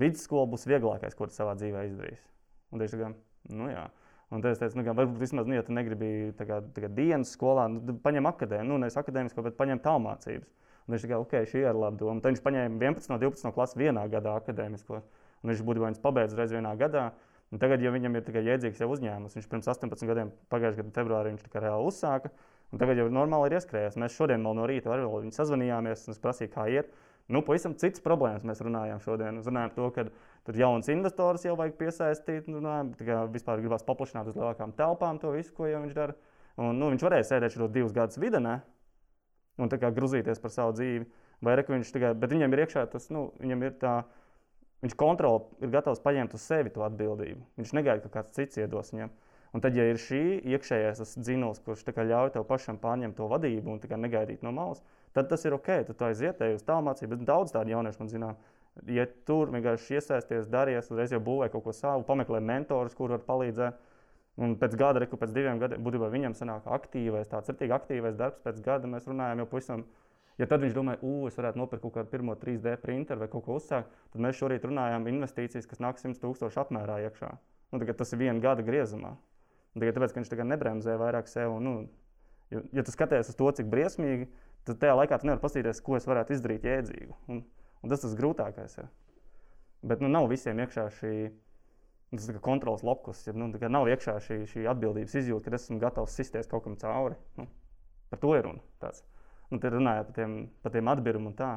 vidusskola 0.00 0.48
būs 0.50 0.66
vieglākais, 0.68 1.16
ko 1.18 1.28
tu 1.28 1.36
savā 1.36 1.54
dzīvē 1.58 1.86
izdarīsi. 1.88 2.24
Un 2.72 2.82
viņš 2.82 2.94
teica, 2.94 3.10
nu 3.54 3.70
jā. 3.70 3.88
Un 4.34 4.44
es 4.44 4.60
teicu, 4.60 4.76
nu, 4.76 4.84
ka 4.84 4.92
varbūt 4.92 5.22
vismaz, 5.22 5.46
nu, 5.48 5.56
ja 5.56 5.64
tu 5.64 5.72
negribi 5.72 6.34
tā 6.36 6.44
kā, 6.48 6.60
tā 6.74 6.84
kā 6.84 6.90
dienas 6.92 7.30
skolā, 7.32 7.64
nu, 7.72 7.94
paņem 8.04 8.28
akadēmiju, 8.28 8.68
nu, 8.68 8.80
nevis 8.82 8.98
akadēmisko, 9.00 9.44
bet 9.46 9.56
paņem 9.56 9.80
tālmācības. 9.84 10.50
Un 10.84 10.96
viņš 10.96 11.06
teica, 11.06 11.20
ok, 11.22 11.38
šī 11.48 11.62
ir 11.62 11.78
laba 11.78 11.96
doma. 12.00 12.20
Tad 12.20 12.34
viņš 12.34 12.44
paņēma 12.44 12.76
11 12.82 13.12
no 13.12 13.18
12 13.22 13.56
klases 13.56 13.80
vienā 13.80 14.04
gadā 14.12 14.36
akadēmisko. 14.40 15.00
Un 15.44 15.52
viņš 15.52 15.64
būtībā 15.64 15.88
viņus 15.88 16.04
pabeidz 16.04 16.36
reiz 16.36 16.52
vienā 16.52 16.74
gadā. 16.80 17.10
Un 17.48 17.60
tagad, 17.62 17.80
ja 17.80 17.92
viņam 17.94 18.18
ir 18.18 18.24
tikai 18.26 18.42
jēdzīgs 18.44 18.82
jau 18.82 18.90
uzņēmums, 18.92 19.36
viņš 19.38 19.48
pirms 19.48 19.68
18 19.72 20.08
gadiem, 20.10 20.32
pagājušajā 20.52 20.82
gadā, 20.82 20.94
februārī, 20.98 21.32
viņš 21.32 21.60
reāli 21.64 21.88
uzsāka. 21.88 22.32
Un 22.68 22.80
tagad 22.82 23.00
jau 23.00 23.06
normāli 23.08 23.48
ir 23.48 23.56
ieskrējies. 23.56 23.96
Mēs 24.00 24.16
šodien 24.16 24.44
no 24.44 24.52
rīta 24.68 24.92
ar 24.92 25.06
viņu 25.08 25.32
sazvanījāmies, 25.32 26.04
un 26.04 26.16
es 26.16 26.20
prasīju, 26.20 26.52
kā 26.52 26.66
iet. 26.68 26.92
Nu, 27.28 27.42
pavisam 27.44 27.74
citas 27.76 28.00
problēmas 28.00 28.46
mēs 28.48 28.62
runājam 28.64 29.02
šodien. 29.04 29.36
Mēs 29.36 29.48
runājam 29.50 29.72
par 29.74 29.76
to, 29.76 29.88
ka 29.92 30.04
tur 30.48 30.56
jauns 30.56 30.88
investors 30.88 31.44
jau 31.44 31.58
vajag 31.60 31.76
piesaistīt. 31.76 32.48
Runājam, 32.48 32.94
kā 32.96 33.20
vispār 33.28 33.60
gribās 33.60 33.84
paplašināt 33.84 34.30
uz 34.30 34.38
lielākām 34.38 34.72
telpām 34.78 35.20
to 35.20 35.34
visu, 35.34 35.52
ko 35.56 35.68
viņš 35.68 35.96
dara. 35.96 36.16
Un, 36.56 36.78
nu, 36.80 36.88
viņš 36.94 37.04
varēja 37.04 37.26
sēdēt 37.28 37.54
šos 37.54 37.72
divus 37.74 37.92
gadus 37.94 38.18
videnē 38.18 38.58
un 39.58 39.68
grūzīties 39.68 40.40
par 40.40 40.54
savu 40.54 40.72
dzīvi. 40.78 41.04
Vai 41.44 41.54
arī 41.54 41.66
viņš 41.68 41.92
tikai, 41.94 42.14
bet 42.18 42.32
viņam 42.32 42.54
ir 42.54 42.64
iekšā 42.64 42.86
tas, 42.90 43.10
nu, 43.14 43.28
viņam 43.38 43.60
ir 43.62 43.76
tā, 43.78 43.94
viņš 44.82 44.96
kontroli, 44.98 45.44
ir 45.62 45.70
gatavs 45.70 46.00
paņemt 46.02 46.34
uz 46.34 46.42
sevi 46.48 46.72
to 46.74 46.82
atbildību. 46.86 47.44
Viņš 47.60 47.74
negaida, 47.76 48.02
ka 48.06 48.18
kāds 48.18 48.34
cits 48.34 48.58
iedos 48.58 48.90
viņam. 48.94 49.12
Un 49.54 49.62
tad, 49.64 49.76
ja 49.78 49.84
ir 49.88 50.00
šī 50.00 50.40
iekšējais 50.48 51.14
dzinulis, 51.20 51.60
kurš 51.64 51.84
ļauj 51.86 52.34
tev 52.34 52.48
pašam 52.48 52.80
pārņemt 52.80 53.16
to 53.16 53.28
vadību 53.30 53.76
un 53.76 53.80
negaidīt 54.02 54.42
no 54.42 54.52
malas, 54.52 54.80
tad 54.80 54.97
tas 55.26 55.44
ir 55.48 55.56
ok. 55.56 55.68
Tad 55.90 56.06
aiziet 56.10 56.40
uz 56.46 56.64
tālmācību. 56.68 57.20
Daudz 57.26 57.54
tādu 57.54 57.74
jauniešu 57.74 58.02
man 58.02 58.10
zinām. 58.12 58.40
Ja 58.86 59.08
tur 59.26 59.50
vienkārši 59.50 59.98
iesaisties, 59.98 60.50
darījies, 60.52 60.90
uzreiz 60.92 61.12
jau 61.14 61.18
būvē 61.24 61.48
kaut 61.50 61.64
ko 61.64 61.74
savu, 61.74 62.04
pameklē 62.06 62.38
mentorus, 62.44 62.94
kur 62.94 63.10
var 63.16 63.24
palīdzēt. 63.26 63.80
Un 64.38 64.54
pēc 64.60 64.76
gada, 64.78 65.02
reku, 65.02 65.18
pēc 65.18 65.32
diviem 65.34 65.58
gadiem, 65.58 65.82
būtībā 65.82 66.12
viņam 66.12 66.36
sanāk 66.38 66.68
aktīvais, 66.70 67.26
tāds 67.26 67.50
ir 67.50 67.72
aktīvs 67.74 68.18
darbs. 68.20 68.38
Pēc 68.44 68.60
gada 68.62 68.86
mēs 68.86 69.08
runājam 69.10 69.42
jau 69.42 69.48
pavisam. 69.50 69.82
Ja 70.38 70.46
tad 70.46 70.62
viņš 70.62 70.76
domā, 70.76 70.94
ka 71.00 71.10
es 71.26 71.38
varētu 71.40 71.58
nopirkt 71.58 71.82
kaut 71.82 71.96
kādu 71.96 72.12
pirmo 72.12 72.36
3D 72.38 72.76
printeru 72.78 73.24
vai 73.24 73.28
kaut 73.32 73.42
ko 73.48 73.56
uzsākt, 73.58 73.90
tad 74.12 74.22
mēs 74.22 74.38
šorīt 74.38 74.68
runājam 74.70 75.08
investīcijas, 75.10 75.66
kas 75.66 75.82
nāk 75.82 75.98
100 75.98 76.22
tūkstošu 76.22 76.62
apmērā 76.62 77.00
iekšā. 77.08 77.32
Nu, 77.72 77.80
tas 77.82 78.14
ir 78.14 78.22
viena 78.22 78.38
gada 78.38 78.62
griezumā. 78.62 79.16
Un 79.74 79.82
tikai 79.82 79.96
tāpēc, 79.96 80.14
ka 80.14 80.22
viņš 80.22 80.46
nebremzē 80.52 80.94
vairāk 81.00 81.26
sev. 81.26 81.56
Un, 81.58 81.66
nu, 81.66 81.74
ja, 82.54 82.62
ja 82.78 82.84
tu 82.86 82.94
skaties 82.94 83.32
uz 83.32 83.36
to, 83.38 83.50
cik 83.58 83.66
briesmīgi, 83.70 84.30
tad 84.68 84.80
tajā 84.84 84.94
laikā 85.00 85.18
tu 85.18 85.28
nevari 85.28 85.42
paskatīties, 85.42 85.82
ko 85.84 85.98
es 85.98 86.06
varētu 86.08 86.36
izdarīt 86.36 86.66
jēdzīgu. 86.68 87.18
Un, 87.32 87.42
un 87.82 87.92
tas 87.92 88.04
tas 88.04 88.16
grūtākais 88.18 88.78
ir. 88.82 88.88
Bet 89.88 90.02
nu, 90.02 90.10
nav 90.10 90.26
visiem 90.30 90.58
iekšā 90.58 90.88
šī 90.98 91.12
tas, 92.10 92.28
kontrols 92.42 92.82
lokus, 92.82 93.26
ja 93.26 93.34
nu, 93.36 93.50
nav 93.68 93.88
iekšā 93.92 94.16
šī, 94.24 94.40
šī 94.50 94.66
atbildības 94.72 95.14
izjūta, 95.20 95.50
ka 95.50 95.60
esmu 95.60 95.78
gatavs 95.82 96.16
sisties 96.16 96.48
kaut 96.50 96.64
kam 96.64 96.76
cauri. 96.80 97.18
Nu, 97.38 97.46
par 98.10 98.22
to 98.22 98.34
ir 98.36 98.46
runa. 98.48 98.64
Tāds. 98.82 99.04
Nu, 99.48 99.60
Tur 99.60 99.78
runājot 99.78 100.10
par 100.10 100.16
tiem, 100.16 100.38
par 100.62 100.74
tiem 100.74 100.90
atbildumiem 100.92 101.30
un 101.32 101.36
tā. 101.36 101.52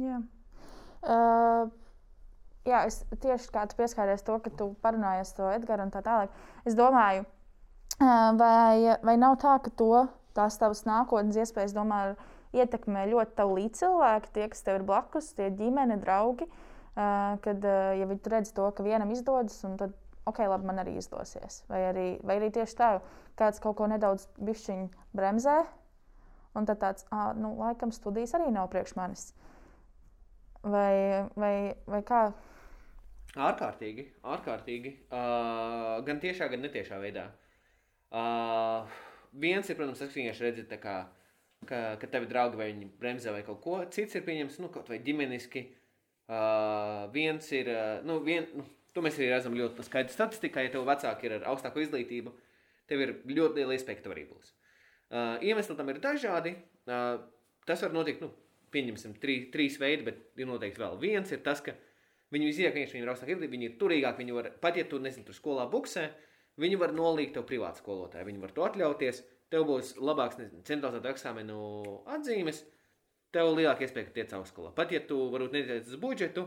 Jā. 0.00 0.20
Uh, 1.00 1.70
jā, 2.68 2.82
es 2.88 3.00
tieši 3.22 3.52
kā 3.54 3.64
tu 3.68 3.78
pieskāries 3.78 4.24
to, 4.24 4.36
ka 4.44 4.52
tu 4.56 4.72
parunājies 4.84 5.32
to 5.36 5.48
Edgars 5.52 5.86
un 5.86 5.92
tā 5.94 6.02
tālāk. 6.04 6.34
Es 6.68 6.76
domāju, 6.76 7.24
uh, 7.24 8.32
vai, 8.40 8.98
vai 9.06 9.16
nav 9.20 9.38
tā, 9.40 9.56
ka 9.64 9.72
to 9.72 10.04
tās 10.36 10.60
tavas 10.60 10.84
nākotnes 10.88 11.38
iespējas, 11.40 11.74
domāju, 11.76 12.16
ietekmē 12.56 13.06
ļoti 13.10 13.36
tavu 13.38 13.56
līdzcilvēku, 13.60 14.32
tie, 14.34 14.48
kas 14.52 14.66
tev 14.66 14.80
ir 14.80 14.86
blakus, 14.88 15.32
tie 15.38 15.50
ģimene, 15.54 16.00
draugi. 16.02 16.48
Kad 16.94 17.64
ja 17.64 18.06
viņi 18.10 18.32
redz 18.32 18.50
to, 18.52 18.66
ka 18.74 18.84
vienam 18.84 19.12
izdodas, 19.14 19.60
tad 19.78 19.94
ok, 20.28 20.42
labi, 20.50 20.66
man 20.68 20.82
arī 20.82 20.96
izdosies. 21.00 21.62
Vai 21.70 21.84
arī, 21.88 22.06
vai 22.26 22.38
arī 22.40 22.50
tieši 22.54 22.78
tā, 22.78 22.90
kāds 23.38 23.62
kaut 23.62 23.78
ko 23.78 23.88
nedaudz 23.90 24.26
bremzē, 25.16 25.60
un 26.58 26.66
tad 26.68 26.80
tāds, 26.82 27.06
ah, 27.14 27.30
nu, 27.36 27.54
laikam, 27.60 27.94
studijas 27.94 28.34
arī 28.38 28.50
nav 28.54 28.70
priekš 28.72 28.96
manis. 28.98 29.30
Vai, 30.60 31.24
vai, 31.40 31.54
vai 31.88 32.02
kā? 32.04 32.24
Ārkārtīgi, 33.38 34.08
ārkārtīgi. 34.26 34.90
Uh, 35.06 36.00
gan 36.04 36.18
tiešā, 36.20 36.50
gan 36.50 36.66
netiešā 36.66 36.98
veidā. 37.00 37.28
Uh, 38.10 38.90
viens 39.32 39.68
ir, 39.70 39.78
protams, 39.78 40.02
tas, 40.02 40.10
ka 40.10 40.18
vienkārši 40.18 40.46
redzi, 40.48 40.66
kā, 40.82 40.96
ka, 41.68 41.80
ka 42.00 42.08
tevi 42.10 42.28
draugi 42.30 42.58
vai 42.60 42.70
viņi 42.72 42.88
bremzē 43.00 43.34
vai 43.34 43.42
kaut 43.46 43.60
ko. 43.64 43.78
Cits 43.92 44.16
ir 44.18 44.24
pieņems, 44.26 44.60
nu, 44.62 44.70
kaut 44.72 44.90
vai 44.90 45.00
ģimeniski. 45.04 45.66
Uh, 46.30 47.08
viens 47.14 47.48
ir, 47.56 47.68
uh, 47.74 48.04
nu, 48.06 48.20
vien, 48.22 48.46
nu, 48.54 48.64
to 48.94 49.02
mēs 49.02 49.18
arī 49.18 49.32
redzam 49.32 49.56
ļoti 49.58 49.86
skaidri 49.86 50.14
statistikā, 50.14 50.62
ja 50.62 50.70
tev 50.70 50.86
vecāki 50.86 51.26
ir 51.26 51.36
ar 51.40 51.48
augstāku 51.50 51.82
izglītību, 51.82 52.32
tev 52.90 53.02
ir 53.02 53.16
ļoti 53.26 53.58
liela 53.58 53.74
iespēja, 53.74 53.98
ka 53.98 54.06
tev 54.06 54.14
arī 54.14 54.28
būs. 54.30 54.52
Uh, 55.10 55.42
iemesli 55.42 55.74
tam 55.78 55.90
ir 55.90 55.98
dažādi. 56.02 56.54
Uh, 56.86 57.18
tas 57.66 57.82
var 57.82 57.94
notikt, 57.94 58.22
nu, 58.22 58.30
pieņemsim, 58.70 59.16
trī, 59.22 59.40
trīs 59.50 59.78
veidi, 59.82 60.06
bet 60.06 60.38
ir 60.38 60.46
noteikti 60.46 60.82
vēl 60.82 61.00
viens. 61.02 61.34
Ir 61.34 61.42
tas, 61.46 61.62
ka 61.66 61.74
viņi 62.34 62.50
iziet, 62.52 62.70
ka 62.70 62.78
viņi 62.78 63.02
ir 63.02 63.10
augstāki 63.10 63.34
izglītīgi, 63.34 63.56
viņi 63.56 63.68
ir 63.72 63.76
turīgāki, 63.80 64.22
viņi 64.22 64.36
var, 64.38 64.52
pat 64.62 64.78
ja 64.78 64.86
tu 64.86 65.02
nezini, 65.02 65.26
tur 65.26 65.34
skolā 65.34 65.66
buksē, 65.70 66.06
viņi 66.62 66.78
var 66.78 66.94
nolīgt 66.94 67.34
tev 67.34 67.46
privātu 67.50 67.82
skolotāju, 67.82 68.28
viņi 68.30 68.42
var 68.44 68.54
to 68.54 68.66
atļauties. 68.68 69.22
Tev 69.50 69.66
būs 69.66 69.96
labāks 69.98 70.38
centralizēta 70.68 71.10
eksāmenu 71.10 71.60
atzīmes, 72.16 72.62
tev 73.34 73.52
lielāka 73.56 73.86
iespēja, 73.86 74.08
ka 74.08 74.18
tiec 74.20 74.34
augstskolā. 74.38 74.70
Pat 74.76 74.92
ja 74.94 75.00
tu 75.06 75.18
varbūt 75.32 75.56
netiec 75.56 75.88
uz 75.90 75.98
budžetu, 75.98 76.46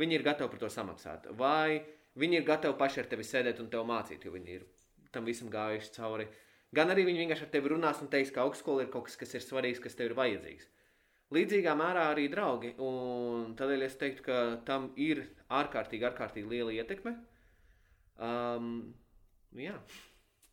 Viņi 0.00 0.16
ir 0.16 0.24
gatavi 0.24 0.52
par 0.54 0.60
to 0.62 0.70
samaksāt. 0.72 1.26
Vai 1.36 1.82
viņi 2.20 2.38
ir 2.40 2.46
gatavi 2.48 2.78
paši 2.80 3.02
ar 3.02 3.08
tevi 3.10 3.26
sēdēt 3.28 3.60
un 3.60 3.68
tev 3.72 3.84
mācīt, 3.88 4.24
jo 4.24 4.32
viņi 4.32 4.54
ir 4.56 4.64
tam 5.12 5.26
visam 5.28 5.50
gājuši 5.52 5.92
cauri. 5.98 6.28
Gan 6.72 6.92
arī 6.92 7.04
viņi 7.04 7.24
vienkārši 7.24 7.44
ar 7.44 7.50
tevi 7.52 7.72
runās 7.74 8.00
un 8.00 8.08
teiks, 8.12 8.32
ka 8.32 8.46
augstskola 8.46 8.86
ir 8.86 8.92
kaut 8.92 9.10
kas, 9.10 9.18
kas 9.20 9.34
ir 9.36 9.44
svarīgs, 9.44 9.82
kas 9.84 9.98
tev 9.98 10.08
ir 10.08 10.16
vajadzīgs. 10.16 10.70
Līdzīgā 11.32 11.74
mērā 11.76 12.06
arī 12.12 12.24
draugi. 12.32 12.72
Un 12.80 13.52
tādēļ 13.56 13.84
es 13.84 13.98
teiktu, 14.00 14.24
ka 14.24 14.38
tam 14.68 14.90
ir 15.00 15.26
ārkārtīgi, 15.52 16.08
ārkārtīgi 16.08 16.48
liela 16.48 16.72
ietekme. 16.76 17.14
Um, 18.16 18.72
jā. 19.56 19.76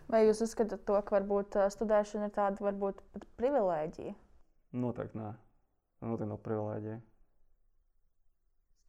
Vai 0.09 0.23
jūs 0.25 0.41
uzskatāt, 0.41 0.81
to, 0.87 0.97
ka 1.05 1.19
varbūt 1.19 1.59
studēšana 1.75 2.31
ir 2.31 2.33
tāda 2.33 2.65
varbūt 2.65 3.03
pat 3.13 3.29
privilēģija? 3.37 4.15
Noteikti 4.81 5.21
nē. 5.21 5.29
Noteikti 6.01 6.31
nav 6.31 6.41
privilēģija 6.45 6.99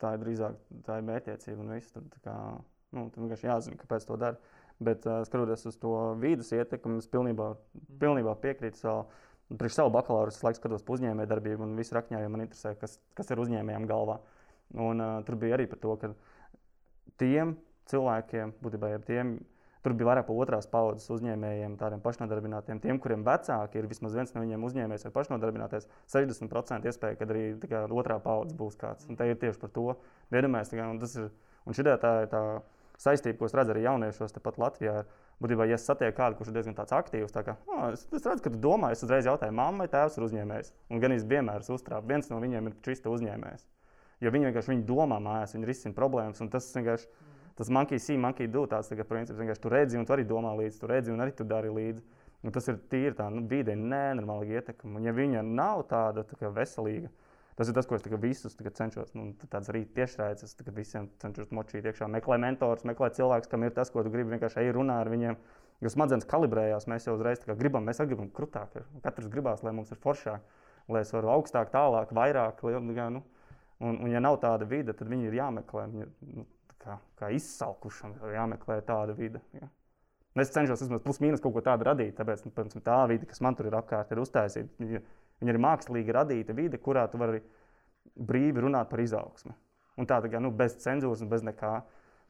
tā 0.01 0.15
ir 0.17 0.25
drīzāk 0.25 0.59
tā 0.87 0.99
ir 0.99 1.07
mērķiecība 1.09 1.65
un 1.65 1.73
viss. 1.75 1.93
Tur, 1.95 2.07
kā, 2.25 2.35
nu, 2.97 3.07
tur 3.13 3.25
vienkārši 3.25 3.49
jāzina, 3.49 3.81
kāpēc 3.81 4.07
to 4.09 4.19
dara. 4.21 4.57
Bet 4.81 5.05
uh, 5.09 5.21
skatoties 5.29 5.67
uz 5.69 5.77
to 5.81 5.95
vīdes 6.21 6.53
ietekmi, 6.57 7.01
es 7.03 7.09
pilnībā, 7.13 7.53
pilnībā 8.01 8.37
piekrītu 8.45 8.81
savu. 8.81 9.09
Priekš 9.51 9.81
savu 9.81 9.91
bakalaura 9.91 10.31
es 10.31 10.39
laiku 10.47 10.61
skatos 10.61 10.85
uz 10.85 10.93
uzņēmējdarbību, 10.95 11.65
un 11.67 11.73
visu 11.75 11.97
rakņā 11.97 12.21
jau 12.23 12.29
man 12.31 12.45
interesē, 12.45 12.77
kas, 12.79 13.01
kas 13.19 13.33
ir 13.35 13.41
uzņēmējiem 13.43 13.89
galvā. 13.91 14.21
Un, 14.79 15.03
uh, 15.03 15.17
tur 15.27 15.37
bija 15.41 15.57
arī 15.57 15.67
par 15.69 15.81
to, 15.83 15.97
ka 15.99 16.13
tiem 17.19 17.57
cilvēkiem, 17.91 18.55
būtībā 18.63 18.93
tiem 19.09 19.35
Tur 19.81 19.95
bija 19.97 20.11
vairāk 20.11 20.27
par 20.29 20.41
otrās 20.45 20.67
paudzes 20.69 21.09
uzņēmējiem, 21.15 21.79
tādiem 21.81 22.03
pašnodarbinātiem. 22.05 22.83
Tiem, 22.83 22.99
kuriem 23.01 23.23
vecāki 23.25 23.81
ir 23.81 23.87
vismaz 23.89 24.13
viens 24.19 24.35
no 24.35 24.43
viņiem 24.45 24.67
uzņēmējs 24.69 25.07
vai 25.07 25.13
pašnodarbinātais, 25.15 25.89
60% 26.13 26.91
iespēja, 26.91 27.17
ka 27.17 27.29
arī 27.31 27.45
kā, 27.65 27.87
otrā 27.89 28.19
paudze 28.21 28.53
būs 28.59 28.77
kāds. 28.81 29.09
Un 29.09 29.17
te 29.17 29.31
ir 29.31 29.41
tieši 29.41 29.63
par 29.63 29.73
to 29.73 29.87
vienamēs. 30.37 30.75
Un, 30.77 31.01
ir, 31.01 31.33
un 31.65 31.79
šī 31.79 31.87
tā 31.89 32.13
ir 32.27 32.29
tā 32.35 32.43
saistība, 33.01 33.39
ko 33.41 33.49
es 33.49 33.57
redzu 33.57 33.73
arī 33.73 33.87
jauniešos 33.87 34.37
tepat 34.37 34.61
Latvijā. 34.61 35.01
Būtībā, 35.41 35.65
ja 35.65 35.79
es 35.81 35.87
satieku 35.89 36.19
kādu, 36.19 36.37
kurš 36.37 36.51
ir 36.51 36.59
diezgan 36.59 36.77
aktīvs, 36.77 37.33
tā 37.33 37.41
kā, 37.47 37.55
oh, 37.73 37.87
es, 37.95 38.03
es 38.13 38.27
redzu, 38.29 38.45
ka 38.45 38.51
tu 38.53 38.59
domā, 38.61 38.91
es 38.93 39.01
uzreiz 39.07 39.25
jautāju, 39.25 39.55
mamma 39.57 39.87
vai 39.87 39.93
tēvs 39.95 40.19
ir 40.19 40.27
uzņēmējs. 40.27 40.73
Un 40.93 41.01
gan 41.01 41.15
īstenībā 41.15 41.39
vienmēr 41.39 41.65
uztrāp. 41.73 42.05
Viens 42.11 42.29
no 42.29 42.43
viņiem 42.43 42.69
ir 42.69 42.75
čista 42.85 43.09
uzņēmējs. 43.09 43.65
Jo 44.21 44.35
viņi 44.35 44.51
vienkārši 44.51 44.75
viņi 44.75 44.85
domā 44.85 45.17
mājās, 45.25 45.57
viņi 45.57 45.71
risina 45.71 45.97
problēmas. 45.97 46.43
Tas 46.53 46.69
vienkārši 46.77 47.09
tas 47.59 47.71
monkey 47.73 47.99
see, 47.99 48.19
monkey 48.21 48.51
do. 48.51 48.67
Tāds 48.71 48.91
tā 48.93 49.07
princips 49.07 49.39
vienkārši 49.39 49.63
tu 49.63 49.73
redzi 49.73 49.99
un 50.01 50.07
tu 50.07 50.15
arī 50.17 50.27
domā 50.29 50.53
līdzi, 50.59 50.81
tu 50.81 50.91
redzi 50.91 51.15
un 51.15 51.23
arī 51.25 51.35
tu 51.37 51.47
dari 51.49 51.73
līdzi. 51.73 52.05
Un 52.41 52.55
tas 52.57 52.69
ir 52.73 52.79
tīri 52.89 53.13
tā, 53.17 53.27
nu, 53.33 53.43
vide 53.49 53.75
nenormāli 53.77 54.55
ietekme. 54.57 54.95
Un 54.97 55.05
ja 55.05 55.13
viņa 55.13 55.43
nav 55.45 55.83
tāda 55.91 56.25
tā 56.25 56.49
veselīga, 56.57 57.11
tas 57.59 57.69
ir 57.69 57.77
tas, 57.77 57.89
ko 57.89 57.99
es 57.99 58.07
visus 58.23 58.57
cenšos. 58.57 59.13
Nu, 59.13 59.35
tāds 59.53 59.69
arī 59.69 59.85
tiešraides, 59.85 60.47
es 60.47 60.57
visiem 60.73 61.11
cenšos 61.21 61.51
močīt 61.53 61.85
iekšā. 61.85 62.09
Meklē 62.09 62.39
mentors, 62.41 62.87
meklē 62.89 63.11
cilvēks, 63.13 63.51
kam 63.51 63.67
ir 63.67 63.75
tas, 63.77 63.93
ko 63.93 64.03
tu 64.03 64.13
gribi 64.13 64.33
vienkārši 64.33 64.63
ej 64.63 64.73
runā 64.73 65.03
ar 65.03 65.13
viņiem. 65.13 65.37
Jo 65.85 65.93
smadzenes 65.93 66.29
kalibrējās, 66.29 66.87
mēs 66.93 67.07
jau 67.09 67.17
uzreiz 67.17 67.45
gribam, 67.57 67.85
mēs 67.85 68.01
arī 68.01 68.15
gribam 68.15 68.33
krūtāk. 68.37 68.81
Katrs 69.05 69.29
gribās, 69.33 69.63
lai 69.65 69.73
mums 69.77 69.93
ir 69.93 70.01
foršāk, 70.01 70.41
lai 70.93 71.05
es 71.05 71.13
varu 71.13 71.33
augstāk, 71.37 71.73
tālāk, 71.73 72.13
vairāk. 72.17 72.61
Nu, 72.81 73.23
un, 73.81 73.95
un, 73.95 74.09
ja 74.13 74.21
nav 74.21 74.41
tāda 74.41 74.69
vide, 74.69 74.97
tad 74.97 75.09
viņi 75.09 75.29
ir 75.29 75.39
jāmeklē. 75.41 75.87
Viņi, 75.93 76.09
nu, 76.37 76.47
kā, 76.81 76.97
kā 77.21 77.31
izsalkušam, 77.37 78.17
jāmeklē 78.35 78.81
tāda 78.87 79.15
vide. 79.17 79.43
Ja. 79.57 79.69
Es 80.39 80.53
cenšos 80.55 80.85
vismaz 80.85 81.03
plus-mínus 81.03 81.43
kaut 81.43 81.57
ko 81.57 81.63
tādu 81.65 81.89
radīt, 81.89 82.15
tāpēc 82.19 82.45
nu, 82.47 82.53
protams, 82.55 82.79
tā 82.87 82.99
vide, 83.11 83.27
kas 83.27 83.43
man 83.43 83.57
tur 83.59 83.67
ir 83.67 83.77
apkārt, 83.79 84.13
ir 84.15 84.21
uztaisīta. 84.23 84.71
Viņa, 84.79 85.01
viņa 85.43 85.55
ir 85.55 85.59
mākslīgi 85.65 86.15
radīta 86.15 86.55
vide, 86.55 86.79
kurā 86.79 87.07
tu 87.11 87.19
vari 87.19 87.43
brīvi 88.15 88.63
runāt 88.63 88.91
par 88.93 89.03
izaugsmu. 89.03 89.57
Un 89.99 90.07
tā, 90.09 90.21
tā 90.23 90.31
kā, 90.31 90.41
nu, 90.43 90.53
bez 90.55 90.79
cenzūras 90.81 91.25
un 91.25 91.33
bez 91.33 91.45
nekā. 91.47 91.81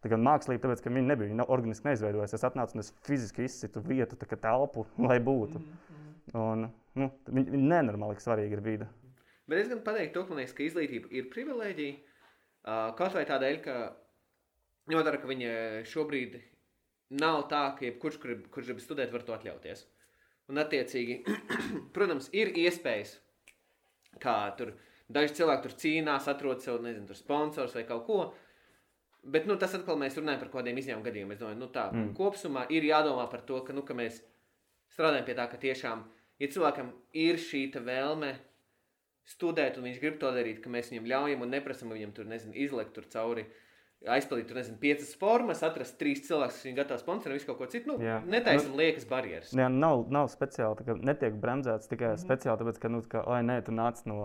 Tā 0.00 0.08
kā 0.08 0.16
mākslīgi, 0.16 0.62
tāpēc, 0.62 0.80
ka 0.80 0.88
viņi 0.88 1.10
nebija, 1.10 1.28
viņi 1.28 1.44
organiski 1.52 1.90
neizveidojas. 1.90 2.32
Es 2.32 2.46
atnācu 2.48 2.78
un 2.78 2.80
es 2.80 2.88
fiziski 3.04 3.44
izsitu 3.44 3.82
vietu, 3.84 4.16
tā 4.16 4.24
kā 4.30 4.38
telpu, 4.40 4.86
lai 5.10 5.18
būtu. 5.20 5.60
Mm 5.60 5.66
-hmm. 5.66 6.40
Un, 6.40 6.70
nu, 6.94 7.10
viņi, 7.26 7.50
viņi 7.50 7.68
nenormāli 7.68 8.16
svarīgi 8.16 8.56
ir 8.56 8.62
vide. 8.64 8.88
Bet 9.46 9.58
es 9.58 9.68
gan 9.68 9.82
pateiktu, 9.84 10.14
to, 10.14 10.26
ka, 10.26 10.34
liekas, 10.34 10.54
ka 10.54 10.62
izglītība 10.62 11.10
ir 11.10 11.28
privilēģija. 11.34 11.94
Kaut 12.96 13.14
vai 13.14 13.24
tādēļ, 13.26 13.60
ka 13.64 13.76
vērā, 14.98 15.20
ka 15.22 15.29
viņa 15.31 15.53
šobrīd 15.87 16.37
nav 17.20 17.44
tā, 17.50 17.62
ka 17.79 17.87
jebkurš, 17.87 18.18
kur, 18.22 18.37
kurš 18.55 18.70
grib 18.70 18.83
studēt, 18.83 19.12
var 19.14 19.24
to 19.26 19.35
atļauties. 19.35 19.85
Un, 20.50 20.59
attiecīgi, 20.62 21.20
protams, 21.94 22.31
ir 22.35 22.53
iespējas, 22.59 23.16
kā 24.22 24.37
tur 24.59 24.74
daži 25.11 25.37
cilvēki 25.40 25.66
tur 25.66 25.76
cīnās, 25.83 26.29
atrod 26.31 26.62
sev, 26.62 26.81
nezinu, 26.83 27.09
tur 27.11 27.18
sponsors 27.18 27.74
vai 27.79 27.85
kaut 27.87 28.07
ko. 28.07 28.20
Bet 29.20 29.46
nu, 29.46 29.59
tas 29.61 29.74
atkal 29.76 29.98
mēs 30.00 30.16
runājam 30.16 30.40
par 30.40 30.50
kaut 30.50 30.62
kādiem 30.62 30.79
izņēmumu 30.81 31.07
gadījumiem. 31.07 31.35
Es 31.35 31.42
domāju, 31.42 31.61
nu, 31.61 31.68
tā 31.74 31.90
mm. 31.92 32.12
kopumā 32.16 32.64
ir 32.72 32.87
jādomā 32.88 33.26
par 33.31 33.42
to, 33.46 33.59
ka, 33.66 33.76
nu, 33.76 33.85
ka 33.87 33.96
mēs 33.98 34.22
strādājam 34.94 35.26
pie 35.26 35.37
tā, 35.37 35.44
ka 35.50 35.61
tiešām, 35.61 36.07
ja 36.40 36.48
cilvēkam 36.50 36.94
ir 37.20 37.38
šī 37.42 37.66
vēlme 37.85 38.33
studēt, 39.29 39.76
un 39.76 39.87
viņš 39.87 39.98
grib 40.03 40.16
to 40.22 40.31
darīt, 40.35 40.62
ka 40.64 40.72
mēs 40.72 40.88
viņam 40.90 41.11
ļaujam 41.12 41.44
un 41.44 41.53
neprasam 41.53 41.92
viņam 41.92 42.14
tur, 42.16 42.31
nezinu, 42.31 42.57
izlekt 42.64 42.96
tur 42.96 43.05
cauri 43.12 43.44
uh, 43.44 43.59
aizpildīt, 44.08 44.46
tur 44.48 44.56
nezinu, 44.56 44.78
piecas 44.80 45.10
formas, 45.20 45.60
atrast 45.66 45.98
trīs 46.00 46.22
cilvēkus, 46.24 46.56
kas 46.56 46.66
viņu 46.66 46.76
gatavs 46.78 47.02
sponsorēt, 47.04 47.36
visu 47.36 47.48
kaut 47.50 47.58
ko 47.58 47.66
citu. 47.68 47.90
Nu, 47.90 48.12
netaisnām 48.32 48.72
nu, 48.72 48.78
liekas 48.80 49.04
barjeras. 49.08 49.50
Jā, 49.56 49.66
nav, 49.72 50.06
nav 50.12 50.30
speciāli, 50.32 50.86
tā, 50.86 50.96
netiek 51.10 51.36
bremzēts 51.42 51.90
tikai 51.90 52.08
mm 52.08 52.14
-hmm. 52.14 52.24
speciāli, 52.24 52.62
tāpēc, 52.62 52.78
ka, 52.80 52.92
nu, 52.94 53.02
kā, 53.12 53.24
oi, 53.26 53.42
nē, 53.44 53.58
tu 53.66 53.74
nāc 53.76 54.00
no, 54.08 54.20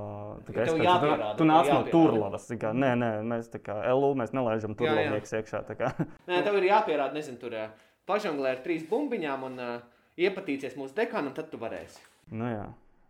kā, 0.48 0.64
es, 0.64 0.72
jāpierāda, 0.72 1.32
tu, 1.34 1.44
tu 1.44 1.50
nāc 1.50 1.72
no 1.74 1.82
turlavas. 1.92 2.48
Kā, 2.62 2.72
nē, 2.72 2.94
nē, 3.02 3.12
mēs 3.34 3.52
tā 3.52 3.60
kā 3.60 3.76
LU, 3.92 4.14
mēs 4.16 4.32
nelaižam 4.32 4.76
turlavnieks 4.80 5.36
iekšā. 5.42 5.66
nē, 6.30 6.44
tev 6.44 6.56
ir 6.62 6.70
jāpierāda, 6.72 7.14
nezinu, 7.14 7.38
tur 7.38 7.60
pažanglē 8.06 8.56
ar 8.56 8.64
trīs 8.64 8.88
bumbiņām 8.90 9.44
un 9.44 9.60
uh, 9.60 9.78
iepatīcies 10.16 10.78
mūsu 10.80 10.96
dekānam, 10.96 11.34
tad 11.34 11.52
tu 11.52 11.58
varēsi. 11.58 12.00
Nu, 12.32 12.48
jā. 12.48 12.66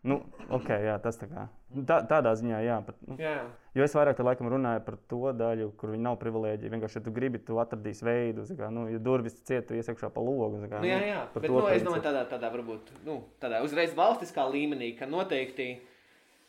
Nu, 0.05 0.19
okay, 0.53 0.83
jā, 0.85 0.95
tas 1.01 1.17
tā 1.17 1.25
kā, 1.25 1.47
tā, 1.89 1.95
tādā 2.05 2.35
ziņā, 2.37 2.59
jā, 2.61 2.75
bet, 2.85 2.97
nu, 3.09 3.15
jā. 3.17 3.39
Jo 3.75 3.87
es 3.87 3.95
vairāk 3.97 4.19
laikam, 4.21 4.47
runāju 4.53 4.83
par 4.85 4.99
to 5.09 5.31
daļu, 5.33 5.71
kur 5.79 5.91
viņi 5.95 6.05
nav 6.05 6.19
privilēģija. 6.21 6.71
Vienkārši, 6.75 6.99
ja 6.99 7.05
tu 7.07 7.13
gribi, 7.15 7.41
tu 7.41 7.57
atradīsi 7.59 8.05
veidu, 8.05 8.45
kā, 8.59 8.69
nu, 8.73 8.85
ja 8.91 9.01
durvis 9.01 9.39
ciet, 9.47 9.65
tu 9.67 9.75
iesiekšā 9.75 10.11
pa 10.13 10.21
logu. 10.23 10.61
Kā, 10.69 10.83
nu, 10.83 10.91
jā, 10.91 10.99
jā. 11.09 11.23
Nu, 11.25 11.41
bet, 11.41 11.49
nu, 11.49 11.63
es 11.73 11.85
domāju, 11.87 12.03
tādā, 12.05 12.21
tādā 12.29 12.51
varbūt 12.53 12.91
nu, 13.07 13.17
tādā 13.41 13.63
uzreiz 13.65 13.97
valstiskā 13.97 14.45
līmenī, 14.53 14.93
ka 14.99 15.09
noteikti. 15.09 15.69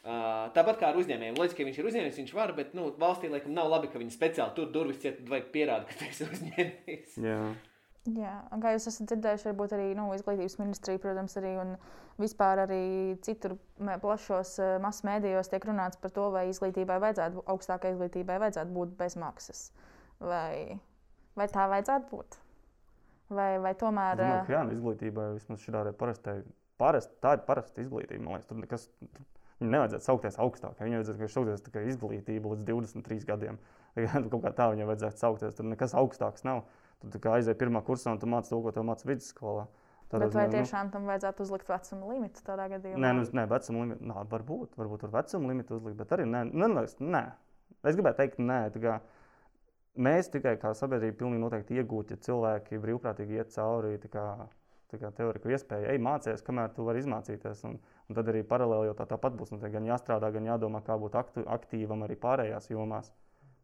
Uh, 0.07 0.53
tāpat 0.55 0.77
kā 0.79 0.93
ar 0.93 0.99
uzņēmējiem, 1.01 1.35
loģiski, 1.35 1.59
ka 1.59 1.67
viņš 1.67 1.79
ir 1.81 1.87
uzņēmējs, 1.91 2.19
viņš 2.21 2.35
var, 2.37 2.53
bet 2.55 2.77
nu, 2.79 2.85
valstī 3.01 3.27
laikam 3.27 3.57
nav 3.57 3.73
labi, 3.73 3.89
ka 3.91 3.99
viņi 3.99 4.15
speciāli 4.15 4.55
tur 4.55 4.69
durvis 4.71 5.01
ciet, 5.03 5.17
vajag 5.27 5.49
pierādīt, 5.51 5.97
ka 5.97 6.05
tas 6.05 6.21
ir 6.23 6.31
uzņēmējs. 6.37 7.17
Jā. 7.25 7.41
Jā, 8.15 8.33
kā 8.63 8.71
jūs 8.77 8.87
esat 8.87 9.09
dzirdējuši, 9.11 9.49
varbūt 9.49 9.73
arī 9.75 9.87
nu, 9.99 10.07
izglītības 10.15 10.59
ministrija, 10.61 11.01
protams, 11.03 11.35
arī 11.41 11.57
un 11.59 11.73
vispār 12.23 12.63
arī 12.63 12.83
citur 13.27 13.57
plašos 14.03 14.53
eh, 14.63 14.75
masu 14.83 15.09
mēdījos 15.09 15.51
tiek 15.51 15.67
runāts 15.67 15.99
par 15.99 16.15
to, 16.15 16.29
vai 16.35 16.47
izglītībai 16.53 17.01
vajadzētu, 17.03 17.43
augstākai 17.51 17.97
izglītībai 17.97 18.39
vajadzētu 18.45 18.77
būt 18.77 18.95
bez 19.01 19.19
maksas. 19.19 19.65
Vai, 20.23 20.79
vai 21.37 21.49
tā 21.51 21.67
vajadzētu 21.73 22.13
būt? 22.13 22.39
Vai, 23.35 23.57
vai 23.59 23.75
tomēr. 23.75 24.23
Jā, 24.47 24.63
nu, 24.63 24.77
izglītībai 24.77 25.33
vismaz 25.35 25.65
šādā 25.67 25.91
parastai, 25.99 26.39
parast, 26.79 27.11
tā 27.25 27.35
ir 27.37 27.43
parasta 27.49 27.83
izglītība. 27.83 28.23
Man 28.23 28.37
liekas, 28.37 28.51
tur 28.53 28.63
nekas. 28.63 28.87
Viņam 29.57 29.73
nevajadzētu 29.73 30.05
saukties 30.05 30.37
augstākai. 30.45 30.85
Viņam 30.85 31.01
vajadzētu 31.01 31.29
saukties 31.33 31.63
tikai 31.65 31.87
izglītība 31.91 32.53
līdz 32.53 32.67
23 32.69 33.27
gadiem. 33.27 33.59
Kaut 34.31 34.43
kā 34.45 34.53
tā 34.53 34.67
viņam 34.75 34.91
vajadzētu 34.93 35.23
saukties. 35.23 35.57
Tur 35.57 35.67
nekas 35.73 35.97
augstāks 35.97 36.45
nav. 36.47 36.67
Tu 37.05 37.21
aizēji 37.31 37.59
pirmā 37.61 37.83
kursā 37.87 38.15
un 38.15 38.21
tu 38.23 38.29
māci 38.31 38.53
to, 38.53 38.61
ko 38.65 38.73
tu 38.73 38.85
māci 38.87 39.09
vidusskolā. 39.09 39.67
Tādā 40.07 40.29
Bet 40.29 40.37
vai 40.39 40.47
ziņā, 40.47 40.61
tiešām 40.61 40.87
nu, 40.87 40.93
tam 40.95 41.09
vajadzētu 41.11 41.43
uzlikt 41.43 41.71
vecuma 41.71 42.13
limitu 42.13 42.43
tādā 42.47 42.69
gadījumā? 42.71 43.01
Nē, 43.03 43.09
nu, 43.19 43.25
nē 43.37 43.45
vecuma 43.51 43.83
limitu. 43.83 44.07
Nā, 44.07 44.23
varbūt, 44.31 44.77
varbūt 44.79 45.03
tur 45.03 45.13
vecuma 45.15 45.51
limitu 45.51 45.81
uzlikt, 45.81 45.97
bet 45.99 46.15
arī 46.15 46.29
nē. 46.31 46.45
nē, 46.55 46.85
nē. 47.03 47.23
Es 47.91 47.99
gribēju 47.99 48.19
teikt, 48.21 48.39
nē. 48.39 48.61
Mēs 50.07 50.29
tikai 50.31 50.55
kā 50.61 50.71
sabiedrība 50.77 51.19
pilnīgi 51.23 51.43
noteikti 51.43 51.81
iegūtu, 51.81 52.15
ja 52.15 52.23
cilvēki 52.29 52.79
brīvprātīgi 52.83 53.41
iet 53.41 53.55
cauri 53.57 53.97
teoriju 54.91 55.53
iespēju, 55.57 55.89
ej 55.91 55.99
mācīties, 55.99 56.45
kamēr 56.47 56.75
tu 56.77 56.85
vari 56.87 57.01
izmācīties. 57.03 57.65
Un, 57.69 57.79
un 58.09 58.19
tad 58.19 58.29
arī 58.31 58.43
paralēli 58.47 58.91
jau 58.91 58.97
tā, 58.99 59.07
tāpat 59.11 59.35
būs. 59.39 59.53
Nu, 59.53 59.61
gan 59.61 59.89
jāstrādā, 59.89 60.31
gan 60.33 60.47
jādomā, 60.47 60.83
kā 60.87 60.97
būt 61.01 61.17
aktu, 61.19 61.45
aktīvam 61.57 62.05
arī 62.07 62.17
pārējās 62.23 62.71
jomās. 62.71 63.11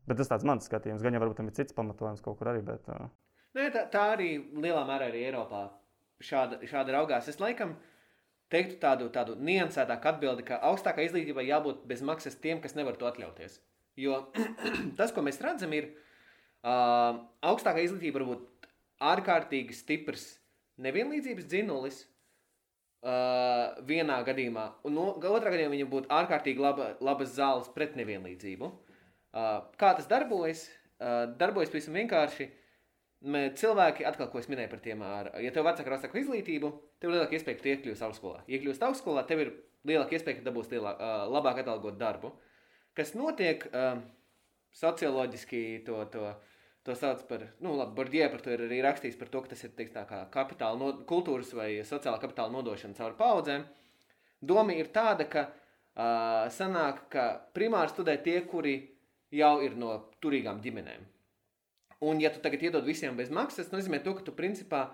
Bet 0.09 0.19
tas 0.19 0.31
ir 0.35 0.49
mans 0.49 0.67
skatījums. 0.67 1.03
Gan 1.05 1.15
jau 1.15 1.23
varbūt 1.23 1.39
tam 1.39 1.51
ir 1.51 1.57
cits 1.57 1.77
pamatojums 1.77 2.23
kaut 2.25 2.39
kur 2.41 2.51
arī. 2.51 2.65
Bet, 2.67 2.89
uh... 2.91 3.07
Nē, 3.57 3.69
tā, 3.75 3.87
tā 3.93 4.05
arī 4.17 4.35
lielā 4.57 4.83
mērā 4.89 5.11
arī 5.13 5.27
Eiropā 5.29 5.67
šāda, 6.25 6.59
šāda 6.69 6.97
raugās. 6.97 7.29
Es 7.31 7.41
laikam 7.43 7.77
teiktu 8.53 8.79
tādu, 8.83 9.09
tādu 9.15 9.37
niansētāku 9.41 10.11
atbildi, 10.11 10.47
ka 10.49 10.61
augstākai 10.69 11.07
izglītībai 11.09 11.47
jābūt 11.49 11.85
bez 11.89 12.03
maksas 12.05 12.39
tiem, 12.43 12.61
kas 12.65 12.77
nevar 12.79 12.99
to 13.01 13.09
atļauties. 13.09 13.61
Jo 14.01 14.25
tas, 14.99 15.13
ko 15.15 15.25
mēs 15.25 15.41
redzam, 15.45 15.73
ir 15.77 15.91
uh, 15.93 17.23
augstākā 17.45 17.85
izglītība 17.85 18.21
var 18.21 18.33
būt 18.33 18.71
ārkārtīgi 19.13 19.77
stiprs 19.77 20.33
nevienlīdzības 20.83 21.49
dzinulis. 21.51 22.07
Uh, 23.03 23.81
vienā 23.83 24.21
gadījumā, 24.23 24.63
un 24.87 24.93
no, 24.95 25.05
otrā 25.19 25.51
gadījumā 25.51 25.73
viņam 25.73 25.89
būtu 25.91 26.11
ārkārtīgi 26.15 26.63
laba, 26.63 26.93
labas 27.03 27.33
zāles 27.35 27.67
pret 27.75 27.97
nevienlīdzību. 27.99 28.69
Uh, 29.33 29.63
kā 29.81 29.95
tas 29.97 30.09
darbojas? 30.11 30.67
Uh, 31.01 31.25
darbojas 31.41 31.73
pavisam 31.73 31.97
vienkārši. 31.97 32.51
Cilvēki, 33.23 34.03
atkal, 34.03 34.27
ko 34.33 34.41
es 34.41 34.49
minēju 34.51 34.71
par 34.73 34.81
tiem, 34.83 35.03
ar, 35.07 35.29
ja 35.39 35.53
tev 35.55 35.63
vecāka 35.63 35.87
ir 35.87 35.95
augstāka 35.95 36.19
izglītība, 36.19 36.73
tev 36.99 37.13
ir 37.13 37.15
lielāka 37.15 37.37
iespēja, 37.37 37.55
ka 37.55 37.63
tu 37.63 37.71
iekļūsi 37.71 38.03
augstskolā. 38.03 38.41
Iekļūsi 38.51 38.83
augstskolā, 38.83 39.23
tev 39.29 39.45
ir 39.45 39.53
lielāka 39.87 40.17
iespēja, 40.17 40.41
ka 40.41 40.47
dabūsi 40.49 40.75
lielā, 40.75 40.97
uh, 40.97 41.23
labāk 41.31 41.61
atalgot 41.63 42.01
darbu. 42.01 42.33
Kas 42.99 43.15
notiek 43.15 43.63
socioloģiski, 44.77 45.85
to, 45.87 46.03
to, 46.13 46.33
to 46.85 46.97
sauc 46.99 47.23
par, 47.29 47.47
nu, 47.65 47.77
labi, 47.79 47.95
Bordjē 47.97 48.29
par 48.33 48.43
to 48.45 48.53
ir 48.53 48.67
arī 48.67 48.83
rakstījis 48.85 49.19
par 49.21 49.31
to, 49.33 49.43
ka 49.45 49.53
tas 49.53 49.65
ir, 49.65 49.73
teiks, 49.79 49.95
tā 49.95 50.05
kā 50.09 50.23
kapitāla, 50.35 50.77
no, 50.81 50.91
kultūras 51.09 51.55
vai 51.57 51.71
sociālā 51.89 52.21
kapitāla 52.21 52.53
nodošana 52.53 52.99
caur 52.99 53.17
paudzēm. 53.19 53.65
Doma 54.43 54.75
ir 54.75 54.91
tāda, 54.95 55.29
ka 55.31 55.47
uh, 55.47 56.51
sanāk, 56.53 57.07
ka 57.13 57.27
primāri 57.55 57.95
studē 57.95 58.19
tie, 58.25 58.41
kuri 58.51 58.77
jau 59.33 59.55
ir 59.65 59.77
no 59.81 59.97
turīgām 60.23 60.61
ģimenēm. 60.65 61.09
Un, 62.03 62.21
ja 62.21 62.33
tu 62.35 62.43
tagad 62.43 62.65
iedod 62.67 62.87
visiem 62.87 63.17
bez 63.19 63.31
maksas, 63.31 63.69
tas 63.69 63.75
nozīmē 63.75 64.03
to, 64.03 64.17
ka 64.19 64.27
tu 64.27 64.35
principā 64.35 64.89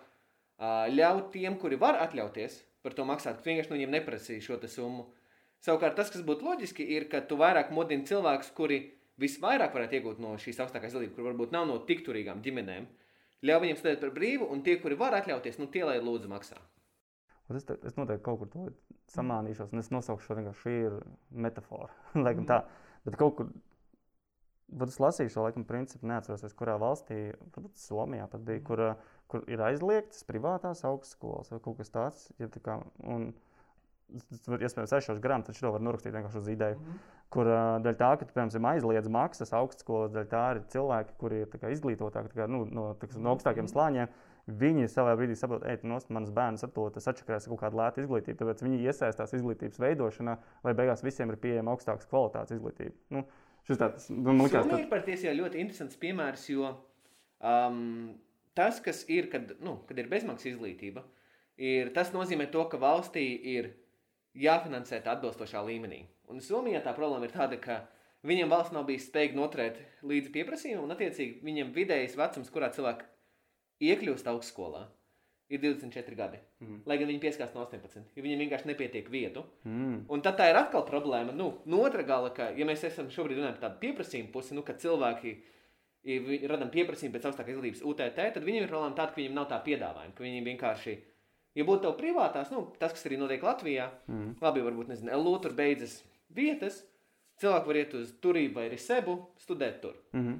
ļauj 0.58 1.28
tiem, 1.32 1.56
kuri 1.60 1.78
var 1.80 2.00
atļauties 2.02 2.60
par 2.84 2.94
to 2.94 3.06
maksāt, 3.08 3.40
ka 3.40 3.48
vienkārši 3.48 3.72
no 3.72 3.78
viņiem 3.78 3.94
neprasīja 3.96 4.44
šo 4.44 4.58
summu. 4.68 5.08
Savukārt 5.64 5.96
tas, 5.98 6.10
kas 6.14 6.22
būtu 6.22 6.46
loģiski, 6.46 6.84
ir, 6.94 7.08
ka 7.10 7.20
tu 7.26 7.38
vairāk 7.40 7.72
modini 7.74 8.06
cilvēkus, 8.06 8.52
kuri 8.54 8.78
visvairāk 9.18 9.74
varētu 9.74 9.98
iegūt 9.98 10.20
no 10.22 10.36
šīs 10.38 10.60
augstākās 10.62 10.92
izglītības, 10.92 11.16
kur 11.16 11.26
varbūt 11.26 11.54
nav 11.54 11.66
no 11.66 11.78
tik 11.88 12.04
turīgām 12.06 12.42
ģimenēm, 12.44 12.86
ļauj 13.42 13.62
viņiem 13.64 13.78
studēt 13.80 14.02
par 14.04 14.12
brīvu, 14.14 14.46
un 14.54 14.62
tie, 14.62 14.76
kuri 14.82 14.98
var 14.98 15.16
atļauties, 15.18 15.58
nu 15.58 15.66
tie 15.72 15.82
lai 15.88 15.98
lūdzu 15.98 16.30
maksā. 16.30 16.60
Es, 17.48 17.64
te, 17.64 17.78
es 17.88 17.96
noteikti 17.96 18.26
kaut 18.26 18.42
kur 18.42 18.50
to 18.52 18.66
samānīšos, 19.14 19.72
un 19.72 19.82
es 19.82 19.90
nosaukšu 19.90 20.28
šo 20.28 20.38
vienkārši 20.38 20.62
šī 20.62 20.74
ir 20.84 20.96
metāfora. 21.46 21.90
Laikam 22.26 22.46
tā, 22.46 22.60
bet 23.08 23.18
kaut 23.18 23.38
kur 23.40 23.50
Bet 24.68 24.90
es 24.92 24.98
lasīju 25.00 25.32
šo 25.32 25.46
laikam 25.46 25.64
principu, 25.64 26.06
neatceros, 26.10 26.52
kurā 26.56 26.74
valstī, 26.80 27.30
varbūt 27.54 27.80
Somijā 27.80 28.26
pat 28.28 28.42
bija, 28.44 28.60
kur, 28.68 28.82
kur 29.32 29.44
ir 29.48 29.62
aizliegtas 29.64 30.26
privātās 30.28 30.84
augstskolas 30.84 31.48
vai 31.54 31.60
kaut 31.64 31.78
kas 31.80 31.94
tāds. 31.94 32.26
Ja 32.38 32.50
tā 32.52 32.60
kā, 32.64 32.80
un, 33.00 33.30
Iespējams, 34.08 34.88
sešos 34.88 35.18
grāmatus, 35.20 35.52
tad 35.52 35.58
šo 35.58 35.70
var 35.74 35.82
norakstīt 35.84 36.14
vienkārši 36.14 36.40
uz 36.40 36.46
ideju. 36.48 36.78
Mm 36.78 36.84
-hmm. 36.84 37.16
Kur 37.28 37.50
dēļ 37.84 37.96
tā, 38.00 38.08
ka, 38.16 38.24
piemēram, 38.24 38.68
aizliedz 38.70 39.08
maksas 39.12 39.52
augstskolas, 39.52 40.14
dēļ 40.14 40.28
tā 40.32 40.44
ir 40.54 40.62
cilvēki, 40.72 41.12
kuri 41.18 41.40
ir 41.42 41.68
izglītotāki 41.74 42.32
kā, 42.32 42.46
nu, 42.48 42.64
no, 42.64 42.94
tiksim, 42.94 43.22
no 43.22 43.34
augstākiem 43.34 43.64
mm 43.64 43.66
-hmm. 43.66 43.72
slāņiem. 43.72 44.08
Viņi 44.48 44.88
savā 44.88 45.12
brīdī 45.16 45.34
saprot, 45.36 45.64
ej, 45.68 45.80
no 45.82 45.98
manas 46.08 46.30
bērnas 46.30 46.64
ar 46.64 46.70
to 46.70 46.86
atšķirās 46.88 47.48
kaut 47.48 47.60
kāda 47.60 47.76
lēta 47.76 48.00
izglītība. 48.00 48.38
Tāpēc 48.38 48.62
viņi 48.64 48.80
iesaistās 48.80 49.34
izglītības 49.34 49.78
veidošanā, 49.78 50.38
lai 50.64 50.74
beigās 50.74 51.04
visiem 51.04 51.30
ir 51.30 51.36
pieejama 51.36 51.70
augstākas 51.70 52.08
kvalitātes 52.08 52.56
izglītība. 52.56 52.96
Nu, 53.10 53.24
Šis 53.68 53.80
tāds 53.80 54.08
man 54.08 54.40
liekas, 54.40 54.64
ka... 54.64 54.80
ir 54.80 54.88
patiesībā 54.88 55.34
ļoti 55.36 55.60
interesants 55.60 55.98
piemērs, 56.00 56.46
jo 56.48 56.70
um, 57.44 58.14
tas, 58.56 58.80
kas 58.84 59.02
ir, 59.12 59.28
kad, 59.32 59.52
nu, 59.64 59.76
kad 59.88 60.00
ir 60.00 60.08
bezmaksas 60.08 60.54
izglītība, 60.54 61.04
ir, 61.60 61.92
tas 61.96 62.14
nozīmē 62.14 62.48
to, 62.54 62.64
ka 62.72 62.80
valstī 62.80 63.26
ir 63.52 63.74
jāfinansē 64.38 65.02
tā 65.04 65.12
atbilstošā 65.18 65.60
līmenī. 65.66 66.06
Un 66.32 66.40
Somijā 66.44 66.80
tā 66.84 66.94
problēma 66.96 67.28
ir 67.28 67.34
tāda, 67.34 67.58
ka 67.60 67.82
viņiem 68.28 68.50
valsts 68.52 68.74
nav 68.74 68.88
bijis 68.88 69.08
spējīga 69.10 69.36
noturēt 69.36 69.80
līdzi 70.06 70.32
pieprasījumu, 70.34 70.86
un 70.88 70.94
attiecīgi 70.96 71.42
viņiem 71.44 71.72
vidējais 71.76 72.16
vecums, 72.18 72.50
kurā 72.54 72.72
cilvēki 72.74 73.08
iekļūst 73.88 74.32
augstskolā, 74.32 74.86
ir 75.48 75.60
24 75.62 76.16
gadi. 76.16 76.38
Mm. 76.60 76.80
Lai 76.88 76.96
gan 77.00 77.08
viņi 77.08 77.22
pieskās 77.22 77.54
no 77.54 77.64
18, 77.64 78.10
jo 78.16 78.24
viņiem 78.24 78.42
vienkārši 78.44 78.68
nepietiek 78.68 79.08
vietu. 79.12 79.44
Mm. 79.64 80.02
Un 80.12 80.24
tad 80.24 80.36
tā 80.40 80.48
ir 80.50 80.58
atkal 80.60 80.84
problēma. 80.88 81.32
Nu, 81.36 81.50
no 81.64 81.82
otra 81.84 82.04
gala, 82.06 82.32
ka, 82.36 82.50
ja 82.56 82.66
mēs 82.68 82.84
esam 82.88 83.08
šobrīd 83.12 83.40
runājam 83.40 83.56
par 83.56 83.68
tādu 83.68 83.80
pieprasījumu 83.84 84.32
pusi, 84.34 84.56
nu, 84.58 84.64
kad 84.66 84.80
cilvēki 84.82 85.34
ja 86.08 86.18
radām 86.52 86.70
pieprasījumu 86.72 87.16
pēc 87.16 87.30
augstākās 87.30 87.54
izglītības 87.54 87.84
UTT, 87.90 88.20
tad 88.36 88.44
viņiem 88.44 88.66
ir 88.66 88.70
problēma 88.72 88.96
tāda, 88.98 89.14
ka 89.14 89.20
viņiem 89.20 89.38
nav 89.38 89.48
tā 89.50 89.58
piedāvājuma, 89.64 90.14
ka 90.16 90.24
viņiem 90.24 90.52
vienkārši. 90.52 90.98
Ja 91.58 91.64
būtu 91.66 91.86
tev 91.86 91.96
privātās, 91.98 92.52
nu, 92.54 92.68
tas, 92.78 92.92
kas 92.94 93.08
arī 93.08 93.18
notiek 93.18 93.42
Latvijā, 93.42 93.88
mm. 94.06 94.36
labi, 94.44 94.62
varbūt, 94.62 94.92
nezinu, 94.92 95.16
LU 95.16 95.34
tur 95.42 95.56
beidzas 95.58 95.98
vietas, 96.34 96.82
cilvēki 97.42 97.70
var 97.70 97.80
iet 97.80 97.96
uz 97.98 98.12
turību 98.22 98.60
vai 98.60 98.68
risebu, 98.70 99.16
studēt 99.42 99.80
tur. 99.82 99.96
Mm 100.12 100.26
-hmm. 100.26 100.38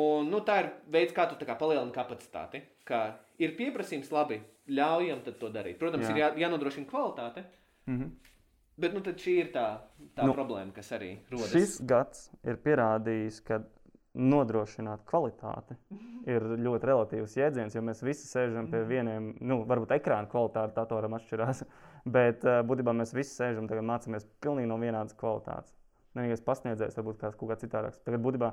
Un, 0.00 0.28
nu, 0.30 0.38
tā 0.46 0.60
ir 0.62 0.68
veids, 0.86 1.14
kā 1.14 1.26
tu 1.26 1.44
kā 1.44 1.56
palielini 1.58 1.92
kapacitāti. 1.92 2.62
Kā 2.86 3.00
ir 3.40 3.56
pieprasījums, 3.58 4.12
labi, 4.14 4.40
ļaujam 4.70 5.24
to 5.26 5.50
darīt. 5.52 5.78
Protams, 5.80 6.06
Jā. 6.08 6.12
ir 6.12 6.22
jā, 6.22 6.30
jānodrošina 6.44 6.88
kvalitāte. 6.90 7.44
Mm 7.86 7.98
-hmm. 7.98 8.10
Bet 8.80 8.94
nu, 8.94 9.00
šī 9.00 9.32
ir 9.40 9.52
tā, 9.52 9.66
tā 10.16 10.24
nu, 10.24 10.32
problēma, 10.32 10.72
kas 10.72 10.92
arī 10.92 11.18
rodas. 11.30 11.52
Šis 11.52 11.80
gads 11.84 12.30
ir 12.44 12.56
pierādījis, 12.56 13.40
ka 13.44 13.60
nodrošināt 14.14 15.04
kvalitāti 15.06 15.76
ir 16.26 16.42
ļoti 16.42 16.88
relatīvs 16.88 17.36
jēdziens, 17.36 17.74
jo 17.74 17.82
mēs 17.82 18.02
visi 18.02 18.26
sēžam 18.26 18.70
pie 18.70 18.80
mhm. 18.80 18.88
vieniem, 18.88 19.28
nu, 19.40 19.60
varbūt 19.64 19.90
ekrāna 19.90 20.28
kvalitāte 20.30 20.74
datoram 20.74 21.14
atšķirās, 21.14 21.62
bet 22.16 22.44
uh, 22.44 22.62
būtībā 22.66 22.94
mēs 22.96 23.14
visi 23.14 23.36
sēžam 23.36 23.68
un 23.70 23.86
mācāmies 23.92 24.26
pilnīgi 24.40 24.68
no 24.68 24.78
vienādas 24.78 25.14
kvalitātes. 25.14 25.76
Vienīgais 26.16 26.42
pasniedzējs 26.42 26.96
varbūt 26.98 27.20
kāds 27.20 27.36
kaut 27.38 27.52
kā 27.52 27.56
citādāks. 27.60 28.00
Tagad 28.02 28.22
būtībā 28.24 28.50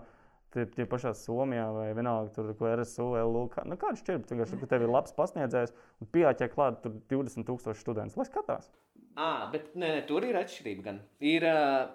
Tie, 0.55 0.63
tie 0.71 0.85
pašā 0.87 1.11
Somijā 1.17 1.65
vai 1.75 1.87
vienalga, 1.97 2.31
tur, 2.35 2.53
ko 2.55 2.69
RSU, 2.71 3.09
LU. 3.19 3.45
Kā, 3.51 3.65
nu, 3.67 3.75
kāda 3.79 3.99
šķirba? 3.99 4.29
Vienkārši, 4.31 4.59
ka 4.61 4.69
tev 4.71 4.85
ir 4.85 4.93
labs 4.93 5.15
pasniedzējs 5.17 5.73
un 6.01 6.09
pieķer 6.13 6.51
klāt 6.53 6.85
20,000 7.11 7.75
studentus. 7.75 8.15
Lai 8.19 8.27
skatās. 8.29 8.69
À, 9.17 9.49
bet 9.49 9.71
nē, 9.73 9.87
nē, 9.95 10.01
tur 10.05 10.25
ir 10.27 10.37
atšķirība. 10.37 10.83
Gan. 10.85 10.99
Ir, 11.25 11.43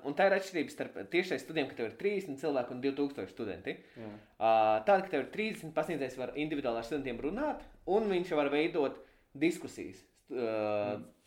un 0.08 0.16
tā 0.18 0.26
ir 0.26 0.34
atšķirība 0.36 0.74
starp 0.74 0.96
tiešai 1.12 1.38
studijiem, 1.38 1.68
ka 1.70 1.78
tev 1.78 1.88
ir 1.88 1.94
30 2.00 2.40
cilvēki 2.42 2.74
un 2.74 2.82
2000 2.82 3.30
studenti. 3.30 3.76
Jā. 3.94 4.10
Tāda, 4.42 4.98
ka 5.04 5.12
tev 5.12 5.22
ir 5.22 5.30
30 5.36 5.72
pasniedzējs, 5.76 6.18
var 6.18 6.34
individuāli 6.42 6.82
ar 6.82 6.88
studentiem 6.88 7.22
runāt, 7.22 7.62
un 7.86 8.10
viņš 8.10 8.34
var 8.36 8.50
veidot 8.52 8.98
diskusijas 9.38 10.02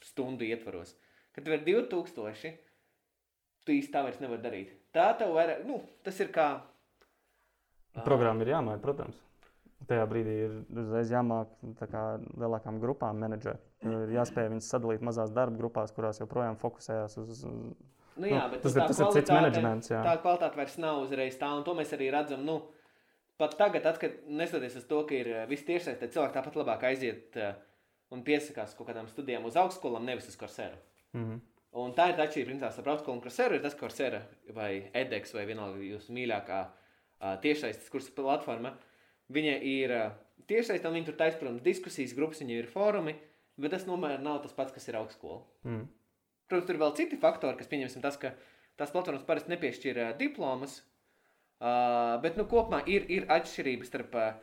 stundu 0.03 0.45
ietvaros. 0.45 0.93
Kad 1.35 1.47
tev 1.47 1.57
ir 1.57 1.65
2000, 1.71 2.53
tu 3.65 3.73
īsti 3.73 3.95
tā 3.95 4.03
vairs 4.05 4.19
nevari 4.19 4.43
darīt. 4.43 4.75
Tā 4.95 5.09
tev 5.19 5.31
vairāk, 5.35 5.63
nu, 5.67 5.79
tas 6.03 6.19
ir 6.19 6.29
kā 6.35 6.49
Programma 8.03 8.43
ir 8.43 8.51
jāmaina, 8.51 8.81
protams. 8.83 9.21
Tajā 9.85 10.05
brīdī 10.09 10.35
ir 10.47 10.53
uzreiz 10.81 11.11
jāmāk 11.13 11.51
kā, 11.91 12.03
lielākām 12.41 12.79
grupām 12.81 13.19
menedžēt. 13.21 13.61
Ir 13.85 14.13
jāspēj 14.15 14.49
viņus 14.53 14.69
sadalīt 14.71 15.03
mazās 15.05 15.33
darba 15.35 15.59
grupās, 15.59 15.93
kurās 15.93 16.19
joprojām 16.23 16.57
fokusējās 16.61 17.17
uz. 17.21 17.43
Nu, 18.15 18.29
jā, 18.31 18.45
nu, 18.49 18.59
tas, 18.63 18.73
ir, 18.73 18.81
tas 18.87 19.01
ir 19.03 19.11
cits 19.17 19.33
menedžments. 19.35 19.91
Jā. 19.91 20.01
Tā 20.07 20.15
kvalitāte 20.23 20.57
vairs 20.57 20.77
nav 20.81 21.03
uzreiz 21.03 21.37
tā, 21.37 21.51
un 21.53 21.65
to 21.67 21.75
mēs 21.77 21.91
arī 21.93 22.07
redzam. 22.15 22.45
Nu, 22.47 22.61
pat 23.37 23.57
tagad, 23.59 23.85
atskat, 23.91 24.23
neskatoties 24.25 24.79
uz 24.79 24.87
to, 24.89 25.01
ka 25.09 25.17
ir 25.17 25.31
eh, 25.33 25.43
viss 25.51 25.67
tiešsaistē, 25.67 26.09
cilvēki 26.13 26.37
tāpat 26.39 26.55
labāk 26.61 26.87
aiziet 26.89 27.35
uh, 27.37 27.51
un 28.15 28.23
piesakās 28.25 28.73
kaut 28.77 28.89
kādām 28.89 29.11
studijām 29.11 29.45
uz 29.45 29.59
augstskolām, 29.59 30.07
nevis 30.07 30.31
uz 30.31 30.39
korseru. 30.39 30.79
Mm 31.13 31.25
-hmm. 31.25 31.43
Un 31.75 31.91
tā 31.91 32.07
ir 32.09 32.15
tā 32.15 32.23
atšķirība 32.23 32.71
starp 32.71 32.87
augstskolu 32.87 33.17
un 33.17 33.21
korseru. 33.21 33.55
Ir 33.55 33.61
tas, 33.61 33.75
korsera 33.75 34.21
vai 34.55 34.89
edeks 34.93 35.33
vai 35.33 35.45
vienalga 35.45 35.77
jūsu 35.83 36.13
mīļākā 36.15 36.59
tiešsaistes 37.43 37.91
kursa 37.93 38.13
platforma. 38.15 38.75
Viņa 39.33 39.53
ir 39.65 39.93
tiešsaistē, 40.49 40.89
un 40.89 40.99
viņi 40.99 41.09
tur 41.09 41.17
taisa, 41.19 41.39
protams, 41.39 41.63
diskusijas 41.65 42.13
grupas, 42.17 42.41
viņiem 42.43 42.61
ir 42.61 42.71
fórumi, 42.71 43.15
bet 43.61 43.73
tas 43.73 43.85
tomēr 43.87 44.21
nav 44.23 44.41
tas 44.43 44.53
pats, 44.55 44.73
kas 44.75 44.85
ir 44.89 44.99
augstskola. 44.99 45.39
Mm. 45.65 45.85
Protams, 46.49 46.67
tur 46.67 46.77
ir 46.77 46.83
vēl 46.83 46.97
citi 46.99 47.21
faktori, 47.21 47.57
kas 47.57 47.71
pieņemsim 47.71 48.03
tas, 48.03 48.19
ka 48.21 48.35
tās 48.77 48.93
platformas 48.93 49.25
parasti 49.25 49.53
nepiešķir 49.55 50.01
uh, 50.01 50.11
diplomas, 50.19 50.77
uh, 51.63 52.17
bet 52.21 52.37
nu, 52.37 52.45
kopumā 52.51 52.83
ir, 52.91 53.07
ir 53.09 53.25
atšķirības 53.33 53.89
starp 53.89 54.19
uh, 54.19 54.35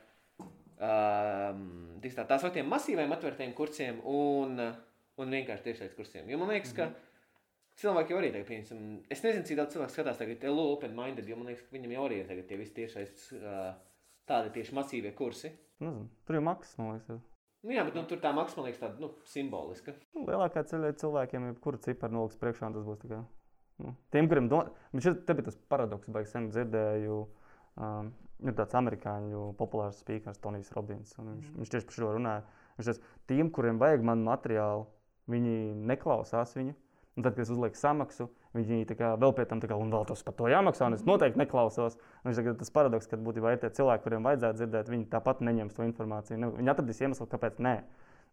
tā, 0.82 2.26
tā 2.26 2.40
sauktiem 2.42 2.66
masīviem 2.70 3.14
atvērtiem 3.14 3.54
kursiem 3.54 4.02
un, 4.08 4.58
un 5.20 5.36
vienkārši 5.38 5.68
tiešsaistes 5.68 5.98
kursiem. 5.98 6.30
Jo 6.30 6.40
man 6.40 6.50
liekas, 6.54 6.74
ka 6.74 6.88
mm 6.88 6.94
-hmm. 6.94 7.11
Cilvēki 7.80 8.14
jau 8.14 8.20
arī 8.20 8.30
tagad 8.34 8.48
pieņemsim, 8.50 8.84
es 9.12 9.24
nezinu, 9.24 9.46
cik 9.48 9.58
daudz 9.58 9.76
cilvēku 9.76 9.94
skatās 9.94 10.20
tagad 10.20 10.46
LO 10.50 10.68
Open 10.74 10.94
Minded, 10.96 11.28
jo 11.28 11.38
man 11.38 11.50
liekas, 11.50 11.64
ka 11.66 11.76
viņam 11.76 11.96
jau 11.96 12.06
arī 12.06 12.22
ir 12.22 12.30
tagad 12.30 12.48
tie 12.48 12.58
visi 12.60 12.74
tiešsaistes 12.78 13.28
uh, 13.38 13.68
tādi 14.28 14.54
tieši 14.58 14.76
masīvie 14.78 15.12
kursi. 15.18 15.52
Nezinu, 15.82 16.08
tur 16.28 16.38
ir 16.38 16.44
maksas, 16.46 16.78
man 16.80 16.96
liekas. 16.96 17.22
Nu, 17.62 17.70
jā, 17.70 17.84
bet 17.86 17.94
nu, 17.94 18.02
tur 18.10 18.18
tā 18.22 18.32
maksa, 18.34 18.58
man 18.58 18.66
liekas, 18.66 18.80
tāda 18.82 18.98
nu, 19.02 19.12
simboliska. 19.30 19.94
Nu, 20.16 20.24
lielākā 20.26 20.64
ceļā 20.66 20.90
cilvēkiem, 20.98 21.46
jebkura 21.52 21.78
cipara 21.84 22.14
noliks 22.14 22.38
priekšā, 22.40 22.72
tas 22.74 22.86
būs 22.86 22.98
tikai. 23.04 23.20
Nu, 23.82 23.94
tiem, 24.14 24.26
kuriem 24.30 24.48
do... 24.50 24.64
šis, 24.96 25.20
te 25.26 25.36
bija 25.38 25.46
tas 25.48 25.58
paradoks, 25.70 26.10
ka 26.10 26.24
sen 26.26 26.48
dzirdēju, 26.50 27.18
um, 27.86 28.10
ir 28.42 28.56
tāds 28.58 28.74
amerikāņu 28.78 29.44
populārs 29.60 30.00
speakers, 30.02 30.40
Tonijs 30.42 30.72
Robins. 30.74 31.14
Viņš, 31.14 31.46
mm. 31.52 31.60
viņš 31.60 31.72
tieši 31.74 31.88
par 31.88 31.98
šo 31.98 32.10
runāja. 32.16 32.42
Viņš 32.78 32.90
teica, 32.90 33.14
tiem, 33.30 33.52
kuriem 33.54 33.78
vajag 33.82 34.06
man 34.10 34.26
materiālu, 34.26 34.88
viņi 35.30 35.56
neklausās 35.92 36.56
viņu. 36.58 36.74
Un 37.12 37.24
tad, 37.26 37.34
kad 37.34 37.42
es 37.44 37.50
uzlieku 37.52 37.76
samaksu, 37.76 38.26
viņi 38.56 38.86
kā, 38.96 39.10
vēl 39.20 39.34
pēc 39.36 39.50
tam 39.50 39.60
kā, 39.60 39.76
un 39.76 39.90
vēl 39.92 40.06
tas 40.08 40.22
par 40.24 40.36
to 40.38 40.46
jāmaksā, 40.48 40.86
un 40.88 40.96
es 40.96 41.02
noteikti 41.04 41.42
neklausos. 41.42 41.98
Un 42.22 42.30
viņš 42.30 42.38
saka, 42.38 42.54
tas 42.62 42.72
paradoks, 42.72 43.08
ka 43.10 43.18
būtībā 43.20 43.52
ir 43.52 43.60
tie 43.60 43.68
cilvēki, 43.76 44.04
kuriem 44.06 44.28
vajadzētu 44.28 44.60
dzirdēt, 44.60 44.88
viņi 44.94 45.10
tāpat 45.12 45.42
neņems 45.44 45.76
to 45.76 45.84
informāciju. 45.84 46.38
Ne, 46.40 46.48
viņi 46.56 46.72
atradīs 46.72 47.02
iemeslu, 47.04 47.28
kāpēc 47.28 47.60
nē. 47.60 47.74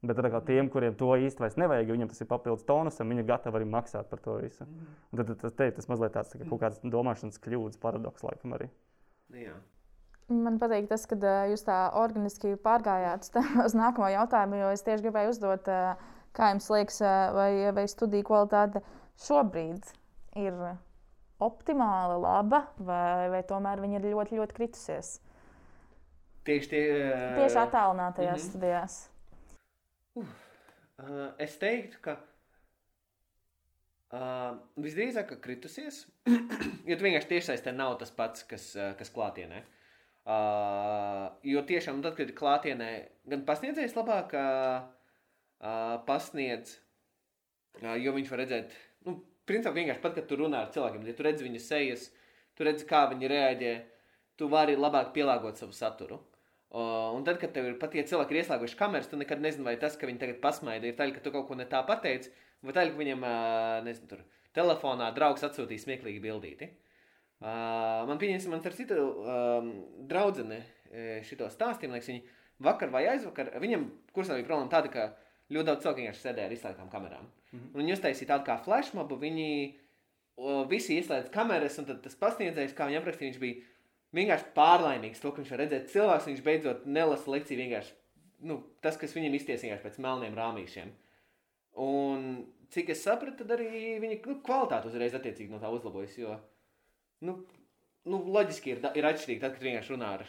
Bet 0.07 0.21
kā, 0.31 0.39
tiem, 0.47 0.69
kuriem 0.71 0.95
to 0.95 1.09
īsti 1.19 1.43
vairs 1.43 1.57
nevajag, 1.59 1.91
viņiem 1.91 2.07
tas 2.07 2.23
ir 2.23 2.29
papildus 2.29 2.63
tonusam, 2.67 3.09
viņi 3.11 3.19
ir 3.25 3.27
gatavi 3.33 3.59
arī 3.59 3.67
maksāt 3.67 4.07
par 4.07 4.21
to 4.23 4.37
visu. 4.39 4.63
Un 5.11 5.19
tad 5.19 5.33
tas, 5.41 5.57
te, 5.59 5.67
tas 5.75 5.91
mazliet 5.91 6.15
tāds 6.15 6.31
tā 6.31 6.39
kā 6.39 6.47
kaut 6.47 6.61
kāds 6.61 6.79
domāšanas 6.87 7.41
kļūdas 7.43 7.81
paradoks 7.83 8.23
laikam 8.23 8.55
arī. 8.55 8.69
Jā. 9.35 9.57
Man 10.29 10.55
patīk 10.61 10.87
tas, 10.87 11.03
ka 11.09 11.17
jūs 11.49 11.65
tā 11.67 11.81
organiski 11.99 12.53
pārgājāt 12.63 13.27
uz 13.67 13.75
nākamo 13.75 14.07
jautājumu, 14.13 14.61
jo 14.61 14.71
es 14.71 14.85
tieši 14.87 15.03
gribēju 15.07 15.33
uzdot, 15.33 15.67
kā 16.35 16.51
jums 16.53 16.69
liekas, 16.73 17.01
vai, 17.35 17.51
vai 17.75 17.85
studiju 17.89 18.27
kvalitāte 18.29 18.83
šobrīd 19.25 19.89
ir 20.39 20.55
optimāli 21.43 22.19
laba, 22.21 22.63
vai, 22.77 23.29
vai 23.31 23.41
tomēr 23.47 23.81
viņa 23.83 23.99
ir 23.99 24.09
ļoti, 24.13 24.39
ļoti 24.39 24.57
kritusies? 24.57 25.13
Tieši, 26.47 26.69
tie, 26.71 26.83
tieši 27.37 27.59
attālinātajās 27.61 28.35
mm 28.35 28.41
-hmm. 28.41 28.49
studijās. 28.49 28.93
Uh, 30.99 31.31
es 31.39 31.57
teiktu, 31.57 31.97
ka 32.03 32.17
uh, 34.11 34.57
visdrīzāk 34.75 35.35
kritusies, 35.43 36.07
jo 36.89 36.97
vienkārši 36.99 37.31
tiešsaistē 37.33 37.71
nav 37.75 37.97
tas 37.99 38.11
pats, 38.11 38.43
kas, 38.43 38.75
uh, 38.75 38.95
kas 38.99 39.13
klātienē. 39.15 39.63
Uh, 40.29 41.29
jo 41.43 41.61
tiešām 41.65 42.01
tad, 42.03 42.15
kad 42.17 42.29
ir 42.29 42.35
klātienē, 42.35 42.89
gan 43.31 43.45
pasniedzējs 43.47 43.95
labāk 43.95 44.35
uh, 44.35 44.41
uh, 44.43 44.98
pasniedz, 46.07 46.77
jo 47.79 48.15
viņš 48.15 48.31
var 48.31 48.43
redzēt, 48.43 48.73
nu, 49.07 49.19
principā 49.49 49.75
vienkārši 49.75 50.03
pat, 50.03 50.15
kad 50.15 50.27
tu 50.29 50.39
runā 50.39 50.65
ar 50.65 50.73
cilvēkiem, 50.73 51.05
ja 51.07 51.15
tu 51.17 51.25
redzi 51.25 51.45
viņu 51.47 51.61
sejas, 51.63 52.09
tu 52.55 52.67
redzi, 52.67 52.87
kā 52.87 53.05
viņi 53.11 53.31
reaģē, 53.31 53.73
tu 54.39 54.47
vari 54.51 54.77
labāk 54.79 55.13
pielāgot 55.15 55.59
savu 55.59 55.75
saturu. 55.75 56.21
Un 56.69 57.23
tad, 57.25 57.39
kad 57.41 57.51
tev 57.55 57.65
ir 57.65 57.79
pat 57.81 57.95
tie 57.95 58.03
cilvēki, 58.05 58.35
ir 58.35 58.43
ieslēguši 58.43 58.77
kameras, 58.77 59.07
tu 59.09 59.17
nekad 59.17 59.41
nezini, 59.41 59.65
vai 59.65 59.73
tas, 59.81 59.95
ka 59.97 60.05
viņi 60.05 60.21
tagad 60.21 60.37
pasmaida, 60.43 60.85
ir 60.85 60.97
tā, 60.99 61.07
ka 61.15 61.23
tu 61.25 61.33
kaut 61.33 61.47
ko 61.49 61.57
ne 61.57 61.65
tā 61.67 61.81
pateici, 61.87 62.29
vai 62.61 62.75
tā, 62.77 62.83
ka 62.85 62.99
viņam, 62.99 63.25
nezinu, 63.87 64.11
tur 64.11 64.21
telefonā 64.55 65.09
draugs 65.15 65.43
atsūtīja 65.47 65.81
smieklīgi 65.85 66.21
bildīti. 66.21 66.69
Man 67.41 68.19
pieņemsim, 68.21 68.53
man 68.53 68.61
ar 68.61 68.75
citu 68.75 68.99
draudzene 70.11 70.59
šito 71.25 71.49
stāstījumu, 71.49 71.97
liekas, 71.97 72.11
viņi 72.11 72.23
vakar 72.67 72.93
vai 72.93 73.05
aizvakar, 73.15 73.49
viņam 73.63 73.89
kursā 74.13 74.37
bija 74.37 74.47
problēma 74.47 74.71
tāda, 74.73 74.93
ka 74.93 75.09
ļoti 75.49 75.69
daudz 75.69 75.83
cilvēku 75.83 76.03
vienkārši 76.03 76.25
sēdēja 76.25 76.49
ar 76.49 76.55
izslēgtām 76.55 76.89
kamerām. 76.93 77.27
Mm 77.51 77.59
-hmm. 77.59 77.69
Un 77.73 77.81
viņi 77.81 77.95
uztaisīja 77.97 78.31
tādu 78.33 78.45
kā 78.45 78.57
flashmobu, 78.65 79.17
viņi 79.17 79.49
uh, 79.69 80.63
visi 80.69 80.97
ieslēdz 80.99 81.31
kameras, 81.33 81.79
un 81.81 81.85
tas 81.89 82.15
pasniedzējs, 82.15 82.75
kā 82.77 82.87
viņi 82.89 82.99
aprakstīja, 83.01 83.31
viņš 83.31 83.39
bija 83.39 83.61
vienkārši 84.17 84.53
pārlaimīgs 84.55 85.21
to, 85.21 85.31
ka 85.31 85.41
viņš 85.41 85.51
var 85.53 85.61
redzēt 85.63 85.91
cilvēks, 85.93 86.29
viņš 86.31 86.43
beidzot 86.45 86.85
nelasa 86.85 87.31
lekciju 87.31 87.61
vienkārši, 87.61 87.93
nu, 88.49 88.63
tas, 88.81 88.97
kas 88.97 89.15
viņam 89.15 89.37
iztiesījās 89.37 89.83
pēc 89.83 89.99
melniem 90.01 90.37
rāmīšiem. 90.37 90.93
Un 91.79 92.25
cik 92.73 92.89
es 92.93 93.03
sapratu, 93.05 93.43
tad 93.43 93.57
arī 93.57 93.97
viņa 94.01 94.19
nu, 94.25 94.39
kvalitāte 94.45 94.89
uzreiz 94.89 95.15
attiecīgi 95.17 95.53
no 95.53 95.61
tā 95.61 95.69
uzlabojas, 95.73 96.17
jo, 96.17 96.35
nu, 97.25 97.37
nu 98.09 98.21
loģiski 98.37 98.75
ir, 98.75 98.83
ir 98.97 99.09
atšķirīgi 99.11 99.43
tad, 99.43 99.55
kad 99.55 99.65
vienkārši 99.65 99.95
runā 99.95 100.13
ar 100.19 100.25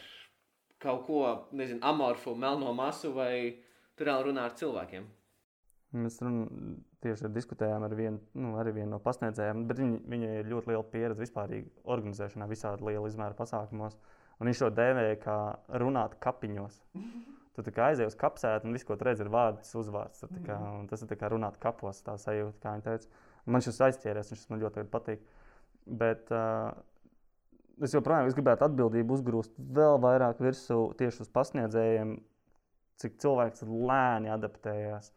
kaut 0.81 1.03
ko, 1.05 1.25
nezinu, 1.53 1.81
amorfu, 1.85 2.33
melno 2.35 2.73
masu 2.73 3.11
vai 3.13 3.61
tur 3.99 4.11
vēl 4.11 4.29
runā 4.29 4.45
ar 4.47 4.55
cilvēkiem. 4.59 5.09
Mēs 6.01 6.21
run, 6.23 6.37
tieši 7.03 7.29
diskutējām 7.35 7.83
ar 7.83 7.93
vienu, 7.99 8.21
nu, 8.39 8.53
vienu 8.63 8.93
no 8.93 8.99
pasniedzējiem, 9.03 9.65
bet 9.67 9.81
viņi, 9.81 9.97
viņai 10.13 10.31
ir 10.39 10.49
ļoti 10.53 10.71
liela 10.71 10.85
pieredze 10.93 11.19
vispār 11.19 11.57
organizēšanā, 11.83 12.47
visādi 12.47 12.87
liela 12.87 13.09
izmēra 13.11 13.35
pasākumos. 13.35 13.97
Un 14.39 14.49
viņš 14.49 14.63
to 14.63 14.69
dēvēja 14.77 15.19
kā 15.25 15.37
runāt 15.83 16.17
kapiņos. 16.23 16.81
Tu 17.51 17.67
kā 17.75 17.89
aizej 17.91 18.07
uz 18.07 18.15
kapsētu, 18.15 18.63
un 18.65 18.73
viss, 18.73 18.85
ko 18.87 18.95
tu 18.95 19.03
redzi, 19.05 19.25
ir 19.25 19.29
vārds, 19.29 19.73
uzvārds. 19.75 20.21
Tad, 20.23 20.37
kā, 20.45 20.55
tas 20.87 21.01
ir 21.03 21.17
kā 21.19 21.27
runāt 21.29 21.57
kapos, 21.61 21.99
tā 22.05 22.15
sajūta, 22.17 22.55
kā 22.63 22.71
viņi 22.77 22.85
teica. 22.85 23.25
Man 23.51 23.61
šis 23.65 23.81
aizķēries, 23.89 24.31
viņš 24.31 24.45
man 24.49 24.61
ļoti 24.63 24.85
patīk. 24.89 25.25
Bet 25.99 26.31
uh, 26.31 26.71
es 27.83 27.93
joprojām 27.95 28.29
es 28.29 28.37
gribētu 28.37 28.65
atbildību 28.69 29.17
uzgrūst 29.17 29.59
vēl 29.75 29.99
vairāk 30.03 30.39
virsū 30.43 30.79
tieši 30.99 31.25
uz 31.25 31.31
pasniedzējiem, 31.35 32.15
cik 33.01 33.17
cilvēks 33.23 33.65
lēni 33.67 34.31
adaptējās. 34.33 35.11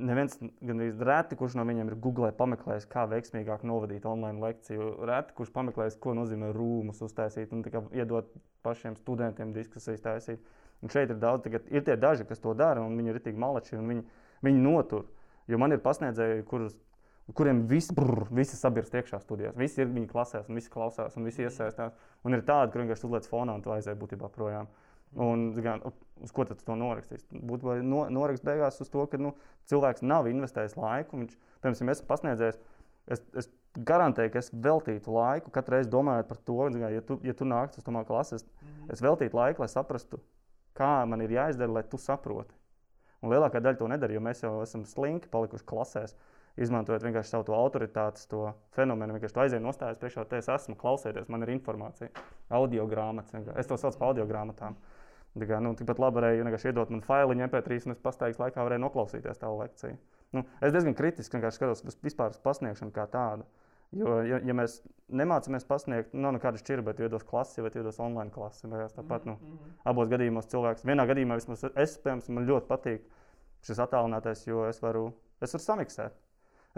Neviens, 0.00 0.36
gan 0.38 0.78
arī 0.78 0.92
reti, 1.02 1.36
kurš 1.36 1.56
no 1.58 1.64
viņiem 1.66 1.90
ir 1.90 1.98
Google 2.02 2.30
pameklējis, 2.38 2.86
kā 2.92 3.08
veiksmīgāk 3.10 3.64
novadīt 3.66 4.06
online 4.06 4.38
lekciju. 4.42 4.92
Reti, 5.10 5.34
kurš 5.36 5.50
pameklējis, 5.56 5.98
ko 6.02 6.14
nozīmē 6.14 6.52
rūmus 6.54 7.02
uztaisīt 7.04 7.50
un 7.56 7.64
iedot 7.90 8.30
pašiem 8.64 8.94
studentiem 9.00 9.54
diskusijas 9.56 10.04
taisīt. 10.04 10.44
Un 10.80 10.92
šeit 10.92 11.10
ir 11.10 11.18
daudz, 11.20 11.44
tagad, 11.44 11.66
ir 11.68 11.82
tie 11.84 11.96
daži, 12.00 12.24
kas 12.28 12.40
to 12.40 12.54
dara, 12.56 12.84
un 12.86 12.94
viņi 12.96 13.12
ir 13.12 13.18
tik 13.24 13.36
malači, 13.36 13.74
un 13.76 13.90
viņi, 13.90 14.04
viņi 14.46 14.62
notur. 14.64 15.08
Jo 15.50 15.58
man 15.60 15.74
ir 15.74 15.82
pasniedzēji, 15.84 16.46
kurus, 16.48 16.78
kuriem 17.36 17.64
viss 17.68 17.92
visi 18.30 18.56
sabirst 18.56 18.94
iekšā 18.94 19.20
studijās. 19.20 19.58
Visi 19.58 19.82
ir 19.82 19.90
viņa 19.90 20.08
klasēs, 20.10 20.48
un 20.48 20.58
visi 20.58 20.70
klausās, 20.72 21.18
un 21.18 21.26
visi 21.26 21.44
iesaistās. 21.44 21.92
Un 22.24 22.36
ir 22.36 22.46
tādi, 22.46 22.72
kuriem 22.72 22.88
vienkārši 22.88 23.06
uzliek 23.10 23.28
fonā, 23.28 23.58
un 23.58 23.66
tu 23.66 23.74
aizēji 23.74 23.98
būtībā 24.00 24.30
projām. 24.32 24.70
Un, 25.18 25.48
gan, 25.58 25.82
uz 26.22 26.30
ko 26.34 26.44
tad 26.46 26.60
to 26.62 26.76
norakstīs? 26.78 27.24
Būtu 27.34 27.80
no, 27.82 28.04
norakstīt 28.14 28.46
beigās 28.46 28.78
uz 28.82 28.90
to, 28.92 29.06
ka 29.10 29.18
nu, 29.18 29.32
cilvēks 29.70 30.04
nav 30.06 30.28
investējis 30.30 30.76
laiku. 30.78 31.18
Viņš, 31.18 31.38
piemēram, 31.64 31.90
es 31.90 32.02
pasniedzēju, 32.06 32.58
es, 33.16 33.24
es 33.42 33.50
garantēju, 33.90 34.30
ka 34.30 34.42
es 34.42 34.52
veltītu 34.54 35.14
laiku 35.14 35.50
katru 35.54 35.76
reizi 35.76 35.90
domājot 35.90 36.30
par 36.30 36.38
to, 36.46 36.58
ja 36.78 37.02
tu, 37.06 37.18
ja 37.26 37.34
tu 37.34 37.48
nāc 37.48 37.74
uz 37.78 37.86
to 37.86 38.04
klases, 38.06 38.44
mm 38.44 38.68
-hmm. 38.68 38.92
es 38.92 39.02
veltītu 39.02 39.36
laiku, 39.36 39.62
lai 39.62 39.68
saprastu, 39.68 40.20
kā 40.74 41.06
man 41.06 41.20
ir 41.20 41.30
jāizdara, 41.30 41.72
lai 41.72 41.82
tu 41.82 41.98
saproti. 41.98 42.54
Un 43.20 43.30
lielākā 43.30 43.60
daļa 43.60 43.78
to 43.78 43.88
nedara, 43.88 44.12
jo 44.12 44.20
mēs 44.20 44.42
jau 44.42 44.62
esam 44.62 44.84
slinki 44.84 45.28
palikuši 45.28 45.64
klasēs. 45.64 46.14
Izmantojot 46.56 47.02
vienkārši 47.02 47.30
savu 47.30 47.54
autoritāti, 47.54 48.28
to 48.28 48.52
fenomenu, 48.70 49.12
vienkārši 49.14 49.34
to 49.34 49.40
aizēju 49.40 49.62
nostājos 49.62 49.98
priekšā, 49.98 50.24
te 50.28 50.36
es 50.36 50.48
esmu, 50.48 50.74
klausieties, 50.74 51.28
man 51.28 51.42
ir 51.42 51.48
informācija, 51.48 52.08
audio 52.48 52.86
grāmatas. 52.86 53.48
Es 53.56 53.66
to 53.66 53.76
saucu 53.76 53.98
par 53.98 54.08
audio 54.08 54.26
grāmatām. 54.26 54.72
Mm 54.72 54.99
Kā, 55.38 55.60
nu, 55.62 55.76
Tikpat 55.78 56.00
labi 56.02 56.18
varēja 56.18 56.42
vienkārši 56.42 56.72
iedot 56.72 56.90
man 56.90 57.04
failiņu 57.06 57.44
MP3, 57.46 57.84
un 57.86 57.94
es 57.94 58.02
pastaigas 58.02 58.40
laikā 58.42 58.64
varēju 58.66 58.82
noklausīties 58.82 59.38
tavu 59.38 59.60
lekciju. 59.60 59.98
Nu, 60.34 60.42
es 60.62 60.74
diezgan 60.74 60.96
kritiski 60.98 61.38
skatos 61.54 61.84
uz 61.86 61.98
vispār 62.02 62.34
pasniegšanu 62.42 62.94
kā 62.94 63.06
tādu. 63.10 63.46
Jo, 63.94 64.20
ja, 64.22 64.38
ja 64.46 64.54
mēs 64.54 64.76
nemācāmies 65.10 65.66
pasniegt, 65.66 66.12
nav 66.14 66.36
nekāda 66.36 66.60
šķirba, 66.60 66.92
bet 66.92 67.00
iedos 67.02 67.24
klasi 67.26 67.62
vai 67.62 67.72
iedos 67.74 67.98
online 68.02 68.30
klasi. 68.30 68.68
Tāpat, 68.70 69.26
nu, 69.26 69.34
mm 69.34 69.54
-hmm. 69.56 69.72
abos 69.90 70.10
gadījumos 70.10 70.50
cilvēks, 70.50 70.86
vienā 70.86 71.06
gadījumā 71.10 71.38
vismaz 71.38 71.64
es, 71.74 71.96
piemēram, 71.98 72.34
man 72.34 72.46
ļoti 72.46 72.66
patīk 72.66 73.06
šis 73.66 73.82
attālinātais, 73.82 74.46
jo 74.46 74.64
es 74.68 74.82
varu, 74.82 75.12
es 75.40 75.54
varu 75.54 75.62
samiksēt. 75.64 76.12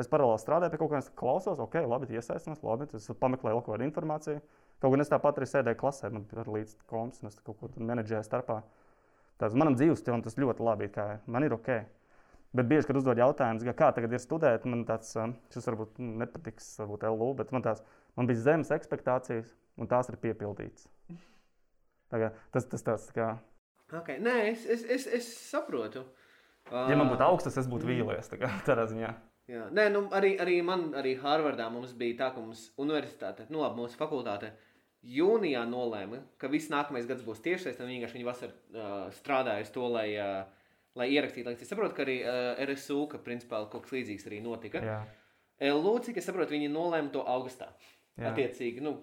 Es 0.01 0.09
paralēli 0.09 0.41
strādāju 0.41 0.71
pie 0.71 0.79
kaut 0.79 0.91
kā, 0.91 1.01
klausos, 1.15 1.59
ok, 1.61 1.75
labi, 1.87 2.15
iesaistos, 2.17 2.63
labi, 2.63 2.89
es 2.97 3.11
pameklēju 3.21 3.61
kaut 3.61 3.75
kādu 3.77 3.85
informāciju. 3.85 4.41
Kaut 4.81 4.95
gan 4.95 5.05
es 5.05 5.11
tāpat 5.13 5.39
arī 5.39 5.49
sēdēju 5.51 5.79
klasē, 5.79 6.11
man 6.15 6.25
bija 6.31 6.45
līdzi 6.49 6.79
komps, 6.91 7.23
un 7.23 7.31
es 7.31 7.37
kaut 7.43 7.59
ko 7.61 7.71
menedžēju 7.77 8.25
starpā. 8.27 8.63
Tāds 9.43 9.57
manam 9.59 9.77
dzīves 9.79 10.03
stilam 10.03 10.23
tas 10.23 10.39
ļoti 10.39 10.65
labi, 10.65 10.89
kā 10.95 11.07
man 11.27 11.47
ir 11.47 11.55
ok. 11.57 11.71
Bet 12.53 12.69
bieži, 12.69 12.89
kad 12.89 12.99
uzdod 13.01 13.21
jautājumus, 13.21 13.65
kā 13.79 13.89
tagad 13.97 14.13
ir 14.13 14.21
studēt, 14.21 14.67
man 14.69 14.85
tāds, 14.89 15.15
šis 15.55 15.69
varbūt 15.71 16.01
nepatiks, 16.03 16.75
varbūt 16.83 17.07
LU, 17.09 17.31
bet 17.39 17.53
man, 17.55 17.65
tās, 17.65 17.81
man 18.19 18.29
bija 18.29 18.43
zemes 18.45 18.73
expectācijas, 18.77 19.55
un 19.81 19.89
tās 19.89 20.11
ir 20.13 20.19
piepildītas. 20.21 20.91
Tas 22.53 22.69
tas 22.69 22.85
tas 22.85 23.07
kā. 23.17 23.31
Okay. 23.93 24.19
Nē, 24.21 24.35
es, 24.51 24.67
es, 24.69 24.85
es, 24.85 25.07
es 25.21 25.31
saprotu. 25.49 26.05
Uh... 26.69 26.91
Ja 26.93 26.97
man 26.97 27.09
būtu 27.09 27.25
augstas, 27.25 27.57
es 27.61 27.69
būtu 27.69 27.89
vīlies. 27.89 28.29
Tā 28.33 28.51
tādā 28.69 28.85
ziņā. 28.91 29.15
Jā. 29.53 29.67
Nē, 29.77 29.89
nu, 29.93 30.07
arī, 30.17 30.33
arī 30.41 30.59
man, 30.65 30.89
arī 30.97 31.13
Harvardā 31.21 31.67
mums 31.73 31.93
bija 31.99 32.23
tā, 32.23 32.31
ka 32.33 32.41
mums 32.41 32.71
universitāte, 32.81 33.45
nu 33.53 33.61
labi, 33.61 33.83
mūsu 33.83 33.99
fakultāte 34.01 34.53
jūnijā 35.03 35.65
nolēma, 35.69 36.23
ka 36.41 36.49
viss 36.49 36.71
nākamais 36.73 37.09
gads 37.11 37.25
būs 37.27 37.43
tiešais, 37.45 37.77
tad 37.77 37.91
vienkārši 37.91 38.17
viņi 38.17 38.29
vasarā 38.29 38.53
uh, 38.55 39.07
strādāja 39.19 39.67
uz 39.67 39.73
to, 39.75 39.85
lai, 39.93 40.07
uh, 40.17 40.71
lai 40.99 41.09
ierakstītu 41.13 41.51
lekcijas. 41.51 41.69
Es 41.69 41.75
saprotu, 41.75 41.97
ka 41.99 42.07
arī 42.07 42.21
uh, 42.23 42.63
RSU, 42.65 43.03
ka 43.11 43.21
principā 43.23 43.65
kaut 43.73 43.85
kas 43.85 43.97
līdzīgs 43.99 44.29
arī 44.31 44.41
notika. 44.45 44.83
Jā. 44.87 45.01
LU, 45.73 45.97
cik 46.07 46.23
es 46.23 46.29
saprotu, 46.31 46.55
viņi 46.55 46.71
nolēma 46.73 47.13
to 47.15 47.25
augustā. 47.29 47.73
Jā. 48.17 48.31
Attiecīgi, 48.31 48.83
nu, 48.85 48.95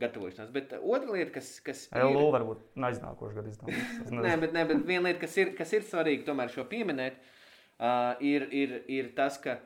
gatavošanās. 0.00 0.52
Bet 0.54 0.72
otra 0.78 1.16
lieta, 1.16 1.32
kas, 1.34 1.50
kas 1.66 1.84
LU 1.98 2.28
varbūt 2.34 2.80
aiznākošais 2.88 3.50
izdevums. 3.50 3.82
Es 4.06 4.14
Nē, 4.14 4.36
bet, 4.40 4.54
ne, 4.54 4.64
bet 4.68 4.86
viena 4.86 5.08
lieta, 5.08 5.20
kas 5.24 5.36
ir, 5.40 5.52
kas 5.58 5.74
ir 5.76 5.84
svarīga, 5.86 6.28
tomēr 6.28 6.52
šo 6.52 6.64
pieminēt, 6.70 7.18
uh, 7.18 8.14
ir, 8.22 8.46
ir, 8.54 8.76
ir 8.92 9.10
tas, 9.18 9.40
ka 9.42 9.58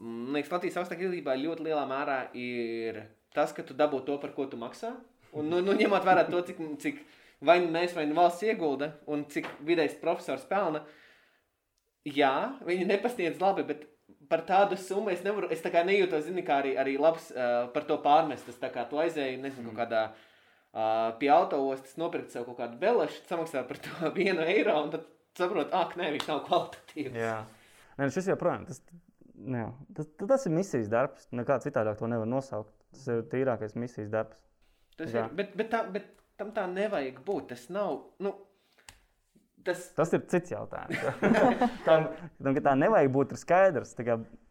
mm, 0.00 0.34
liekas, 0.36 0.52
Latvijas 0.54 0.80
augstākajā 0.82 1.08
izglītībā 1.08 1.36
ļoti 1.38 1.66
lielā 1.68 1.84
mērā 1.90 2.18
ir 2.38 3.04
tas, 3.36 3.52
ka 3.56 3.64
tu 3.66 3.76
dabū 3.76 4.02
to, 4.06 4.16
par 4.22 4.34
ko 4.36 4.48
tu 4.50 4.58
maksā. 4.60 4.94
Un, 5.36 5.46
nu, 5.52 5.60
nu, 5.62 5.76
ņemot 5.78 6.06
vērā 6.06 6.26
to, 6.30 6.40
cik, 6.48 6.58
cik 6.82 7.04
vai 7.46 7.60
mēs, 7.62 7.94
vai 7.96 8.08
nu 8.10 8.16
valsts 8.18 8.44
iegulda, 8.48 8.94
un 9.10 9.24
cik 9.30 9.46
vidējs 9.66 10.00
profesors 10.02 10.46
pelna, 10.48 10.82
jā, 12.08 12.34
viņi 12.66 12.88
nepasniedz 12.88 13.38
labi, 13.42 13.66
bet 13.68 13.86
par 14.30 14.42
tādu 14.46 14.78
summu 14.78 15.12
es 15.12 15.22
nevaru, 15.26 15.50
es 15.54 15.62
tā 15.62 15.72
kā 15.74 15.84
nejūtos, 15.86 16.26
zini, 16.26 16.42
kā 16.46 16.60
arī, 16.62 16.74
arī 16.80 16.96
labs 17.00 17.30
uh, 17.34 17.68
par 17.74 17.86
to 17.86 17.98
pārmest. 18.02 18.48
Tas 18.50 18.58
tā 18.62 18.72
kā 18.74 18.84
tu 18.90 18.98
aizēji, 19.02 19.38
nezinu, 19.42 19.70
kaut 19.70 19.84
kādā 19.84 20.02
uh, 20.10 21.14
pie 21.22 21.30
autoostas 21.34 21.96
nopirkt 22.00 22.34
sev 22.34 22.46
kaut 22.48 22.58
kādu 22.62 22.78
belešu, 22.82 23.22
samaksā 23.30 23.64
par 23.68 23.80
to 23.82 24.10
vienu 24.18 24.42
eiro, 24.46 24.76
un 24.84 24.92
tad 24.94 25.06
saprot, 25.38 25.70
ak, 25.76 25.96
nē, 25.98 26.10
viņš 26.16 26.28
nav 26.30 26.44
kvalitatīvs. 26.48 27.18
Jā, 27.18 27.38
Nē, 28.00 28.06
nu 28.08 28.14
šis 28.14 28.30
joprojām 28.30 28.62
tas, 28.64 28.78
jā, 29.48 29.66
tas, 29.96 30.08
tas 30.20 30.46
ir 30.46 30.54
misijas 30.54 30.90
darbs. 30.92 31.26
Nekā 31.34 31.60
citādāk 31.64 31.98
to 32.00 32.08
nevar 32.10 32.28
nosaukt. 32.28 32.72
Tas 32.90 33.06
ir 33.12 33.24
tīrākais 33.30 33.76
misijas 33.78 34.10
darbs. 34.12 34.42
Tas 34.98 35.14
Jā. 35.14 35.24
ir, 35.24 35.34
bet, 35.38 35.56
bet, 35.56 35.70
tā, 35.72 35.84
bet 35.92 36.08
tam 36.40 36.52
tā 36.56 36.66
nevajag 36.70 37.22
būt. 37.26 37.50
Tas 37.54 37.66
nav, 37.72 38.02
nu, 38.22 38.34
tas, 39.66 39.90
Tas 39.96 40.12
ir 40.16 40.24
cits 40.32 40.52
jautājums. 40.52 41.00
tam, 41.88 42.10
tam, 42.42 42.62
tā 42.64 42.76
nevajag 42.78 43.12
būt, 43.16 43.36
skaidrs. 43.40 43.96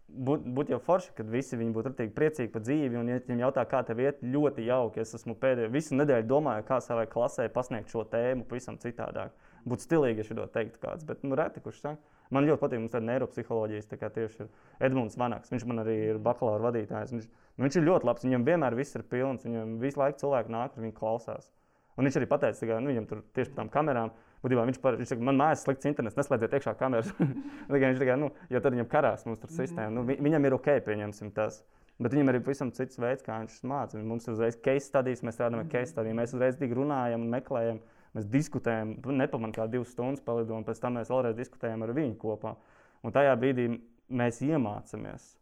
Būtu 0.10 0.52
būt 0.58 0.72
jau 0.74 0.80
forši, 0.82 1.12
kad 1.20 1.28
visi 1.30 1.58
viņi 1.60 1.74
būtu 1.76 1.92
rītīgi 1.92 2.16
priecīgi 2.16 2.50
par 2.54 2.64
dzīvi. 2.66 2.98
Un, 2.98 3.12
ja 3.12 3.20
viņiem 3.22 3.44
jautā, 3.44 3.66
kā 3.70 3.84
tev 3.86 4.02
iet, 4.02 4.24
ļoti 4.26 4.66
jauki. 4.66 5.04
Es 5.04 5.14
esmu 5.20 5.36
pēdējo 5.38 5.70
visu 5.76 5.98
nedēļu 6.00 6.26
domājis, 6.32 6.66
kā 6.66 6.80
savai 6.82 7.06
klasē 7.12 7.46
pasniegt 7.54 7.94
šo 7.94 8.08
tēmu 8.10 8.48
pavisam 8.50 8.80
citādāk. 8.82 9.36
Būtu 9.70 9.86
stilīgi, 9.86 10.24
ja 10.24 10.30
šo 10.32 10.48
teiktu 10.50 10.82
kāds, 10.82 11.06
bet 11.06 11.22
nu, 11.28 11.38
reti 11.38 11.62
kurš 11.62 11.84
saka. 11.84 12.19
Man 12.30 12.46
ļoti 12.46 12.62
patīk, 12.62 12.80
mums 12.84 12.92
tāda 12.94 13.08
neiropsiholoģijas, 13.10 13.88
tā 13.90 13.98
kā 13.98 14.10
tieši 14.14 14.44
ir 14.44 14.50
Edmunds 14.86 15.18
Vanaks. 15.18 15.50
Viņš 15.50 15.64
man 15.66 15.82
arī 15.82 15.96
ir 16.12 16.20
bakalaura 16.22 16.68
vadītājs. 16.68 17.14
Viņš, 17.16 17.26
nu, 17.58 17.64
viņš 17.66 17.78
ir 17.80 17.88
ļoti 17.88 18.06
labs, 18.06 18.26
viņam 18.28 18.46
vienmēr 18.46 18.78
viss 18.78 18.96
ir 19.00 19.06
pilns, 19.10 19.48
viņam 19.48 19.80
visu 19.82 19.98
laiku 20.00 20.22
cilvēki 20.22 20.54
nāk, 20.54 20.76
un 20.78 20.86
viņi 20.86 20.96
klausās. 21.00 21.50
Un 21.98 22.06
viņš 22.08 22.20
arī 22.22 22.28
pateica, 22.32 22.68
ka 22.70 22.78
nu, 22.80 22.94
viņam 22.94 23.08
tur 23.10 23.24
tieši 23.36 23.50
par 23.52 23.58
tām 23.64 23.72
kamerām, 23.74 24.12
būtībā 24.46 24.64
viņš, 24.70 24.78
par, 24.80 24.96
viņš 25.02 25.10
saka, 25.12 25.26
man 25.26 25.40
mājās 25.42 25.66
slikts 25.66 25.90
internets, 25.90 26.16
neslēdziet 26.16 26.54
iekšā 26.60 26.76
kameras. 26.80 27.10
Viņš 27.74 28.00
tikai, 28.00 28.16
nu, 28.22 28.30
jo 28.54 28.62
tad 28.64 28.78
viņam 28.78 28.88
karās 28.94 29.26
mums 29.28 29.42
tur 29.42 29.52
sistēma. 29.52 29.92
Nu, 29.98 30.06
vi- 30.08 30.16
viņam 30.24 30.46
ir 30.48 30.56
ok, 30.56 30.70
pieņemsim 30.86 31.34
tas. 31.36 31.60
Bet 32.00 32.14
viņam 32.16 32.30
ir 32.32 32.40
pavisam 32.46 32.70
cits 32.72 32.96
veids, 33.02 33.26
kā 33.26 33.42
viņš 33.42 33.58
mācās. 33.68 34.00
Mums 34.08 34.30
ir 34.30 34.38
uzreiz 34.38 34.56
case 34.64 34.86
studijas, 34.88 35.26
mēs 35.28 35.36
strādājam 35.36 35.66
ar 35.66 35.72
case 35.74 35.92
studiju. 35.92 36.16
Mēs 36.16 36.32
uzreiz 36.38 36.56
tik 36.62 36.72
runājam 36.78 37.26
un 37.26 37.34
meklējam, 37.34 37.82
mēs 38.18 38.30
diskutējam. 38.30 38.96
Nepamanām, 39.06 39.54
kā 39.56 39.68
divas 39.72 39.92
stundas 39.96 40.24
palidojam, 40.26 40.64
pēc 40.68 40.80
tam 40.82 40.98
mēs 41.00 41.12
vēlreiz 41.12 41.36
diskutējam 41.38 41.84
ar 41.88 41.94
viņu 41.98 42.16
kopā. 42.22 42.56
Un 43.04 43.12
tajā 43.16 43.36
brīdī 43.40 43.68
mēs 44.10 44.42
iemācāmies. 44.46 45.36